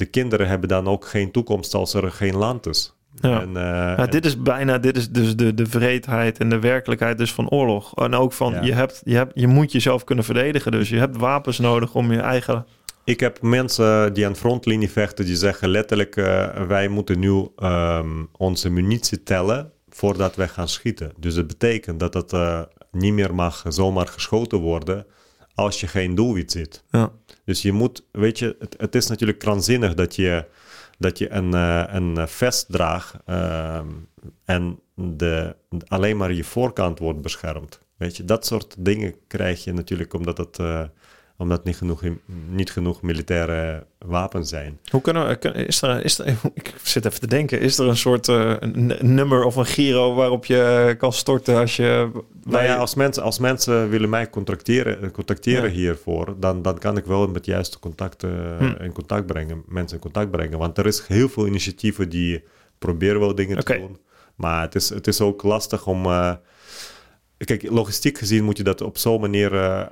de 0.00 0.06
kinderen 0.06 0.48
hebben 0.48 0.68
dan 0.68 0.86
ook 0.86 1.06
geen 1.06 1.30
toekomst 1.30 1.74
als 1.74 1.94
er 1.94 2.10
geen 2.10 2.36
land 2.36 2.66
is. 2.66 2.94
Ja. 3.14 3.40
En, 3.40 3.48
uh, 3.48 3.62
ja, 3.96 4.06
dit 4.06 4.24
is 4.24 4.42
bijna, 4.42 4.78
dit 4.78 4.96
is 4.96 5.10
dus 5.10 5.36
de, 5.36 5.54
de 5.54 5.66
vreedheid 5.66 6.38
en 6.38 6.48
de 6.48 6.58
werkelijkheid 6.58 7.18
dus 7.18 7.32
van 7.32 7.48
oorlog. 7.48 7.94
En 7.94 8.14
ook 8.14 8.32
van, 8.32 8.64
je, 8.64 8.72
hebt, 8.72 9.02
je, 9.04 9.14
hebt, 9.14 9.32
je 9.34 9.46
moet 9.46 9.72
jezelf 9.72 10.04
kunnen 10.04 10.24
verdedigen. 10.24 10.72
Dus 10.72 10.88
je 10.88 10.98
hebt 10.98 11.16
wapens 11.16 11.58
nodig 11.58 11.94
om 11.94 12.12
je 12.12 12.20
eigen... 12.20 12.66
Ik 13.04 13.20
heb 13.20 13.42
mensen 13.42 14.12
die 14.12 14.26
aan 14.26 14.36
frontlinie 14.36 14.90
vechten, 14.90 15.24
die 15.24 15.36
zeggen 15.36 15.68
letterlijk, 15.68 16.16
uh, 16.16 16.48
wij 16.66 16.88
moeten 16.88 17.18
nu 17.18 17.48
um, 17.62 18.28
onze 18.36 18.70
munitie 18.70 19.22
tellen 19.22 19.72
voordat 19.88 20.36
wij 20.36 20.48
gaan 20.48 20.68
schieten. 20.68 21.12
Dus 21.18 21.34
dat 21.34 21.46
betekent 21.46 22.00
dat 22.00 22.14
het 22.14 22.32
uh, 22.32 22.60
niet 22.92 23.12
meer 23.12 23.34
mag 23.34 23.64
zomaar 23.68 24.06
geschoten 24.06 24.58
worden 24.58 25.06
als 25.60 25.80
je 25.80 25.86
geen 25.86 26.14
doelwit 26.14 26.50
zit. 26.52 26.84
Ja. 26.90 27.12
Dus 27.44 27.62
je 27.62 27.72
moet, 27.72 28.06
weet 28.12 28.38
je, 28.38 28.56
het, 28.58 28.74
het 28.78 28.94
is 28.94 29.06
natuurlijk 29.06 29.38
krankzinnig 29.38 29.94
dat 29.94 30.16
je, 30.16 30.44
dat 30.98 31.18
je 31.18 31.30
een, 31.30 31.54
uh, 31.54 31.84
een 31.86 32.28
vest 32.28 32.66
draagt 32.68 33.14
uh, 33.26 33.80
en 34.44 34.80
de, 34.94 35.56
alleen 35.86 36.16
maar 36.16 36.32
je 36.32 36.44
voorkant 36.44 36.98
wordt 36.98 37.20
beschermd. 37.20 37.80
Weet 37.96 38.16
je, 38.16 38.24
dat 38.24 38.46
soort 38.46 38.74
dingen 38.78 39.14
krijg 39.26 39.64
je 39.64 39.72
natuurlijk 39.72 40.14
omdat 40.14 40.38
het, 40.38 40.58
uh, 40.58 40.82
omdat 41.40 41.64
niet 41.64 41.76
genoeg, 41.76 42.02
niet 42.48 42.70
genoeg 42.70 43.02
militaire 43.02 43.86
wapens 43.98 44.48
zijn. 44.48 44.78
Hoe 44.90 45.00
kunnen 45.00 45.28
we, 45.28 45.52
is 45.66 45.82
er, 45.82 46.04
is 46.04 46.18
er, 46.18 46.26
ik 46.54 46.74
zit 46.82 47.04
even 47.04 47.20
te 47.20 47.26
denken, 47.26 47.60
is 47.60 47.78
er 47.78 47.86
een 47.86 47.96
soort 47.96 48.28
uh, 48.28 48.56
nummer 49.00 49.44
of 49.44 49.56
een 49.56 49.66
giro 49.66 50.14
waarop 50.14 50.44
je 50.44 50.94
kan 50.98 51.12
storten 51.12 51.56
als 51.56 51.76
je... 51.76 52.10
Nou 52.44 52.64
ja, 52.64 52.76
als 52.76 52.94
mensen, 52.94 53.22
als 53.22 53.38
mensen 53.38 53.88
willen 53.88 54.08
mij 54.08 54.30
contacteren, 54.30 55.10
contacteren 55.10 55.70
hiervoor, 55.70 56.34
dan, 56.38 56.62
dan 56.62 56.78
kan 56.78 56.96
ik 56.96 57.04
wel 57.04 57.28
met 57.28 57.46
juiste 57.46 57.78
contacten 57.78 58.56
hm. 58.58 58.82
in 58.82 58.92
contact 58.92 59.26
brengen, 59.26 59.62
mensen 59.66 59.96
in 59.96 60.02
contact 60.02 60.30
brengen. 60.30 60.58
Want 60.58 60.78
er 60.78 60.86
is 60.86 61.06
heel 61.06 61.28
veel 61.28 61.46
initiatieven 61.46 62.08
die 62.08 62.44
proberen 62.78 63.20
wel 63.20 63.34
dingen 63.34 63.64
te 63.64 63.78
doen. 63.78 63.98
Maar 64.34 64.62
het 64.62 64.74
is, 64.74 64.88
het 64.88 65.06
is 65.06 65.20
ook 65.20 65.42
lastig 65.42 65.86
om... 65.86 66.06
Uh, 66.06 66.32
kijk, 67.36 67.70
logistiek 67.70 68.18
gezien 68.18 68.44
moet 68.44 68.56
je 68.56 68.62
dat 68.62 68.80
op 68.80 68.98
zo'n 68.98 69.20
manier... 69.20 69.52
Uh, 69.52 69.86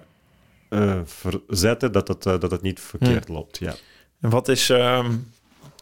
uh, 0.71 1.01
verzetten 1.05 1.93
dat 1.93 2.09
het, 2.09 2.27
uh, 2.27 2.41
dat 2.41 2.51
het 2.51 2.63
niet 2.63 2.81
verkeerd 2.81 3.29
loopt. 3.29 3.59
Ja. 3.59 3.75
En 4.21 4.31
wat 4.31 4.49
is 4.49 4.71
uh, 4.71 5.09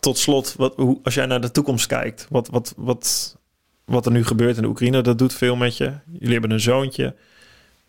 tot 0.00 0.18
slot, 0.18 0.54
wat, 0.56 0.76
hoe, 0.76 1.00
als 1.02 1.14
jij 1.14 1.26
naar 1.26 1.40
de 1.40 1.50
toekomst 1.50 1.86
kijkt, 1.86 2.26
wat, 2.30 2.48
wat, 2.48 2.74
wat, 2.76 3.36
wat 3.84 4.06
er 4.06 4.12
nu 4.12 4.24
gebeurt 4.24 4.56
in 4.56 4.62
de 4.62 4.68
Oekraïne, 4.68 5.00
dat 5.00 5.18
doet 5.18 5.34
veel 5.34 5.56
met 5.56 5.76
je. 5.76 5.92
Jullie 6.12 6.32
hebben 6.32 6.50
een 6.50 6.60
zoontje. 6.60 7.14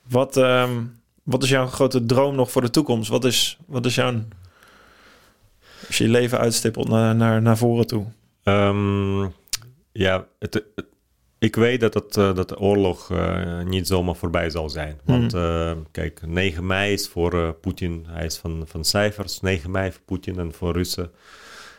Wat, 0.07 0.37
ehm, 0.37 0.83
wat 1.23 1.43
is 1.43 1.49
jouw 1.49 1.67
grote 1.67 2.05
droom 2.05 2.35
nog 2.35 2.51
voor 2.51 2.61
de 2.61 2.69
toekomst? 2.69 3.09
Wat 3.09 3.25
is, 3.25 3.57
wat 3.65 3.85
is 3.85 3.95
jouw. 3.95 4.13
Als 5.87 5.97
je 5.97 6.03
je 6.03 6.09
leven 6.09 6.39
uitstippelt 6.39 6.87
naar, 6.87 7.15
naar, 7.15 7.41
naar 7.41 7.57
voren 7.57 7.87
toe? 7.87 8.05
Um, 8.43 9.33
ja, 9.91 10.25
het, 10.39 10.53
het 10.75 10.85
ik 11.39 11.55
weet 11.55 11.79
dat, 11.79 11.93
het, 11.93 12.17
uh, 12.17 12.35
dat 12.35 12.49
de 12.49 12.59
oorlog 12.59 13.09
uh, 13.11 13.63
niet 13.63 13.88
zomaar 13.88 14.15
voorbij 14.15 14.49
zal 14.49 14.69
zijn. 14.69 14.99
Hmm. 15.05 15.19
Want 15.19 15.33
uh, 15.33 15.71
kijk, 15.91 16.21
9 16.25 16.65
mei 16.65 16.93
is 16.93 17.07
voor 17.07 17.53
Poetin, 17.53 18.05
hij 18.07 18.25
is 18.25 18.38
van, 18.38 18.63
van 18.65 18.83
cijfers, 18.83 19.39
9 19.39 19.71
mei 19.71 19.91
voor 19.91 20.01
Poetin 20.05 20.39
en 20.39 20.53
voor 20.53 20.73
Russen 20.73 21.11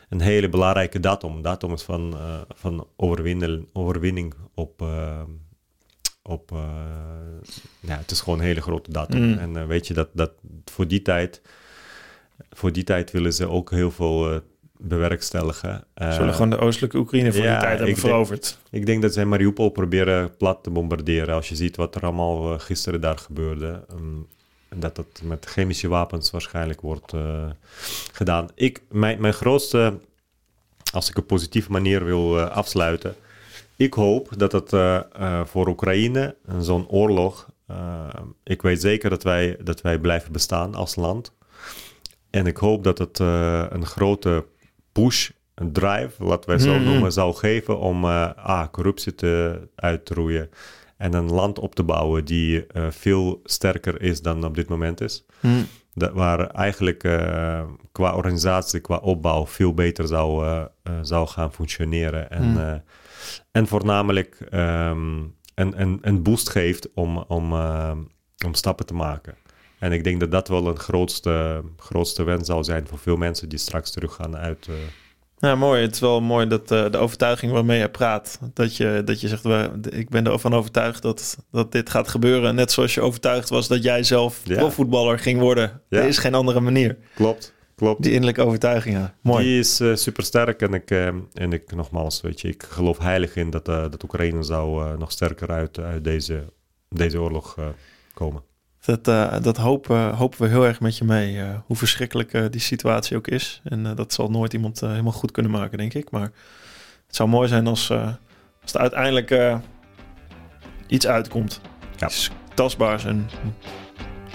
een 0.08 0.20
hele 0.20 0.48
belangrijke 0.48 1.00
datum. 1.00 1.42
Datum 1.42 1.72
is 1.72 1.82
van, 1.82 2.16
van 2.54 2.86
overwinning, 2.96 3.68
overwinning 3.72 4.34
op, 4.54 4.82
op 6.22 6.50
ja, 7.80 7.96
het 7.96 8.10
is 8.10 8.20
gewoon 8.20 8.38
een 8.38 8.44
hele 8.44 8.60
grote 8.60 8.92
datum. 8.92 9.22
Hmm. 9.22 9.56
En 9.56 9.66
weet 9.66 9.86
je 9.86 9.94
dat, 9.94 10.08
dat 10.12 10.32
voor 10.64 10.88
die 10.88 11.02
tijd, 11.02 11.42
voor 12.50 12.72
die 12.72 12.84
tijd 12.84 13.10
willen 13.10 13.32
ze 13.32 13.48
ook 13.48 13.70
heel 13.70 13.90
veel 13.90 14.42
bewerkstelligen. 14.78 15.84
Uh, 15.96 16.12
Zullen 16.12 16.34
gewoon 16.34 16.50
de 16.50 16.58
oostelijke 16.58 16.98
Oekraïne 16.98 17.32
voor 17.32 17.42
die 17.42 17.58
tijd 17.58 17.78
hebben 17.78 17.96
veroverd? 17.96 18.58
ik 18.70 18.86
denk 18.86 19.02
dat 19.02 19.12
zij 19.12 19.24
Mariupol 19.24 19.68
proberen 19.68 20.36
plat 20.36 20.62
te 20.62 20.70
bombarderen. 20.70 21.34
Als 21.34 21.48
je 21.48 21.56
ziet 21.56 21.76
wat 21.76 21.94
er 21.94 22.02
allemaal 22.02 22.52
uh, 22.52 22.60
gisteren 22.60 23.00
daar 23.00 23.18
gebeurde. 23.18 23.84
Um, 23.92 24.26
dat 24.74 24.96
het 24.96 25.20
met 25.22 25.44
chemische 25.44 25.88
wapens 25.88 26.30
waarschijnlijk 26.30 26.80
wordt 26.80 27.12
uh, 27.12 27.44
gedaan. 28.12 28.48
Ik, 28.54 28.82
mijn, 28.90 29.20
mijn 29.20 29.32
grootste, 29.32 29.98
als 30.92 31.10
ik 31.10 31.18
op 31.18 31.26
positieve 31.26 31.70
manier 31.70 32.04
wil 32.04 32.40
afsluiten. 32.40 33.14
Ik 33.76 33.94
hoop 33.94 34.28
dat 34.36 34.52
het 34.52 34.70
voor 35.48 35.68
Oekraïne, 35.68 36.36
zo'n 36.60 36.88
oorlog... 36.88 37.48
ik 38.44 38.62
weet 38.62 38.80
zeker 38.80 39.10
dat 39.10 39.22
wij, 39.22 39.56
dat 39.62 39.80
wij 39.80 39.98
blijven 39.98 40.32
bestaan 40.32 40.74
als 40.74 40.96
land. 40.96 41.32
En 42.30 42.46
ik 42.46 42.56
hoop 42.56 42.84
dat 42.84 42.98
het 42.98 43.18
een 43.18 43.86
grote 43.86 44.44
push, 45.02 45.30
een 45.54 45.72
drive, 45.72 46.24
wat 46.24 46.44
wij 46.44 46.58
zo 46.58 46.70
mm-hmm. 46.70 46.84
noemen, 46.84 47.12
zou 47.12 47.34
geven 47.34 47.78
om 47.78 48.04
uh, 48.04 48.66
corruptie 48.70 49.14
te 49.14 49.60
uitroeien 49.74 50.50
en 50.96 51.12
een 51.12 51.30
land 51.30 51.58
op 51.58 51.74
te 51.74 51.82
bouwen 51.82 52.24
die 52.24 52.66
eh, 52.66 52.86
veel 52.90 53.40
sterker 53.44 54.02
is 54.02 54.22
dan 54.22 54.44
op 54.44 54.54
dit 54.54 54.68
moment 54.68 55.00
is. 55.00 55.24
Hm. 55.40 55.48
Dat 55.94 56.12
waar 56.12 56.50
eigenlijk 56.50 57.04
eh, 57.04 57.62
qua 57.92 58.14
organisatie, 58.14 58.80
qua 58.80 58.96
opbouw 58.96 59.46
veel 59.46 59.74
beter 59.74 60.06
zou, 60.06 60.46
zou 61.02 61.26
gaan 61.26 61.52
functioneren. 61.52 62.30
En, 62.30 62.42
Hmm. 62.42 62.82
en 63.50 63.66
voornamelijk 63.66 64.40
ehm, 64.50 65.18
een, 65.54 65.80
een, 65.80 65.98
een 66.00 66.22
boost 66.22 66.48
geeft 66.48 66.92
om, 66.94 67.18
om, 67.18 67.52
om 68.44 68.54
stappen 68.54 68.86
te 68.86 68.94
maken. 68.94 69.34
En 69.78 69.92
ik 69.92 70.04
denk 70.04 70.20
dat 70.20 70.30
dat 70.30 70.48
wel 70.48 70.66
een 70.66 70.78
grootste, 70.78 71.62
grootste 71.76 72.22
wens 72.22 72.46
zou 72.46 72.64
zijn 72.64 72.86
voor 72.86 72.98
veel 72.98 73.16
mensen 73.16 73.48
die 73.48 73.58
straks 73.58 73.90
terug 73.90 74.14
gaan 74.14 74.36
uit. 74.36 74.66
eh, 74.68 74.74
Ja, 75.38 75.54
mooi. 75.54 75.82
Het 75.82 75.94
is 75.94 76.00
wel 76.00 76.20
mooi 76.20 76.46
dat 76.46 76.70
eh, 76.70 76.90
de 76.90 76.98
overtuiging 76.98 77.52
waarmee 77.52 77.78
je 77.78 77.88
praat, 77.88 78.38
dat 78.54 78.76
je, 78.76 79.02
dat 79.04 79.20
je 79.20 79.28
zegt, 79.28 79.44
ik 79.90 80.08
ben 80.08 80.26
ervan 80.26 80.54
overtuigd 80.54 81.02
dat, 81.02 81.38
dat 81.50 81.72
dit 81.72 81.90
gaat 81.90 82.08
gebeuren. 82.08 82.54
Net 82.54 82.72
zoals 82.72 82.94
je 82.94 83.00
overtuigd 83.00 83.48
was 83.48 83.68
dat 83.68 83.82
jij 83.82 84.02
zelf 84.02 84.40
Ja. 84.44 84.56
profvoetballer 84.56 85.18
ging 85.18 85.40
worden. 85.40 85.80
Ja. 85.88 85.98
Er 86.00 86.06
is 86.08 86.18
geen 86.18 86.34
andere 86.34 86.60
manier. 86.60 86.96
klopt, 87.14 87.52
klopt. 87.76 88.02
Die 88.02 88.10
innerlijke 88.12 88.42
overtuiging, 88.42 88.96
ja. 88.96 89.14
Mooi. 89.22 89.44
Die 89.44 89.58
is 89.58 89.76
super 90.02 90.22
sterk 90.24 90.62
en 90.62 90.74
ik, 90.74 90.90
eh, 90.90 91.06
en 91.32 91.52
ik 91.52 91.74
nogmaals, 91.74 92.20
weet 92.20 92.40
je, 92.40 92.48
ik 92.48 92.62
geloof 92.62 92.98
heilig 92.98 93.36
in 93.36 93.50
dat, 93.50 93.68
eh, 93.68 93.80
dat 93.90 94.02
Oekraïne 94.02 94.42
zou 94.42 94.84
eh, 94.84 94.98
nog 94.98 95.12
sterker 95.12 95.48
uit, 95.50 95.78
uit 95.78 96.04
deze, 96.04 96.44
deze 96.88 97.20
oorlog 97.20 97.54
eh, 97.58 97.64
komen. 98.14 98.42
Dat, 98.96 99.08
eh, 99.08 99.34
dat 99.42 99.56
hopen, 99.56 100.14
hopen 100.14 100.42
we 100.42 100.48
heel 100.48 100.66
erg 100.66 100.80
met 100.80 100.96
je 100.98 101.04
mee. 101.04 101.40
eh, 101.40 101.48
hoe 101.66 101.76
verschrikkelijk 101.76 102.32
eh, 102.32 102.44
die 102.50 102.60
situatie 102.60 103.16
ook 103.16 103.26
is. 103.26 103.60
En 103.64 103.86
eh, 103.86 103.96
dat 103.96 104.12
zal 104.12 104.30
nooit 104.30 104.52
iemand 104.52 104.80
helemaal 104.80 105.12
goed 105.12 105.30
kunnen 105.30 105.52
maken, 105.52 105.78
denk 105.78 105.94
ik. 105.94 106.10
Maar 106.10 106.30
het 107.06 107.16
zou 107.16 107.28
mooi 107.28 107.48
zijn 107.48 107.66
als, 107.66 107.90
eh, 107.90 108.08
als 108.62 108.72
er 108.74 108.80
uiteindelijk 108.80 109.30
eh, 109.30 109.58
iets 110.86 111.06
uitkomt. 111.06 111.60
Ja. 111.96 112.06
Iets 112.06 112.30
tastbaars 112.54 113.04
en 113.04 113.28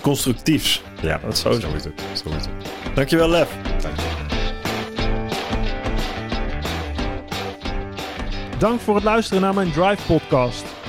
constructiefs. 0.01 0.81
Ja, 1.01 1.17
Dat 1.17 1.37
zou 1.37 1.59
zo 1.59 1.73
is 1.73 1.83
het. 1.83 2.01
Zo 2.23 2.29
is 2.29 2.45
het. 2.45 2.95
Dankjewel, 2.95 3.29
Lef. 3.29 3.55
Dank 3.81 3.95
je. 3.99 4.11
Dank 8.59 8.79
voor 8.79 8.95
het 8.95 9.03
luisteren 9.03 9.41
naar 9.41 9.53
mijn 9.53 9.71
Drive 9.71 10.05
podcast. 10.13 10.65